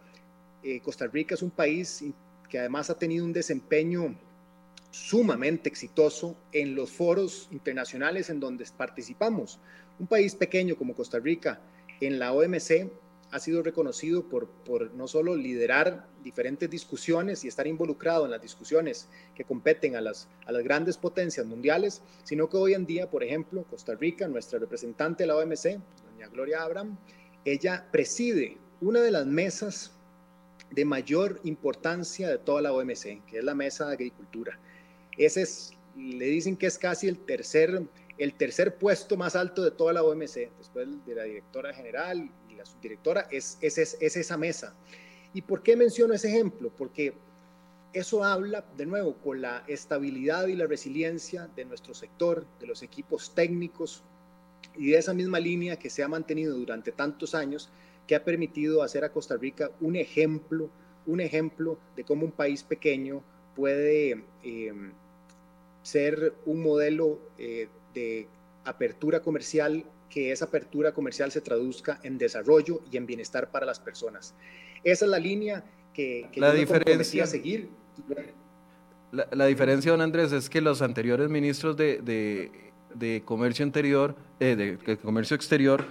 Eh, 0.63 0.79
Costa 0.81 1.07
Rica 1.07 1.33
es 1.33 1.41
un 1.41 1.49
país 1.49 2.03
que 2.47 2.59
además 2.59 2.89
ha 2.91 2.97
tenido 2.97 3.25
un 3.25 3.33
desempeño 3.33 4.15
sumamente 4.91 5.69
exitoso 5.69 6.37
en 6.51 6.75
los 6.75 6.91
foros 6.91 7.47
internacionales 7.51 8.29
en 8.29 8.39
donde 8.39 8.65
participamos. 8.77 9.59
Un 9.99 10.05
país 10.05 10.35
pequeño 10.35 10.75
como 10.75 10.93
Costa 10.93 11.19
Rica, 11.19 11.59
en 12.01 12.19
la 12.19 12.33
OMC 12.33 12.91
ha 13.31 13.39
sido 13.39 13.61
reconocido 13.61 14.23
por, 14.23 14.49
no 14.93 15.07
solo 15.07 15.35
liderar 15.35 16.07
diferentes 16.23 16.69
discusiones 16.69 17.43
y 17.43 17.47
estar 17.47 17.67
involucrado 17.67 18.25
en 18.25 18.31
las 18.31 18.41
discusiones 18.41 19.09
que 19.35 19.43
competen 19.43 19.95
a 19.95 20.01
las, 20.01 20.29
a 20.45 20.51
las 20.51 20.63
grandes 20.63 20.97
potencias 20.97 21.45
mundiales, 21.45 22.01
sino 22.23 22.49
que 22.49 22.57
hoy 22.57 22.73
en 22.73 22.85
día, 22.85 23.09
por 23.09 23.23
ejemplo, 23.23 23.65
Costa 23.69 23.95
Rica, 23.95 24.27
nuestra 24.27 24.59
representante 24.59 25.23
de 25.23 25.27
la 25.27 25.35
OMC, 25.35 25.79
doña 26.11 26.27
Gloria 26.31 26.63
Abraham, 26.63 26.97
ella 27.43 27.87
preside 27.91 28.57
una 28.81 29.01
de 29.01 29.11
las 29.11 29.25
mesas 29.25 29.91
de 30.71 30.85
mayor 30.85 31.39
importancia 31.43 32.29
de 32.29 32.37
toda 32.37 32.61
la 32.61 32.73
OMC, 32.73 33.25
que 33.25 33.39
es 33.39 33.43
la 33.43 33.55
mesa 33.55 33.87
de 33.87 33.93
agricultura. 33.93 34.59
Ese 35.17 35.41
es, 35.41 35.73
le 35.95 36.25
dicen 36.25 36.55
que 36.55 36.67
es 36.67 36.77
casi 36.77 37.07
el 37.07 37.17
tercer, 37.19 37.83
el 38.17 38.33
tercer 38.33 38.77
puesto 38.77 39.17
más 39.17 39.35
alto 39.35 39.63
de 39.63 39.71
toda 39.71 39.93
la 39.93 40.03
OMC, 40.03 40.51
después 40.57 41.05
de 41.05 41.15
la 41.15 41.23
directora 41.23 41.73
general 41.73 42.29
y 42.49 42.55
la 42.55 42.65
subdirectora, 42.65 43.27
es, 43.31 43.57
es, 43.61 43.77
es 43.77 44.17
esa 44.17 44.37
mesa. 44.37 44.75
¿Y 45.33 45.41
por 45.41 45.61
qué 45.61 45.75
menciono 45.75 46.13
ese 46.13 46.29
ejemplo? 46.29 46.71
Porque 46.75 47.13
eso 47.93 48.23
habla, 48.23 48.65
de 48.75 48.85
nuevo, 48.85 49.15
con 49.15 49.41
la 49.41 49.63
estabilidad 49.67 50.47
y 50.47 50.55
la 50.55 50.67
resiliencia 50.67 51.49
de 51.55 51.65
nuestro 51.65 51.93
sector, 51.93 52.45
de 52.59 52.67
los 52.67 52.83
equipos 52.83 53.33
técnicos 53.33 54.03
y 54.75 54.91
de 54.91 54.97
esa 54.97 55.13
misma 55.13 55.39
línea 55.39 55.77
que 55.77 55.89
se 55.89 56.03
ha 56.03 56.07
mantenido 56.07 56.55
durante 56.55 56.91
tantos 56.91 57.33
años 57.33 57.69
que 58.05 58.15
ha 58.15 58.23
permitido 58.23 58.83
hacer 58.83 59.03
a 59.03 59.11
Costa 59.11 59.35
Rica 59.35 59.71
un 59.81 59.95
ejemplo, 59.95 60.69
un 61.05 61.19
ejemplo 61.21 61.77
de 61.95 62.03
cómo 62.03 62.25
un 62.25 62.31
país 62.31 62.63
pequeño 62.63 63.21
puede 63.55 64.23
eh, 64.43 64.73
ser 65.81 66.33
un 66.45 66.63
modelo 66.63 67.19
eh, 67.37 67.67
de 67.97 68.27
apertura 68.63 69.21
comercial, 69.21 69.83
que 70.09 70.31
esa 70.31 70.45
apertura 70.45 70.93
comercial 70.93 71.31
se 71.31 71.41
traduzca 71.41 71.99
en 72.03 72.17
desarrollo 72.17 72.81
y 72.91 72.97
en 72.97 73.05
bienestar 73.05 73.49
para 73.49 73.65
las 73.65 73.79
personas. 73.79 74.35
Esa 74.83 75.05
es 75.05 75.11
la 75.11 75.19
línea 75.19 75.63
que, 75.93 76.29
la 76.35 76.53
diferencia 76.53 77.23
a 77.23 77.27
seguir. 77.27 77.69
La, 79.11 79.45
diferencia, 79.45 79.91
don 79.91 80.01
Andrés, 80.01 80.31
es 80.31 80.49
que 80.49 80.61
los 80.61 80.81
anteriores 80.81 81.29
ministros 81.29 81.75
de, 81.77 82.51
de, 82.93 83.21
comercio 83.25 83.65
interior, 83.65 84.15
eh, 84.39 84.55
de 84.55 84.97
comercio 84.97 85.35
exterior, 85.35 85.85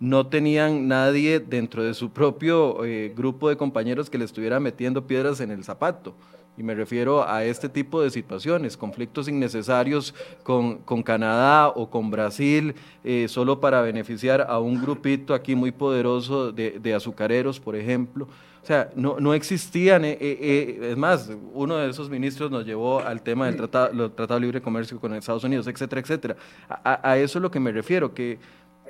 no 0.00 0.28
tenían 0.28 0.88
nadie 0.88 1.40
dentro 1.40 1.84
de 1.84 1.92
su 1.92 2.10
propio 2.10 2.84
eh, 2.84 3.12
grupo 3.14 3.50
de 3.50 3.56
compañeros 3.56 4.08
que 4.08 4.16
le 4.16 4.24
estuviera 4.24 4.58
metiendo 4.58 5.06
piedras 5.06 5.40
en 5.40 5.50
el 5.50 5.62
zapato. 5.62 6.14
Y 6.60 6.62
me 6.62 6.74
refiero 6.74 7.26
a 7.26 7.42
este 7.42 7.70
tipo 7.70 8.02
de 8.02 8.10
situaciones, 8.10 8.76
conflictos 8.76 9.28
innecesarios 9.28 10.14
con, 10.42 10.76
con 10.80 11.02
Canadá 11.02 11.68
o 11.68 11.88
con 11.88 12.10
Brasil, 12.10 12.74
eh, 13.02 13.28
solo 13.28 13.60
para 13.60 13.80
beneficiar 13.80 14.42
a 14.46 14.58
un 14.58 14.78
grupito 14.78 15.32
aquí 15.32 15.54
muy 15.54 15.72
poderoso 15.72 16.52
de, 16.52 16.78
de 16.78 16.92
azucareros, 16.92 17.58
por 17.58 17.76
ejemplo. 17.76 18.28
O 18.62 18.66
sea, 18.66 18.90
no, 18.94 19.18
no 19.18 19.32
existían, 19.32 20.02
eh, 20.04 20.78
es 20.82 20.98
más, 20.98 21.30
uno 21.54 21.76
de 21.76 21.88
esos 21.88 22.10
ministros 22.10 22.50
nos 22.50 22.66
llevó 22.66 23.00
al 23.00 23.22
tema 23.22 23.46
del 23.46 23.56
tratado, 23.56 24.10
tratado 24.10 24.38
de 24.38 24.44
libre 24.44 24.60
comercio 24.60 25.00
con 25.00 25.14
Estados 25.14 25.44
Unidos, 25.44 25.66
etcétera, 25.66 26.02
etcétera. 26.02 26.36
A, 26.68 27.12
a 27.12 27.16
eso 27.16 27.38
es 27.38 27.42
lo 27.42 27.50
que 27.50 27.58
me 27.58 27.72
refiero, 27.72 28.12
que 28.12 28.38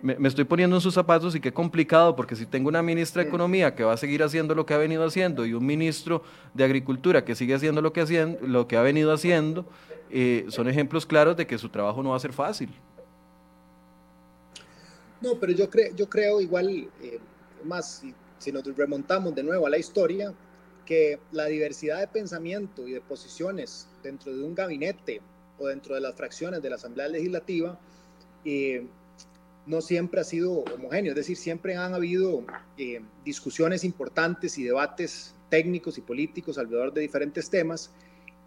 me, 0.03 0.29
estoy 0.29 0.45
poniendo 0.45 0.77
en 0.77 0.83
sus 0.83 0.95
zapatos 0.95 1.35
y 1.35 1.41
qué 1.41 1.53
complicado, 1.53 2.17
porque 2.17 2.37
si 2.37 2.47
tengo 2.47 2.69
una 2.69 2.83
ministra 2.83 3.23
de 3.23 3.29
Economía 3.29 3.75
que 3.75 3.85
va 3.85 3.93
a 3.93 3.97
seguir 3.97 4.23
haciendo 4.23 4.55
lo 4.55 4.67
que 4.67 4.75
ha 4.75 4.79
venido 4.79 5.05
haciendo 5.05 5.47
y 5.47 5.55
un 5.55 5.65
ministro 5.65 6.23
de 6.55 6.65
Agricultura 6.65 7.25
que 7.25 7.35
sigue 7.35 7.55
haciendo 7.55 7.83
lo 7.83 7.93
que, 7.93 8.37
lo 8.43 8.67
que 8.69 8.77
ha 8.77 8.83
venido 8.83 9.13
haciendo, 9.13 9.67
eh, 10.11 10.47
son 10.49 10.69
ejemplos 10.69 11.07
claros 11.07 11.37
de 11.37 11.47
que 11.47 11.59
su 11.59 11.69
trabajo 11.69 12.03
no 12.03 12.11
va 12.11 12.17
a 12.17 12.21
ser 12.21 12.33
fácil. 12.33 12.71
No, 15.21 15.35
pero 15.39 15.53
yo, 15.53 15.69
creo 15.69 15.95
yo 15.95 16.09
creo 16.09 16.41
igual, 16.41 16.89
eh, 17.03 17.19
más 17.65 18.03
si 18.39 18.53
nos 18.53 18.65
remontamos 18.77 19.35
de 19.35 19.43
nuevo 19.43 19.67
a 19.67 19.71
la 19.71 19.79
historia, 19.79 20.33
que 20.87 21.21
la 21.31 21.45
diversidad 21.45 22.01
de 22.01 22.09
pensamiento 22.09 22.89
y 22.89 22.93
de 22.93 23.01
posiciones 23.01 23.87
dentro 24.03 24.35
de 24.35 24.43
un 24.43 24.55
gabinete 24.55 25.21
o 25.59 25.69
dentro 25.69 25.95
de 25.95 26.01
las 26.01 26.17
fracciones 26.17 26.63
de 26.63 26.71
la 26.71 26.77
Asamblea 26.77 27.07
Legislativa 27.07 27.79
eh, 28.45 28.87
no 29.71 29.81
siempre 29.81 30.21
ha 30.21 30.25
sido 30.25 30.65
homogéneo, 30.75 31.13
es 31.13 31.17
decir, 31.17 31.37
siempre 31.37 31.77
han 31.77 31.95
habido 31.95 32.45
eh, 32.77 33.01
discusiones 33.25 33.85
importantes 33.85 34.59
y 34.59 34.65
debates 34.65 35.37
técnicos 35.49 35.97
y 35.97 36.01
políticos 36.01 36.59
alrededor 36.59 36.93
de 36.93 37.03
diferentes 37.03 37.49
temas. 37.49 37.93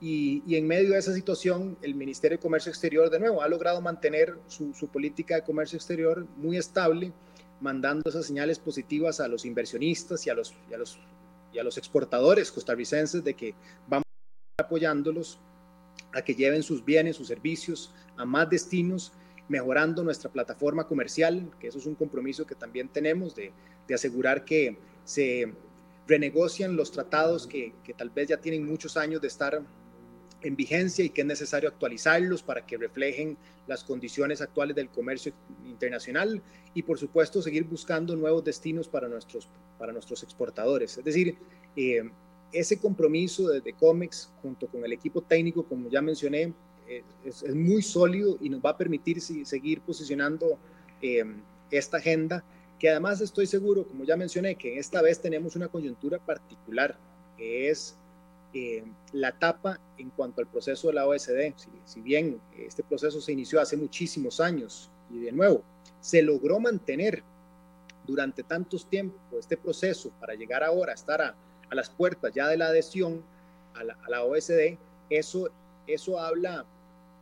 Y, 0.02 0.44
en 0.54 0.68
medio 0.68 0.92
de 0.92 1.00
esa 1.00 1.14
situación, 1.14 1.78
el 1.82 1.96
Ministerio 1.96 2.38
de 2.38 2.42
Comercio 2.42 2.70
Exterior, 2.70 3.10
de 3.10 3.20
nuevo, 3.20 3.42
ha 3.42 3.48
logrado 3.48 3.80
mantener 3.80 4.38
su, 4.48 4.74
política 4.92 5.36
de 5.36 5.44
comercio 5.44 5.78
exterior 5.78 6.28
muy 6.36 6.58
estable, 6.58 7.14
mandando 7.62 8.10
esas 8.10 8.26
señales 8.26 8.60
positivas 8.60 9.22
a 9.22 9.30
los 9.30 9.46
inversionistas 9.46 10.28
y 10.28 10.30
a 10.30 10.34
los, 10.34 10.54
y 10.70 10.74
a 10.74 10.78
los, 10.78 11.00
y 11.54 11.60
a 11.60 11.64
los 11.64 11.78
exportadores 11.78 12.52
costarricenses 12.52 13.24
de 13.24 13.34
que 13.34 13.56
vamos 13.88 14.04
apoyándolos 14.60 15.40
a 16.12 16.22
que 16.22 16.36
lleven 16.36 16.64
sus 16.64 16.84
bienes, 16.84 17.16
sus 17.16 17.30
servicios 17.30 17.94
a 18.18 18.26
más 18.26 18.50
destinos 18.50 19.14
mejorando 19.50 20.04
nuestra 20.04 20.32
plataforma 20.32 20.88
comercial, 20.88 21.52
que 21.60 21.68
eso 21.68 21.78
es 21.78 21.86
un 21.86 21.96
compromiso 21.96 22.46
que 22.46 22.56
también 22.56 22.88
tenemos 22.90 23.36
de, 23.36 23.52
asegurar 23.94 24.46
que 24.46 24.78
se 25.04 25.54
renegocian 26.08 26.76
los 26.76 26.92
tratados 26.92 27.46
que, 27.46 27.74
tal 27.98 28.10
vez 28.10 28.30
ya 28.30 28.38
tienen 28.38 28.66
muchos 28.66 28.98
años 28.98 29.22
de 29.22 29.28
estar 29.28 29.62
en 30.42 30.56
vigencia 30.56 31.06
y 31.06 31.10
que 31.10 31.22
es 31.22 31.28
necesario 31.28 31.70
actualizarlos 31.70 32.44
para 32.44 32.66
que 32.66 32.78
reflejen 32.78 33.38
las 33.68 33.84
condiciones 33.84 34.42
actuales 34.42 34.76
del 34.76 34.90
comercio 34.90 35.32
internacional 35.66 36.42
y 36.74 36.84
por 36.84 36.98
supuesto 36.98 37.42
seguir 37.42 37.64
buscando 37.64 38.16
nuevos 38.16 38.44
destinos 38.44 38.90
para 38.90 39.08
nuestros, 39.08 39.48
para 39.78 39.94
nuestros 39.94 40.24
exportadores. 40.24 40.98
Es 40.98 41.06
decir, 41.06 41.38
eh, 41.78 42.10
ese 42.52 42.78
compromiso 42.78 43.50
desde 43.50 43.74
COMEX 43.74 44.32
junto 44.42 44.68
con 44.68 44.84
el 44.84 44.94
equipo 44.94 45.22
técnico, 45.22 45.64
como 45.64 45.90
ya 45.90 46.02
mencioné, 46.02 46.54
es, 46.88 47.56
muy 47.56 47.82
sólido 47.82 48.38
y 48.42 48.50
nos 48.50 48.62
va 48.62 48.72
a 48.72 48.78
permitir 48.78 49.22
seguir 49.22 49.82
posicionando 49.82 50.58
em, 51.02 51.42
esta 51.72 51.98
agenda, 51.98 52.44
que 52.80 52.90
además 52.90 53.22
estoy 53.22 53.48
seguro, 53.48 53.88
como 53.88 54.04
ya 54.04 54.18
mencioné, 54.18 54.56
que 54.56 54.78
esta 54.78 55.02
vez 55.02 55.20
tenemos 55.20 55.56
una 55.56 55.68
coyuntura 55.68 56.20
particular, 56.20 56.98
que 57.38 57.70
es 57.70 57.96
em, 58.54 58.94
la 59.14 59.30
etapa 59.30 59.80
en 59.98 60.10
cuanto 60.10 60.42
al 60.42 60.48
proceso 60.48 60.88
de 60.88 60.94
la 60.94 61.08
OSD. 61.08 61.54
Si, 61.56 61.70
si, 61.86 62.02
bien 62.02 62.40
este 62.58 62.84
proceso 62.84 63.22
se 63.22 63.32
inició 63.32 63.62
hace 63.62 63.78
muchísimos 63.78 64.40
años 64.40 64.90
y 65.10 65.20
de 65.20 65.32
nuevo 65.32 65.64
se 66.02 66.22
logró 66.22 66.60
mantener 66.60 67.24
durante 68.06 68.44
tantos 68.44 68.86
tiempos 68.90 69.22
este 69.40 69.56
proceso 69.56 70.12
para 70.20 70.36
llegar 70.36 70.64
ahora 70.64 70.92
a 70.92 70.96
estar 70.96 71.22
a, 71.22 71.36
a 71.70 71.76
las 71.76 71.90
puertas 71.90 72.34
ya 72.34 72.48
de 72.48 72.58
la 72.58 72.68
adhesión 72.68 73.24
a 73.74 73.84
la, 73.84 73.98
a 74.04 74.10
la 74.10 74.24
OSD, 74.24 74.78
eso, 75.10 75.50
eso 75.88 76.20
habla 76.20 76.66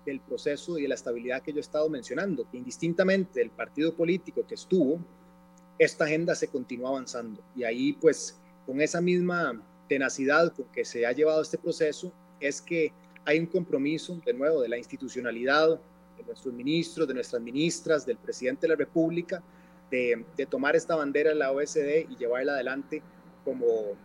del 0.06 0.20
proceso 0.20 0.78
y 0.78 0.84
de 0.84 0.88
la 0.88 0.96
estabilidad 0.96 1.42
que 1.42 1.52
yo 1.52 1.58
he 1.58 1.62
estado 1.62 1.90
mencionando, 1.90 2.48
indistintamente 2.54 3.40
del 3.40 3.52
partido 3.52 3.94
político 3.94 4.46
que 4.48 4.56
estuvo, 4.56 5.00
esta 5.78 6.06
agenda 6.06 6.36
se 6.36 6.48
continúa 6.48 6.90
avanzando. 6.90 7.42
Y 7.56 7.64
ahí, 7.64 7.94
pues, 7.94 8.40
con 8.66 8.82
esa 8.82 9.02
misma 9.02 9.62
tenacidad 9.88 10.54
con 10.54 10.66
que 10.66 10.86
se 10.86 11.06
ha 11.06 11.12
llevado 11.12 11.42
este 11.42 11.58
proceso, 11.58 12.12
es 12.40 12.62
que 12.62 12.94
hay 13.26 13.40
un 13.40 13.46
compromiso, 13.46 14.20
de 14.26 14.34
nuevo, 14.34 14.62
de 14.62 14.70
la 14.70 14.78
institucionalidad, 14.78 15.80
de 16.18 16.24
nuestros 16.24 16.54
ministros, 16.54 17.08
de 17.08 17.14
nuestras 17.14 17.42
ministras, 17.42 18.06
del 18.06 18.18
presidente 18.18 18.62
de 18.62 18.70
la 18.70 18.76
República, 18.76 19.44
de, 19.90 20.26
tomar 20.50 20.76
esta 20.76 20.96
bandera 20.96 21.32
de 21.32 21.36
la 21.36 21.52
OSD 21.52 22.10
y 22.10 22.16
llevarla 22.16 22.54
adelante 22.54 23.02
como, 23.44 23.96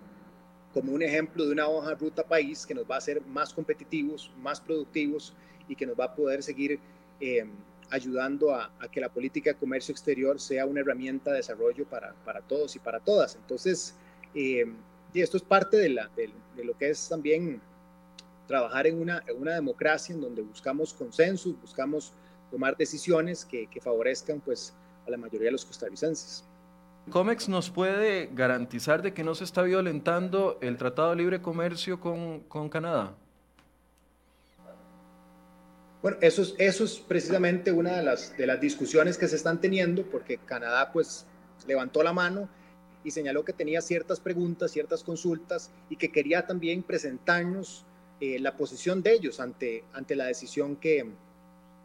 como 0.77 0.93
un 0.93 1.01
ejemplo 1.01 1.47
de 1.47 1.53
una 1.53 1.67
hoja 1.67 1.95
ruta 1.95 2.23
país 2.23 2.67
que 2.67 2.75
nos 2.75 2.85
va 2.85 2.97
a 2.97 2.99
hacer 2.99 3.23
más 3.23 3.55
competitivos, 3.55 4.31
más 4.43 4.61
productivos 4.61 5.33
y 5.71 5.75
que 5.75 5.87
nos 5.87 5.99
va 5.99 6.05
a 6.05 6.15
poder 6.15 6.43
seguir 6.43 6.79
eh, 7.19 7.47
ayudando 7.89 8.55
a, 8.55 8.71
que 8.93 9.01
la 9.01 9.09
política 9.09 9.55
de 9.55 9.57
comercio 9.57 9.93
exterior 9.93 10.39
sea 10.39 10.67
una 10.67 10.81
herramienta 10.81 11.31
de 11.31 11.39
desarrollo 11.39 11.87
para, 11.87 12.13
para 12.27 12.43
todos 12.43 12.77
y 12.77 12.79
para 12.79 13.01
todas. 13.01 13.37
Entonces, 13.37 13.95
eh, 14.35 14.67
y 15.15 15.23
esto 15.23 15.39
es 15.39 15.43
parte 15.43 15.79
de, 15.79 15.89
la, 15.89 16.11
de, 16.15 16.31
lo 16.63 16.77
que 16.77 16.91
es 16.91 17.09
también 17.09 17.59
trabajar 18.47 18.87
en 18.87 19.01
una, 19.01 19.25
en 19.27 19.41
una 19.41 19.55
democracia 19.55 20.15
en 20.15 20.21
donde 20.21 20.43
buscamos 20.43 20.93
consensos, 20.93 21.59
buscamos 21.59 22.13
tomar 22.51 22.77
decisiones 22.77 23.47
que, 23.47 23.67
que 23.67 23.81
favorezcan 23.81 24.41
pues, 24.41 24.75
a 25.07 25.11
la 25.11 25.17
mayoría 25.17 25.47
de 25.47 25.53
los 25.53 25.65
costarricenses. 25.65 26.45
COMEX 27.11 27.49
nos 27.49 27.71
puede 27.71 28.31
garantizar 28.33 29.01
de 29.01 29.15
que 29.15 29.23
no 29.23 29.35
se 29.35 29.45
está 29.45 29.63
violentando 29.63 30.59
el 30.61 30.77
Tratado 30.77 31.11
de 31.11 31.17
Libre 31.17 31.41
Comercio 31.41 32.01
con, 32.01 32.41
con 32.41 32.69
Canadá. 32.69 33.15
Bueno, 36.03 36.19
eso 36.21 36.43
es, 36.43 36.55
eso 36.59 36.85
es 36.85 36.99
precisamente 36.99 37.73
una 37.73 37.97
de 37.97 38.03
las, 38.03 38.37
de 38.37 38.47
las 38.47 38.61
discusiones 38.61 39.19
que 39.19 39.29
se 39.29 39.37
están 39.37 39.61
teniendo, 39.61 40.05
porque 40.05 40.39
Canadá 40.39 40.93
pues 40.93 41.27
levantó 41.67 42.03
la 42.03 42.13
mano 42.13 42.49
y 43.05 43.13
señaló 43.13 43.45
que 43.45 43.53
tenía 43.53 43.81
ciertas 43.81 44.21
preguntas, 44.21 44.73
ciertas 44.73 45.05
consultas 45.05 45.71
y 45.89 45.97
que 45.97 46.11
quería 46.11 46.47
también 46.47 46.83
presentarnos 46.83 47.85
eh, 48.21 48.39
la 48.41 48.57
posición 48.57 49.03
de 49.03 49.13
ellos 49.13 49.41
ante, 49.41 49.85
ante 49.93 50.17
la 50.17 50.27
decisión 50.27 50.77
que, 50.77 51.13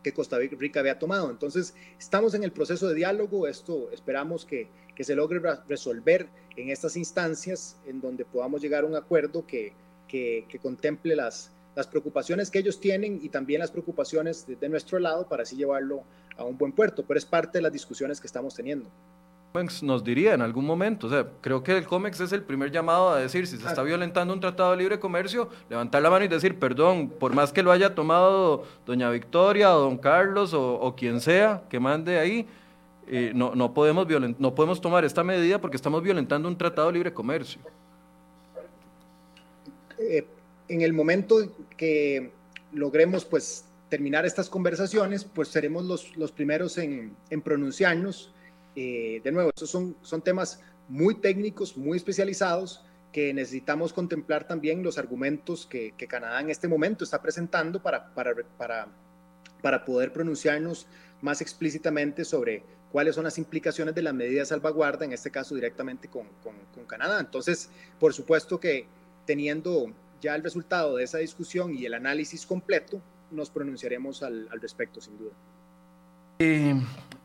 que 0.04 0.14
Costa 0.14 0.38
Rica 0.38 0.80
había 0.80 1.00
tomado. 1.00 1.30
Entonces, 1.30 1.74
estamos 2.00 2.34
en 2.34 2.44
el 2.44 2.52
proceso 2.52 2.88
de 2.88 2.96
diálogo, 2.96 3.48
esto 3.48 3.90
esperamos 3.92 4.46
que, 4.46 4.68
que 4.96 5.04
se 5.04 5.16
logre 5.16 5.42
resolver 5.68 6.28
en 6.56 6.70
estas 6.70 6.98
instancias 6.98 7.78
en 7.86 8.02
donde 8.02 8.26
podamos 8.26 8.62
llegar 8.62 8.84
a 8.84 8.88
un 8.88 8.96
acuerdo 8.96 9.46
que, 9.46 9.74
que, 10.08 10.60
contemple 10.62 11.16
las, 11.16 11.52
las 11.76 11.88
preocupaciones 11.88 12.52
que 12.52 12.60
ellos 12.60 12.80
tienen 12.80 13.20
y 13.22 13.30
también 13.30 13.60
las 13.60 13.72
preocupaciones 13.72 14.46
de, 14.46 14.56
de, 14.56 14.70
nuestro 14.70 15.00
lado 15.00 15.28
para 15.28 15.44
así 15.44 15.56
llevarlo 15.56 16.04
a 16.38 16.44
un 16.44 16.58
buen 16.58 16.74
puerto, 16.74 17.06
pero 17.08 17.18
es 17.18 17.26
parte 17.26 17.60
de 17.60 17.62
las 17.62 17.72
discusiones 17.72 18.20
que 18.20 18.28
estamos 18.28 18.56
teniendo 18.56 18.90
nos 19.82 20.04
diría 20.04 20.34
en 20.34 20.42
algún 20.42 20.66
momento. 20.66 21.08
O 21.08 21.10
sea, 21.10 21.28
creo 21.42 21.64
que 21.64 21.78
el 21.78 21.86
COMEX 21.86 22.22
es 22.22 22.32
el 22.32 22.44
primer 22.44 22.72
llamado 22.72 23.10
a 23.10 23.20
decir, 23.20 23.48
si 23.48 23.58
se 23.58 23.68
está 23.68 23.84
violentando 23.84 24.34
un 24.34 24.40
tratado 24.40 24.72
de 24.72 24.78
libre 24.78 25.00
comercio, 25.00 25.50
levantar 25.70 26.02
la 26.02 26.10
mano 26.10 26.26
y 26.26 26.28
decir, 26.28 26.58
perdón, 26.58 27.10
por 27.10 27.34
más 27.34 27.52
que 27.52 27.62
lo 27.62 27.72
haya 27.72 27.94
tomado 27.94 28.64
doña 28.86 29.10
Victoria 29.10 29.76
o 29.76 29.82
don 29.82 29.98
Carlos 29.98 30.54
o, 30.54 30.96
quien 30.96 31.20
sea 31.20 31.64
que 31.70 31.80
mande 31.80 32.20
ahí, 32.20 32.48
eh, 33.08 33.32
no, 33.36 33.56
no, 33.56 33.74
podemos 33.74 34.08
no 34.40 34.56
podemos 34.56 34.80
tomar 34.80 35.04
esta 35.04 35.24
medida 35.24 35.60
porque 35.60 35.76
estamos 35.76 36.02
violentando 36.02 36.48
un 36.48 36.58
tratado 36.58 36.88
de 36.88 36.94
libre 36.94 37.14
comercio. 37.14 37.62
Eh, 40.00 40.26
en 40.70 40.82
el 40.82 40.94
momento 40.94 41.38
que 41.76 42.32
logremos 42.72 43.26
pues 43.26 43.66
terminar 43.90 44.26
estas 44.26 44.50
conversaciones, 44.50 45.26
pues 45.26 45.50
seremos 45.50 45.84
los, 45.84 46.16
los 46.16 46.32
primeros 46.32 46.78
en, 46.78 47.14
en 47.30 47.42
pronunciarnos 47.42 48.34
eh, 48.76 49.22
de 49.24 49.32
nuevo, 49.32 49.50
estos 49.50 49.70
son, 49.70 49.96
son 50.02 50.22
temas 50.22 50.62
muy 50.88 51.16
técnicos, 51.16 51.78
muy 51.78 51.98
especializados, 51.98 52.84
que 53.12 53.34
necesitamos 53.34 53.94
contemplar 53.94 54.48
también 54.48 54.84
los 54.84 54.98
argumentos 54.98 55.66
que, 55.66 55.94
Canadá 56.08 56.40
en 56.40 56.50
este 56.50 56.68
momento 56.68 57.04
está 57.04 57.22
presentando 57.22 57.82
para, 57.82 58.14
para, 58.14 58.34
para, 58.58 58.88
para, 59.62 59.86
poder 59.86 60.14
pronunciarnos 60.14 60.88
más 61.22 61.42
explícitamente 61.42 62.24
sobre 62.26 62.64
cuáles 62.92 63.16
son 63.16 63.26
las 63.26 63.38
implicaciones 63.38 63.96
de 63.96 64.02
la 64.02 64.14
medida 64.14 64.40
de 64.40 64.46
salvaguarda, 64.46 65.06
en 65.06 65.14
este 65.14 65.30
caso 65.30 65.56
directamente 65.56 66.08
con, 66.08 66.28
con, 66.44 66.56
con 66.74 66.86
Canadá. 66.86 67.20
Entonces, 67.20 67.70
por 68.00 68.14
supuesto 68.14 68.60
que 68.60 68.86
teniendo 69.26 69.92
ya 70.22 70.36
el 70.36 70.44
resultado 70.44 70.96
de 70.96 71.04
esa 71.04 71.18
discusión 71.18 71.76
y 71.76 71.86
el 71.86 71.94
análisis 71.94 72.46
completo, 72.46 73.02
nos 73.32 73.50
pronunciaremos 73.50 74.24
al, 74.24 74.48
al 74.52 74.62
respecto, 74.62 75.02
sin 75.02 75.18
duda. 75.18 75.32
Eh, 76.40 76.76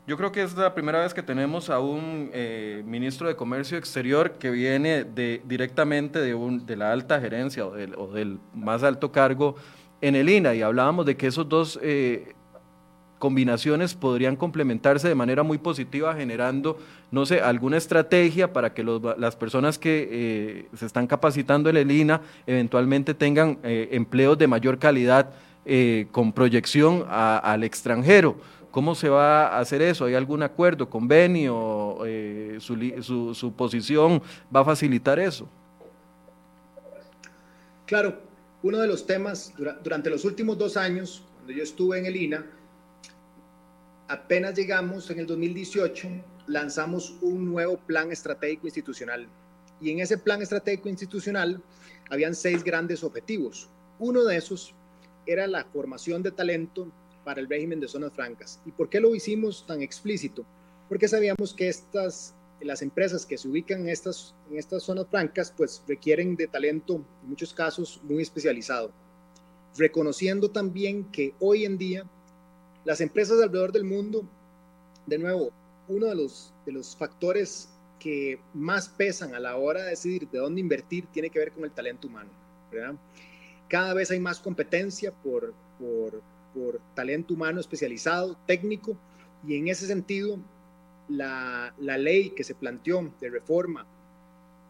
yo 0.07 0.17
creo 0.17 0.31
que 0.31 0.43
es 0.43 0.57
la 0.57 0.73
primera 0.73 1.01
vez 1.01 1.13
que 1.13 1.23
tenemos 1.23 1.69
a 1.69 1.81
un 1.81 2.31
eh, 2.33 2.83
ministro 2.87 3.27
de 3.27 3.35
Comercio 3.35 3.77
Exterior 3.77 4.35
que 4.39 4.51
viene 4.51 5.03
de, 5.03 5.43
directamente 5.45 6.21
de, 6.21 6.33
un, 6.33 6.65
de 6.65 6.77
la 6.77 6.93
alta 6.93 7.21
gerencia 7.21 7.67
o 7.67 7.73
del, 7.73 8.39
más 8.55 8.85
alto 8.85 9.11
cargo 9.11 9.57
en 10.01 10.15
el 10.15 10.29
INA 10.29 10.55
y 10.55 10.63
hablábamos 10.63 11.07
de 11.07 11.17
que 11.17 11.27
esos 11.27 11.49
dos 11.49 11.81
eh, 11.83 12.35
combinaciones 13.19 13.95
podrían 13.95 14.37
complementarse 14.37 15.09
de 15.09 15.17
manera 15.17 15.43
muy 15.43 15.59
positiva 15.59 16.15
generando, 16.15 16.79
no 17.11 17.27
sé, 17.27 17.41
alguna 17.41 17.77
estrategia 17.77 18.53
para 18.53 18.75
que 18.75 18.85
las 18.85 19.35
personas 19.35 19.77
que 19.77 20.09
eh, 20.09 20.69
se 20.77 20.87
están 20.87 21.09
capacitando 21.09 21.69
en 21.69 21.79
el 21.79 21.91
INA 21.91 22.21
eventualmente 22.47 23.13
tengan 23.13 23.59
empleos 23.65 24.39
de 24.39 24.47
mayor 24.47 24.79
calidad 24.79 25.31
con 26.13 26.33
proyección 26.33 27.05
al 27.09 27.65
extranjero. 27.65 28.37
¿Cómo 28.77 28.95
se 28.95 29.09
va 29.09 29.47
a 29.47 29.61
hacer 29.61 29.81
eso? 29.81 30.05
¿Hay 30.05 30.15
algún 30.15 30.43
acuerdo, 30.43 30.91
convenio? 30.91 32.05
Eh, 32.05 32.59
su, 32.61 33.35
su, 33.35 33.53
posición 33.55 34.23
va 34.55 34.61
a 34.61 34.65
facilitar 34.67 35.19
eso? 35.19 35.49
Claro, 37.87 38.21
uno 38.63 38.79
de 38.79 38.87
los 38.87 39.07
temas 39.07 39.55
durante 39.83 40.11
los 40.11 40.27
últimos 40.27 40.59
dos 40.59 40.77
años, 40.77 41.25
cuando 41.37 41.55
yo 41.55 41.63
estuve 41.63 42.01
en 42.01 42.05
el 42.05 42.17
INA, 42.17 42.45
apenas 44.09 44.55
llegamos 44.55 45.09
en 45.09 45.21
el 45.21 45.27
2018, 45.27 46.09
lanzamos 46.47 47.17
un 47.23 47.47
nuevo 47.47 47.79
plan 47.79 48.13
estratégico 48.13 48.67
institucional. 48.67 49.27
Y 49.81 49.91
en 49.91 50.01
ese 50.01 50.19
plan 50.19 50.43
estratégico 50.43 50.91
institucional 50.91 51.63
habían 52.11 52.35
seis 52.35 52.63
grandes 52.63 53.03
objetivos. 53.03 53.71
Uno 53.99 54.23
de 54.25 54.37
esos 54.37 54.75
era 55.25 55.47
la 55.47 55.65
formación 55.65 56.23
de 56.23 56.31
talento 56.31 56.93
para 57.27 57.41
el 57.41 57.49
régimen 57.49 57.81
de 57.81 57.89
zonas 57.89 58.13
francas. 58.13 58.61
¿Y 58.65 58.71
por 58.71 58.89
qué 58.89 59.01
lo 59.01 59.13
hicimos 59.13 59.67
tan 59.67 59.83
explícito? 59.83 60.47
Porque 60.89 61.09
sabíamos 61.09 61.53
que 61.53 61.69
estas, 61.69 62.37
las 62.61 62.83
empresas 62.83 63.27
que 63.27 63.37
se 63.37 63.49
ubican 63.49 63.81
en 63.81 63.89
estas, 63.89 64.33
en 64.49 64.57
estas 64.57 64.85
zonas 64.85 65.09
francas, 65.11 65.53
pues 65.57 65.83
requieren 65.89 66.37
de 66.37 66.47
talento, 66.47 66.95
en 66.95 67.29
muchos 67.29 67.53
casos, 67.53 68.01
muy 68.05 68.23
especializado. 68.23 68.93
Reconociendo 69.77 70.53
también 70.53 71.11
que 71.11 71.35
hoy 71.41 71.65
en 71.65 71.77
día 71.79 72.05
las 72.85 73.01
empresas 73.01 73.43
alrededor 73.43 73.73
del 73.73 73.83
mundo, 73.83 74.25
de 75.05 75.19
nuevo, 75.19 75.51
uno 75.89 76.07
de 76.07 76.15
los, 76.15 76.55
de 76.65 76.71
los 76.71 76.95
factores 76.95 77.69
que 77.99 78.39
más 78.55 78.89
pesan 78.89 79.35
a 79.35 79.41
la 79.41 79.57
hora 79.57 79.83
de 79.83 79.91
decidir 79.91 80.29
de 80.29 80.39
dónde 80.39 80.61
invertir 80.61 81.07
tiene 81.09 81.31
que 81.31 81.41
ver 81.41 81.51
con 81.51 81.65
el 81.65 81.73
talento 81.73 82.07
humano. 82.07 82.31
Cada 83.67 83.95
vez 83.95 84.13
hay 84.13 84.21
más 84.21 84.39
competencia 84.39 85.11
por, 85.11 85.55
por, 85.81 86.23
por 86.57 86.81
talento 86.95 87.35
humano 87.35 87.61
especializado, 87.61 88.35
técnico, 88.47 88.97
y 89.47 89.57
en 89.57 89.69
ese 89.69 89.87
sentido, 89.87 90.39
la, 91.09 91.75
ley 91.79 92.31
que 92.31 92.43
se 92.43 92.55
planteó 92.55 93.13
de 93.21 93.29
reforma 93.29 93.87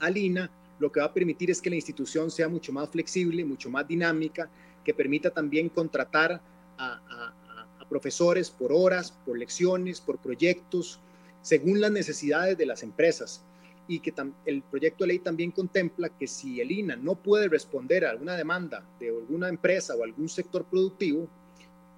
al 0.00 0.16
INA 0.16 0.50
lo 0.78 0.92
que 0.92 1.00
va 1.00 1.06
a 1.06 1.14
permitir 1.14 1.50
es 1.50 1.62
que 1.62 1.70
la 1.70 1.76
institución 1.76 2.30
sea 2.30 2.48
mucho 2.48 2.72
más 2.72 2.90
flexible, 2.90 3.44
mucho 3.44 3.70
más 3.70 3.88
dinámica, 3.88 4.50
que 4.84 4.92
permita 4.92 5.30
también 5.30 5.70
contratar 5.70 6.42
a, 6.76 7.32
a, 7.78 7.88
profesores 7.88 8.50
por 8.50 8.72
horas, 8.72 9.12
por 9.24 9.38
lecciones, 9.38 10.00
por 10.00 10.18
proyectos, 10.18 11.00
según 11.40 11.80
las 11.80 11.92
necesidades 11.92 12.58
de 12.58 12.66
las 12.66 12.82
empresas. 12.82 13.42
Y 13.88 14.00
que 14.00 14.12
el 14.44 14.62
proyecto 14.62 15.04
de 15.04 15.08
ley 15.08 15.18
también 15.20 15.52
contempla 15.52 16.08
que 16.10 16.26
si 16.26 16.60
el 16.60 16.72
INA 16.72 16.96
no 16.96 17.14
puede 17.14 17.48
responder 17.48 18.04
a 18.04 18.10
alguna 18.10 18.36
demanda 18.36 18.84
de 18.98 19.08
alguna 19.08 19.48
empresa 19.48 19.94
o 19.94 20.02
algún 20.02 20.28
sector 20.28 20.64
productivo, 20.64 21.28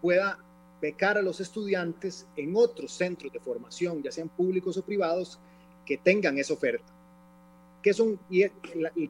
pueda 0.00 0.38
becar 0.80 1.18
a 1.18 1.22
los 1.22 1.40
estudiantes 1.40 2.26
en 2.36 2.54
otros 2.54 2.92
centros 2.92 3.32
de 3.32 3.40
formación, 3.40 4.02
ya 4.02 4.12
sean 4.12 4.28
públicos 4.28 4.76
o 4.76 4.84
privados, 4.84 5.38
que 5.84 5.96
tengan 5.96 6.38
esa 6.38 6.54
oferta. 6.54 6.92
Que 7.82 7.92
son, 7.92 8.18
y 8.28 8.42
el, 8.42 8.52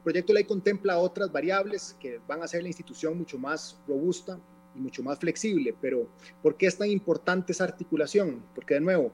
proyecto 0.03 0.31
de 0.31 0.39
ley 0.39 0.43
contempla 0.45 0.99
otras 0.99 1.31
variables 1.31 1.95
que 1.99 2.19
van 2.27 2.41
a 2.41 2.45
hacer 2.45 2.61
la 2.61 2.69
institución 2.69 3.17
mucho 3.17 3.37
más 3.37 3.77
robusta 3.87 4.39
y 4.75 4.79
mucho 4.79 5.03
más 5.03 5.19
flexible, 5.19 5.75
pero 5.81 6.07
¿por 6.41 6.55
qué 6.55 6.67
es 6.67 6.77
tan 6.77 6.89
importante 6.89 7.51
esa 7.51 7.63
articulación? 7.63 8.43
Porque 8.55 8.75
de 8.75 8.81
nuevo, 8.81 9.11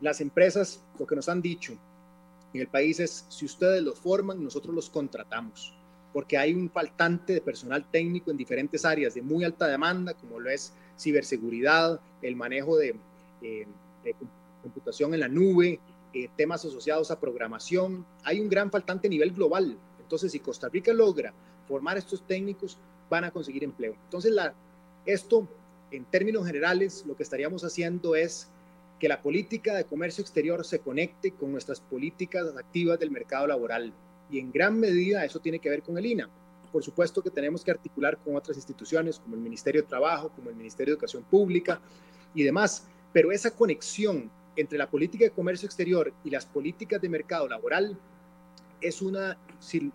las 0.00 0.20
empresas, 0.20 0.82
lo 0.98 1.06
que 1.06 1.16
nos 1.16 1.28
han 1.28 1.42
dicho 1.42 1.76
en 2.52 2.60
el 2.60 2.68
país 2.68 3.00
es, 3.00 3.26
si 3.28 3.44
ustedes 3.44 3.82
los 3.82 3.98
forman, 3.98 4.42
nosotros 4.42 4.74
los 4.74 4.88
contratamos, 4.88 5.74
porque 6.12 6.38
hay 6.38 6.54
un 6.54 6.70
faltante 6.70 7.34
de 7.34 7.40
personal 7.40 7.90
técnico 7.90 8.30
en 8.30 8.36
diferentes 8.36 8.84
áreas 8.84 9.14
de 9.14 9.22
muy 9.22 9.44
alta 9.44 9.66
demanda, 9.66 10.14
como 10.14 10.38
lo 10.38 10.48
es 10.48 10.72
ciberseguridad, 10.98 12.00
el 12.22 12.36
manejo 12.36 12.76
de, 12.76 12.96
eh, 13.42 13.66
computación 14.62 15.12
en 15.14 15.20
la 15.20 15.28
nube, 15.28 15.78
eh, 16.12 16.28
temas 16.36 16.64
asociados 16.64 17.10
a 17.10 17.20
programación. 17.20 18.06
Hay 18.22 18.40
un 18.40 18.48
gran 18.48 18.70
faltante 18.70 19.08
a 19.08 19.10
nivel 19.10 19.32
global. 19.32 19.76
Entonces, 20.00 20.32
si 20.32 20.40
Costa 20.40 20.68
Rica 20.68 20.92
logra 20.92 21.32
formar 21.68 21.98
estos 21.98 22.22
técnicos, 22.26 22.78
van 23.10 23.24
a 23.24 23.30
conseguir 23.30 23.64
empleo. 23.64 23.94
Entonces, 24.04 24.34
esto, 25.06 25.46
en 25.90 26.04
términos 26.06 26.46
generales, 26.46 27.04
lo 27.06 27.16
que 27.16 27.22
estaríamos 27.22 27.64
haciendo 27.64 28.14
es 28.14 28.48
que 28.98 29.08
la 29.08 29.20
política 29.20 29.74
de 29.74 29.84
comercio 29.84 30.22
exterior 30.22 30.64
se 30.64 30.78
conecte 30.78 31.32
con 31.32 31.52
nuestras 31.52 31.80
políticas 31.80 32.46
activas 32.56 32.98
del 32.98 33.10
mercado 33.10 33.46
laboral. 33.46 33.92
Y 34.30 34.38
en 34.38 34.50
gran 34.50 34.78
medida 34.80 35.24
eso 35.24 35.40
tiene 35.40 35.58
que 35.58 35.68
ver 35.68 35.82
con 35.82 35.98
el 35.98 36.06
INA 36.06 36.30
por 36.74 36.82
supuesto 36.82 37.22
que 37.22 37.30
tenemos 37.30 37.62
que 37.62 37.70
articular 37.70 38.18
con 38.18 38.34
otras 38.34 38.56
instituciones 38.56 39.20
como 39.20 39.36
el 39.36 39.40
Ministerio 39.40 39.82
de 39.82 39.86
Trabajo, 39.86 40.30
como 40.34 40.50
el 40.50 40.56
Ministerio 40.56 40.90
de 40.90 40.94
Educación 40.96 41.22
Pública 41.22 41.80
y 42.34 42.42
demás, 42.42 42.88
pero 43.12 43.30
esa 43.30 43.52
conexión 43.52 44.28
entre 44.56 44.76
la 44.76 44.90
política 44.90 45.24
de 45.24 45.30
comercio 45.30 45.66
exterior 45.66 46.12
y 46.24 46.30
las 46.30 46.46
políticas 46.46 47.00
de 47.00 47.08
mercado 47.08 47.46
laboral 47.46 47.96
es 48.80 49.02
una, 49.02 49.38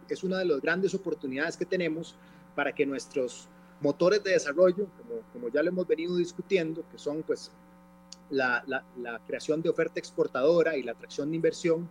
es 0.08 0.24
una 0.24 0.38
de 0.38 0.46
las 0.46 0.62
grandes 0.62 0.94
oportunidades 0.94 1.58
que 1.58 1.66
tenemos 1.66 2.16
para 2.56 2.74
que 2.74 2.86
nuestros 2.86 3.50
motores 3.82 4.24
de 4.24 4.32
desarrollo, 4.32 4.88
como, 4.98 5.22
como 5.34 5.50
ya 5.50 5.62
lo 5.62 5.72
hemos 5.72 5.86
venido 5.86 6.16
discutiendo, 6.16 6.86
que 6.90 6.98
son 6.98 7.24
pues 7.24 7.52
la, 8.30 8.64
la, 8.68 8.86
la 8.98 9.20
creación 9.28 9.62
de 9.62 9.68
oferta 9.68 10.00
exportadora 10.00 10.78
y 10.78 10.84
la 10.84 10.94
atracción 10.94 11.30
de 11.30 11.36
inversión, 11.36 11.90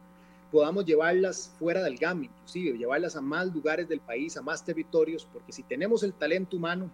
podamos 0.51 0.85
llevarlas 0.85 1.53
fuera 1.59 1.83
del 1.83 1.99
GAM, 1.99 2.25
inclusive 2.25 2.79
llevarlas 2.79 3.17
a 3.17 3.21
más 3.21 3.53
lugares 3.53 3.89
del 3.89 4.01
país, 4.01 4.37
a 4.37 4.43
más 4.43 4.65
territorios, 4.65 5.27
porque 5.33 5.53
si 5.53 5.63
tenemos 5.63 6.03
el 6.03 6.13
talento 6.15 6.57
humano, 6.57 6.91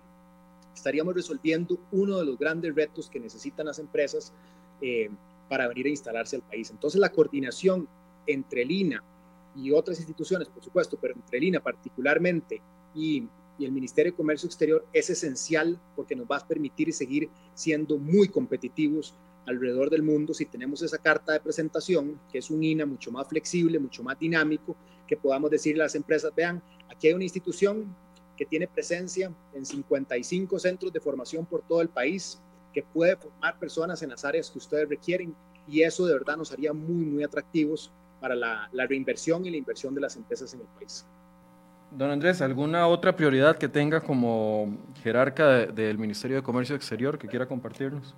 estaríamos 0.75 1.15
resolviendo 1.15 1.79
uno 1.93 2.19
de 2.19 2.25
los 2.25 2.39
grandes 2.39 2.75
retos 2.75 3.09
que 3.09 3.21
necesitan 3.21 3.67
las 3.67 3.79
empresas 3.79 4.33
eh, 4.81 5.11
para 5.49 5.69
venir 5.69 5.87
a 5.87 5.91
instalarse 5.91 6.37
al 6.37 6.43
país. 6.43 6.71
Entonces 6.71 7.01
la 7.01 7.11
coordinación 7.11 7.87
entre 8.27 8.63
el 8.63 8.71
INA 8.71 9.03
y 9.57 9.71
otras 9.71 9.99
instituciones, 9.99 10.49
por 10.49 10.65
supuesto, 10.65 10.99
pero 11.01 11.15
entre 11.15 11.39
el 11.39 11.45
INA 11.45 11.61
particularmente 11.61 12.61
y 12.95 13.29
y 13.59 13.65
el 13.65 13.73
Ministerio 13.73 14.13
de 14.13 14.17
Comercio 14.17 14.47
Exterior 14.47 14.85
es 14.93 15.11
esencial 15.11 15.79
porque 15.95 16.17
nos 16.17 16.27
va 16.27 16.39
a 16.39 16.47
permitir 16.47 16.93
seguir 16.93 17.29
siendo 17.55 17.99
muy 17.99 18.29
competitivos 18.29 19.15
alrededor 19.47 19.91
del 19.91 20.03
mundo 20.03 20.35
si 20.35 20.47
tenemos 20.47 20.83
esa 20.83 20.99
carta 20.99 21.33
de 21.33 21.41
presentación, 21.41 22.21
que 22.31 22.39
es 22.39 22.51
un 22.51 22.63
INA 22.63 22.87
mucho 22.87 23.11
más 23.11 23.29
flexible, 23.29 23.79
mucho 23.79 24.03
más 24.03 24.19
dinámico, 24.19 24.77
que 25.07 25.17
podamos 25.17 25.51
decirle 25.51 25.83
a 25.83 25.87
las 25.87 25.95
empresas, 25.95 26.33
vean, 26.35 26.63
aquí 26.91 27.09
hay 27.09 27.15
una 27.15 27.25
institución 27.25 27.95
que 28.37 28.45
tiene 28.47 28.67
presencia 28.67 29.33
en 29.53 29.65
55 29.65 30.59
centros 30.59 30.93
de 30.93 31.01
formación 31.01 31.47
por 31.47 31.63
todo 31.63 31.81
el 31.81 31.89
país, 31.89 32.41
que 32.73 32.83
puede 32.83 33.17
formar 33.17 33.59
personas 33.59 34.03
en 34.03 34.11
las 34.11 34.25
áreas 34.25 34.51
que 34.51 34.59
ustedes 34.59 34.89
requieren 34.89 35.35
y 35.69 35.83
eso 35.83 36.07
de 36.07 36.15
verdad 36.15 36.37
nos 36.37 36.53
haría 36.53 36.73
muy, 36.73 37.05
muy 37.05 37.23
atractivos 37.23 37.93
para 38.21 38.35
la, 38.35 38.69
reinversión 38.89 39.45
y 39.45 39.51
la 39.51 39.57
inversión 39.57 39.95
de 39.95 40.01
las 40.01 40.17
empresas 40.17 40.53
en 40.55 40.61
el 40.61 40.67
país. 40.79 41.07
Don 41.91 42.11
Andrés, 42.11 42.41
¿alguna 42.41 42.89
otra 42.89 43.15
prioridad 43.15 43.57
que 43.57 43.69
tenga 43.69 44.01
como 44.01 44.79
jerarca 45.03 45.67
del 45.67 45.99
Ministerio 45.99 46.37
de 46.37 46.43
Comercio 46.43 46.75
Exterior 46.75 47.19
que 47.19 47.29
quiera 47.29 47.47
compartirnos? 47.47 48.15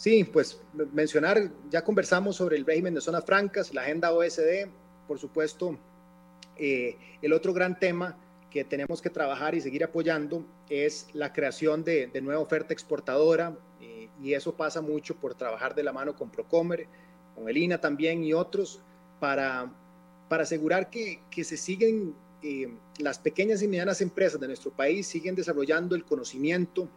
Sí, 0.00 0.24
pues 0.24 0.58
mencionar, 0.94 1.50
ya 1.68 1.84
conversamos 1.84 2.36
sobre 2.36 2.56
el 2.56 2.64
régimen 2.64 2.94
de 2.94 3.02
zonas 3.02 3.22
francas, 3.22 3.74
la 3.74 3.82
agenda 3.82 4.14
OSD, 4.14 4.66
por 5.06 5.18
supuesto, 5.18 5.78
eh, 6.56 6.96
el 7.20 7.34
otro 7.34 7.52
gran 7.52 7.78
tema 7.78 8.16
que 8.50 8.64
tenemos 8.64 9.02
que 9.02 9.10
trabajar 9.10 9.54
y 9.54 9.60
seguir 9.60 9.84
apoyando 9.84 10.42
es 10.70 11.08
la 11.12 11.34
creación 11.34 11.84
de, 11.84 12.10
nueva 12.22 12.40
oferta 12.40 12.72
exportadora 12.72 13.58
eh, 13.82 14.08
y 14.22 14.32
eso 14.32 14.54
pasa 14.54 14.80
mucho 14.80 15.16
por 15.16 15.34
trabajar 15.34 15.74
de 15.74 15.82
la 15.82 15.92
mano 15.92 16.16
con 16.16 16.30
Procomer, 16.30 16.86
con 17.34 17.50
el 17.50 17.58
INA 17.58 17.78
también 17.78 18.24
y 18.24 18.32
otros 18.32 18.80
para, 19.20 19.70
para 20.30 20.44
asegurar 20.44 20.88
que, 20.88 21.20
que 21.30 21.44
se 21.44 21.58
siguen 21.58 22.14
eh, 22.42 22.72
las 23.00 23.18
pequeñas 23.18 23.60
y 23.60 23.68
medianas 23.68 24.00
empresas 24.00 24.40
de 24.40 24.46
nuestro 24.46 24.70
país 24.70 25.06
siguen 25.06 25.34
desarrollando 25.34 25.94
el 25.94 26.06
conocimiento, 26.06 26.88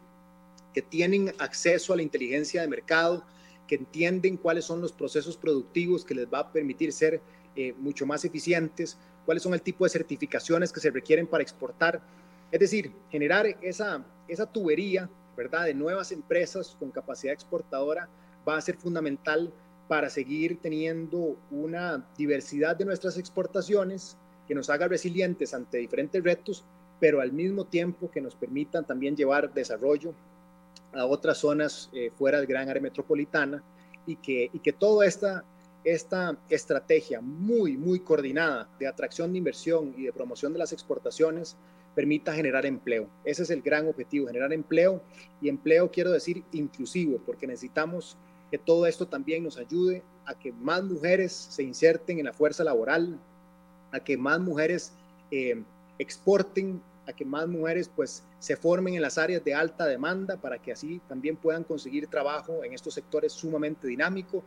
que 0.74 0.82
tienen 0.82 1.34
acceso 1.38 1.94
a 1.94 1.96
la 1.96 2.02
inteligencia 2.02 2.62
de 2.62 2.68
mercado, 2.68 3.24
que 3.68 3.76
entienden 3.76 4.38
cuáles 4.38 4.66
son 4.66 4.82
los 4.82 4.92
procesos 4.92 5.38
productivos 5.38 6.04
que 6.04 6.16
les 6.16 6.28
va 6.28 6.40
a 6.40 6.52
permitir 6.52 6.92
ser 6.92 7.22
eh, 7.56 7.74
mucho 7.78 8.06
más 8.06 8.26
eficientes, 8.26 8.98
cuáles 9.26 9.44
son 9.44 9.54
el 9.54 9.62
tipo 9.62 9.86
de 9.86 9.90
certificaciones 9.90 10.74
que 10.74 10.80
se 10.80 10.92
requieren 10.92 11.28
para 11.28 11.44
exportar. 11.44 12.02
Es 12.52 12.60
decir, 12.60 12.92
generar 13.10 13.46
esa, 13.62 14.06
esa 14.28 14.46
tubería, 14.46 15.10
¿verdad?, 15.38 15.66
de 15.66 15.74
nuevas 15.74 16.12
empresas 16.12 16.76
con 16.78 16.92
capacidad 16.92 17.34
exportadora 17.34 18.10
va 18.48 18.58
a 18.58 18.62
ser 18.62 18.76
fundamental 18.76 19.54
para 19.88 20.10
seguir 20.10 20.60
teniendo 20.62 21.38
una 21.52 22.06
diversidad 22.18 22.76
de 22.76 22.86
nuestras 22.86 23.18
exportaciones 23.18 24.18
que 24.48 24.56
nos 24.56 24.70
haga 24.70 24.88
resilientes 24.88 25.54
ante 25.54 25.78
diferentes 25.78 26.24
retos, 26.24 26.66
pero 27.00 27.22
al 27.22 27.32
mismo 27.32 27.66
tiempo 27.66 28.10
que 28.12 28.22
nos 28.22 28.36
permitan 28.36 28.86
también 28.86 29.16
llevar 29.16 29.54
desarrollo 29.54 30.14
a 30.94 31.06
otras 31.06 31.38
zonas 31.38 31.90
eh, 31.94 32.12
fuera 32.18 32.38
del 32.40 32.48
gran 32.48 32.70
área 32.70 32.82
metropolitana 32.82 33.64
y 34.06 34.18
que, 34.18 34.50
y 34.54 34.60
que 34.60 34.74
toda 34.74 35.06
esta 35.06 35.44
esta 35.84 36.38
estrategia 36.50 37.20
muy, 37.22 37.78
muy 37.78 38.00
coordinada 38.00 38.70
de 38.80 38.88
atracción 38.88 39.32
de 39.32 39.40
inversión 39.40 39.94
y 39.98 40.04
de 40.04 40.14
promoción 40.14 40.54
de 40.54 40.60
las 40.60 40.72
exportaciones 40.72 41.58
permita 41.94 42.34
generar 42.34 42.66
empleo. 42.66 43.08
Ese 43.24 43.44
es 43.44 43.50
el 43.50 43.62
gran 43.62 43.88
objetivo, 43.88 44.28
generar 44.28 44.54
empleo 44.54 45.02
y 45.42 45.50
empleo 45.50 45.92
quiero 45.92 46.12
decir 46.12 46.44
inclusivo, 46.52 47.20
porque 47.26 47.48
necesitamos 47.48 48.18
que 48.50 48.58
todo 48.58 48.86
esto 48.88 49.08
también 49.08 49.44
nos 49.44 49.58
ayude 49.58 50.04
a 50.26 50.38
que 50.38 50.52
más 50.52 50.84
mujeres 50.84 51.34
se 51.34 51.64
inserten 51.64 52.20
en 52.20 52.26
la 52.26 52.34
fuerza 52.34 52.64
laboral, 52.64 53.20
a 53.92 54.00
que 54.00 54.18
más 54.18 54.40
mujeres 54.40 54.94
eh, 55.32 55.62
exporten, 56.00 56.82
a 57.06 57.14
que 57.14 57.26
más 57.26 57.48
mujeres 57.48 57.90
pues 57.94 58.24
se 58.40 58.56
formen 58.56 58.96
en 58.96 59.02
las 59.02 59.18
áreas 59.18 59.44
de 59.44 59.54
alta 59.54 59.86
demanda 59.86 60.38
para 60.38 60.58
que 60.58 60.72
así 60.72 61.02
también 61.08 61.36
puedan 61.36 61.64
conseguir 61.64 62.08
trabajo 62.08 62.64
en 62.64 62.74
estos 62.74 62.94
sectores 62.94 63.34
sumamente 63.34 63.88
dinámicos 63.88 64.44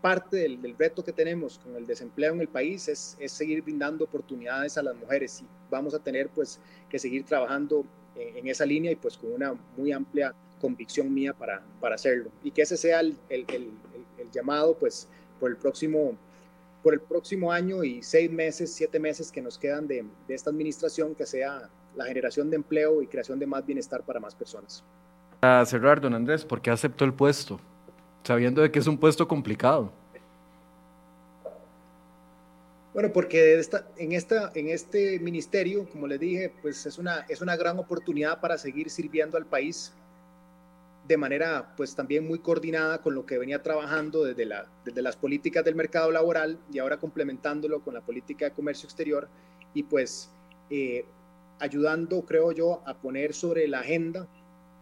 parte 0.00 0.38
del, 0.38 0.74
reto 0.78 1.04
que 1.04 1.12
tenemos 1.12 1.58
con 1.58 1.76
el 1.76 1.86
desempleo 1.86 2.32
en 2.32 2.40
el 2.40 2.48
país 2.48 2.88
es, 2.88 3.16
seguir 3.26 3.62
brindando 3.62 4.04
oportunidades 4.04 4.78
a 4.78 4.82
las 4.82 4.96
mujeres 4.96 5.42
y 5.42 5.46
vamos 5.70 5.94
a 5.94 5.98
tener 5.98 6.28
pues 6.30 6.58
que 6.88 6.98
seguir 6.98 7.24
trabajando 7.24 7.84
en, 8.16 8.48
esa 8.48 8.64
línea 8.64 8.90
y 8.90 8.96
pues 8.96 9.16
con 9.16 9.32
una 9.32 9.54
muy 9.76 9.92
amplia 9.92 10.34
convicción 10.60 11.12
mía 11.12 11.32
para, 11.32 11.62
para 11.80 11.94
hacerlo. 11.94 12.30
Y 12.42 12.50
que 12.50 12.62
ese 12.62 12.76
sea 12.76 13.00
el, 13.00 13.16
llamado 14.32 14.76
pues 14.76 15.08
por 15.38 15.50
el 15.50 15.56
próximo 15.56 16.16
por 16.82 16.94
el 16.94 17.00
próximo 17.00 17.52
año 17.52 17.84
y 17.84 18.02
seis 18.02 18.30
meses, 18.30 18.72
siete 18.72 18.98
meses 18.98 19.30
que 19.30 19.42
nos 19.42 19.58
quedan 19.58 19.86
de, 19.86 20.04
de 20.26 20.34
esta 20.34 20.50
administración, 20.50 21.14
que 21.14 21.26
sea 21.26 21.68
la 21.96 22.04
generación 22.06 22.50
de 22.50 22.56
empleo 22.56 23.02
y 23.02 23.06
creación 23.06 23.38
de 23.38 23.46
más 23.46 23.66
bienestar 23.66 24.02
para 24.02 24.20
más 24.20 24.34
personas. 24.34 24.84
A 25.42 25.64
cerrar, 25.66 26.00
don 26.00 26.14
Andrés, 26.14 26.44
¿por 26.44 26.60
qué 26.60 26.70
aceptó 26.70 27.04
el 27.04 27.14
puesto? 27.14 27.60
sabiendo 28.24 28.62
de 28.62 28.70
que 28.70 28.78
es 28.78 28.86
un 28.86 28.98
puesto 28.98 29.26
complicado. 29.26 29.92
Bueno, 32.92 33.12
porque 33.12 33.58
esta, 33.58 33.86
en, 33.96 34.12
esta, 34.12 34.50
en 34.54 34.68
este 34.68 35.20
ministerio, 35.20 35.88
como 35.88 36.08
les 36.08 36.18
dije, 36.18 36.52
pues 36.60 36.84
es 36.86 36.98
una, 36.98 37.20
es 37.28 37.40
una 37.40 37.56
gran 37.56 37.78
oportunidad 37.78 38.40
para 38.40 38.58
seguir 38.58 38.90
sirviendo 38.90 39.36
al 39.36 39.46
país 39.46 39.92
de 41.10 41.18
manera 41.18 41.74
pues 41.76 41.94
también 41.94 42.26
muy 42.26 42.38
coordinada 42.38 43.02
con 43.02 43.14
lo 43.14 43.26
que 43.26 43.36
venía 43.36 43.62
trabajando 43.62 44.24
desde, 44.24 44.46
la, 44.46 44.70
desde 44.84 45.02
las 45.02 45.16
políticas 45.16 45.64
del 45.64 45.74
mercado 45.74 46.10
laboral 46.12 46.58
y 46.72 46.78
ahora 46.78 46.98
complementándolo 46.98 47.82
con 47.82 47.94
la 47.94 48.00
política 48.00 48.46
de 48.46 48.52
comercio 48.52 48.86
exterior 48.86 49.28
y 49.74 49.82
pues 49.82 50.30
eh, 50.70 51.04
ayudando, 51.58 52.24
creo 52.24 52.52
yo, 52.52 52.82
a 52.86 52.94
poner 52.94 53.34
sobre 53.34 53.66
la 53.66 53.80
agenda 53.80 54.28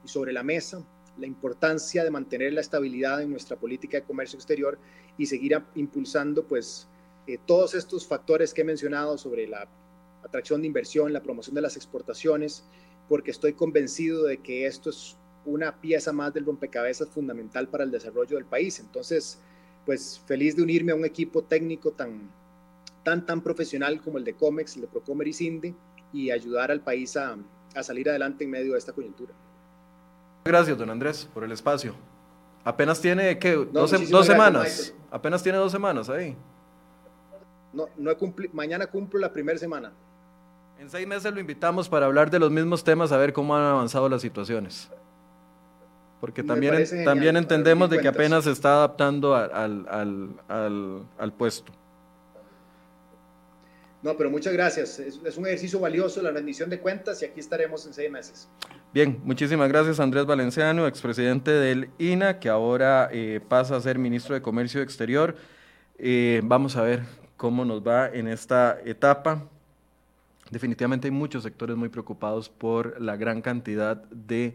y 0.04 0.08
sobre 0.08 0.32
la 0.32 0.42
mesa 0.42 0.84
la 1.18 1.26
importancia 1.26 2.04
de 2.04 2.10
mantener 2.10 2.52
la 2.52 2.60
estabilidad 2.60 3.22
en 3.22 3.30
nuestra 3.30 3.56
política 3.56 3.98
de 3.98 4.04
comercio 4.04 4.36
exterior 4.36 4.78
y 5.16 5.26
seguir 5.26 5.60
impulsando 5.74 6.46
pues 6.46 6.88
eh, 7.26 7.38
todos 7.44 7.74
estos 7.74 8.06
factores 8.06 8.54
que 8.54 8.60
he 8.60 8.64
mencionado 8.64 9.18
sobre 9.18 9.48
la 9.48 9.66
atracción 10.22 10.60
de 10.60 10.66
inversión, 10.66 11.12
la 11.12 11.22
promoción 11.22 11.54
de 11.54 11.62
las 11.62 11.76
exportaciones, 11.76 12.64
porque 13.08 13.30
estoy 13.30 13.54
convencido 13.54 14.24
de 14.24 14.38
que 14.38 14.66
esto 14.66 14.90
es 14.90 15.16
una 15.48 15.80
pieza 15.80 16.12
más 16.12 16.32
del 16.34 16.44
rompecabezas 16.44 17.08
fundamental 17.08 17.68
para 17.68 17.84
el 17.84 17.90
desarrollo 17.90 18.36
del 18.36 18.44
país. 18.44 18.78
Entonces, 18.80 19.40
pues 19.86 20.20
feliz 20.26 20.54
de 20.56 20.62
unirme 20.62 20.92
a 20.92 20.94
un 20.94 21.04
equipo 21.04 21.42
técnico 21.42 21.92
tan, 21.92 22.30
tan, 23.02 23.24
tan 23.24 23.40
profesional 23.40 24.00
como 24.00 24.18
el 24.18 24.24
de 24.24 24.34
COMEX, 24.34 24.76
el 24.76 24.82
de 24.82 24.88
Procomer 24.88 25.26
y 25.28 25.32
CINDE, 25.32 25.74
y 26.12 26.30
ayudar 26.30 26.70
al 26.70 26.80
país 26.80 27.16
a, 27.16 27.36
a 27.74 27.82
salir 27.82 28.08
adelante 28.08 28.44
en 28.44 28.50
medio 28.50 28.72
de 28.72 28.78
esta 28.78 28.92
coyuntura. 28.92 29.32
Gracias, 30.44 30.76
don 30.78 30.90
Andrés, 30.90 31.28
por 31.32 31.44
el 31.44 31.52
espacio. 31.52 31.94
Apenas 32.64 33.00
tiene, 33.00 33.38
¿qué? 33.38 33.54
dos, 33.54 33.90
semanas. 34.26 34.94
Apenas 35.10 35.42
tiene 35.42 35.58
dos 35.58 35.72
semanas 35.72 36.08
ahí. 36.10 36.36
No, 37.72 37.88
no 37.96 38.10
he 38.10 38.16
mañana 38.52 38.86
cumplo 38.86 39.18
la 39.20 39.32
primera 39.32 39.58
semana. 39.58 39.92
En 40.78 40.88
seis 40.88 41.06
meses 41.06 41.32
lo 41.32 41.40
invitamos 41.40 41.88
para 41.88 42.06
hablar 42.06 42.30
de 42.30 42.38
los 42.38 42.50
mismos 42.50 42.84
temas, 42.84 43.10
a 43.10 43.16
ver 43.16 43.32
cómo 43.32 43.56
han 43.56 43.64
avanzado 43.64 44.08
las 44.08 44.22
situaciones. 44.22 44.90
Porque 46.20 46.42
también, 46.42 46.84
también 47.04 47.36
entendemos 47.36 47.90
de 47.90 48.00
que 48.00 48.08
apenas 48.08 48.44
se 48.44 48.50
está 48.50 48.74
adaptando 48.74 49.36
al, 49.36 49.86
al, 50.48 51.06
al 51.18 51.32
puesto. 51.32 51.72
No, 54.00 54.16
pero 54.16 54.30
muchas 54.30 54.52
gracias. 54.52 54.98
Es, 55.00 55.36
un 55.36 55.46
ejercicio 55.46 55.80
valioso 55.80 56.22
la 56.22 56.30
rendición 56.30 56.70
de 56.70 56.78
cuentas 56.78 57.20
y 57.22 57.24
aquí 57.24 57.40
estaremos 57.40 57.84
en 57.86 57.92
seis 57.92 58.10
meses. 58.10 58.48
Bien, 58.94 59.20
muchísimas 59.24 59.68
gracias 59.68 59.98
Andrés 59.98 60.24
Valenciano, 60.24 60.86
expresidente 60.86 61.50
del 61.50 61.90
INA, 61.98 62.38
que 62.38 62.48
ahora 62.48 63.08
eh, 63.12 63.40
pasa 63.46 63.76
a 63.76 63.80
ser 63.80 63.98
ministro 63.98 64.34
de 64.34 64.42
Comercio 64.42 64.82
Exterior. 64.82 65.34
Eh, 65.98 66.40
vamos 66.44 66.76
a 66.76 66.82
ver 66.82 67.02
cómo 67.36 67.64
nos 67.64 67.82
va 67.86 68.08
en 68.08 68.28
esta 68.28 68.78
etapa. 68.84 69.48
Definitivamente 70.50 71.08
hay 71.08 71.12
muchos 71.12 71.42
sectores 71.42 71.76
muy 71.76 71.88
preocupados 71.88 72.48
por 72.48 73.00
la 73.00 73.16
gran 73.16 73.42
cantidad 73.42 73.96
de 73.96 74.54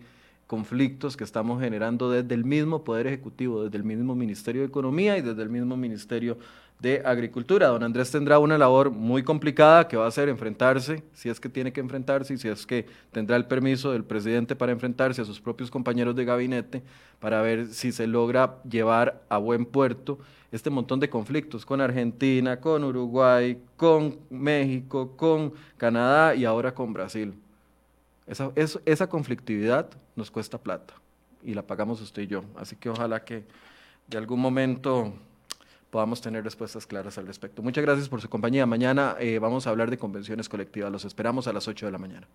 conflictos 0.53 1.17
que 1.17 1.23
estamos 1.23 1.59
generando 1.59 2.11
desde 2.11 2.35
el 2.35 2.45
mismo 2.45 2.83
Poder 2.83 3.07
Ejecutivo, 3.07 3.63
desde 3.63 3.77
el 3.77 3.83
mismo 3.83 4.13
Ministerio 4.13 4.61
de 4.61 4.67
Economía 4.67 5.17
y 5.17 5.21
desde 5.21 5.41
el 5.41 5.49
mismo 5.49 5.75
Ministerio 5.75 6.37
de 6.79 7.01
Agricultura. 7.03 7.69
Don 7.69 7.81
Andrés 7.81 8.11
tendrá 8.11 8.37
una 8.37 8.55
labor 8.55 8.91
muy 8.91 9.23
complicada 9.23 9.87
que 9.87 9.97
va 9.97 10.05
a 10.05 10.11
ser 10.11 10.29
enfrentarse, 10.29 11.01
si 11.11 11.27
es 11.27 11.39
que 11.39 11.49
tiene 11.49 11.73
que 11.73 11.81
enfrentarse 11.81 12.35
y 12.35 12.37
si 12.37 12.49
es 12.49 12.67
que 12.67 12.85
tendrá 13.11 13.35
el 13.35 13.45
permiso 13.45 13.93
del 13.93 14.03
presidente 14.03 14.55
para 14.55 14.71
enfrentarse 14.71 15.23
a 15.23 15.25
sus 15.25 15.41
propios 15.41 15.71
compañeros 15.71 16.15
de 16.15 16.23
gabinete 16.23 16.83
para 17.19 17.41
ver 17.41 17.65
si 17.69 17.91
se 17.91 18.05
logra 18.05 18.61
llevar 18.69 19.23
a 19.29 19.39
buen 19.39 19.65
puerto 19.65 20.19
este 20.51 20.69
montón 20.69 20.99
de 20.99 21.09
conflictos 21.09 21.65
con 21.65 21.81
Argentina, 21.81 22.59
con 22.59 22.83
Uruguay, 22.83 23.59
con 23.75 24.19
México, 24.29 25.17
con 25.17 25.51
Canadá 25.77 26.35
y 26.35 26.45
ahora 26.45 26.75
con 26.75 26.93
Brasil. 26.93 27.33
Esa, 28.27 28.51
esa 28.85 29.09
conflictividad 29.09 29.89
nos 30.15 30.31
cuesta 30.31 30.57
plata 30.57 30.93
y 31.43 31.53
la 31.53 31.61
pagamos 31.61 32.01
usted 32.01 32.23
y 32.23 32.27
yo. 32.27 32.43
Así 32.55 32.75
que 32.75 32.89
ojalá 32.89 33.23
que 33.23 33.43
de 34.07 34.17
algún 34.17 34.39
momento 34.39 35.13
podamos 35.89 36.21
tener 36.21 36.43
respuestas 36.43 36.87
claras 36.87 37.17
al 37.17 37.27
respecto. 37.27 37.61
Muchas 37.61 37.83
gracias 37.83 38.09
por 38.09 38.21
su 38.21 38.29
compañía. 38.29 38.65
Mañana 38.65 39.15
vamos 39.39 39.67
a 39.67 39.69
hablar 39.69 39.89
de 39.89 39.97
convenciones 39.97 40.49
colectivas. 40.49 40.91
Los 40.91 41.05
esperamos 41.05 41.47
a 41.47 41.53
las 41.53 41.67
8 41.67 41.85
de 41.85 41.91
la 41.91 41.97
mañana. 41.97 42.27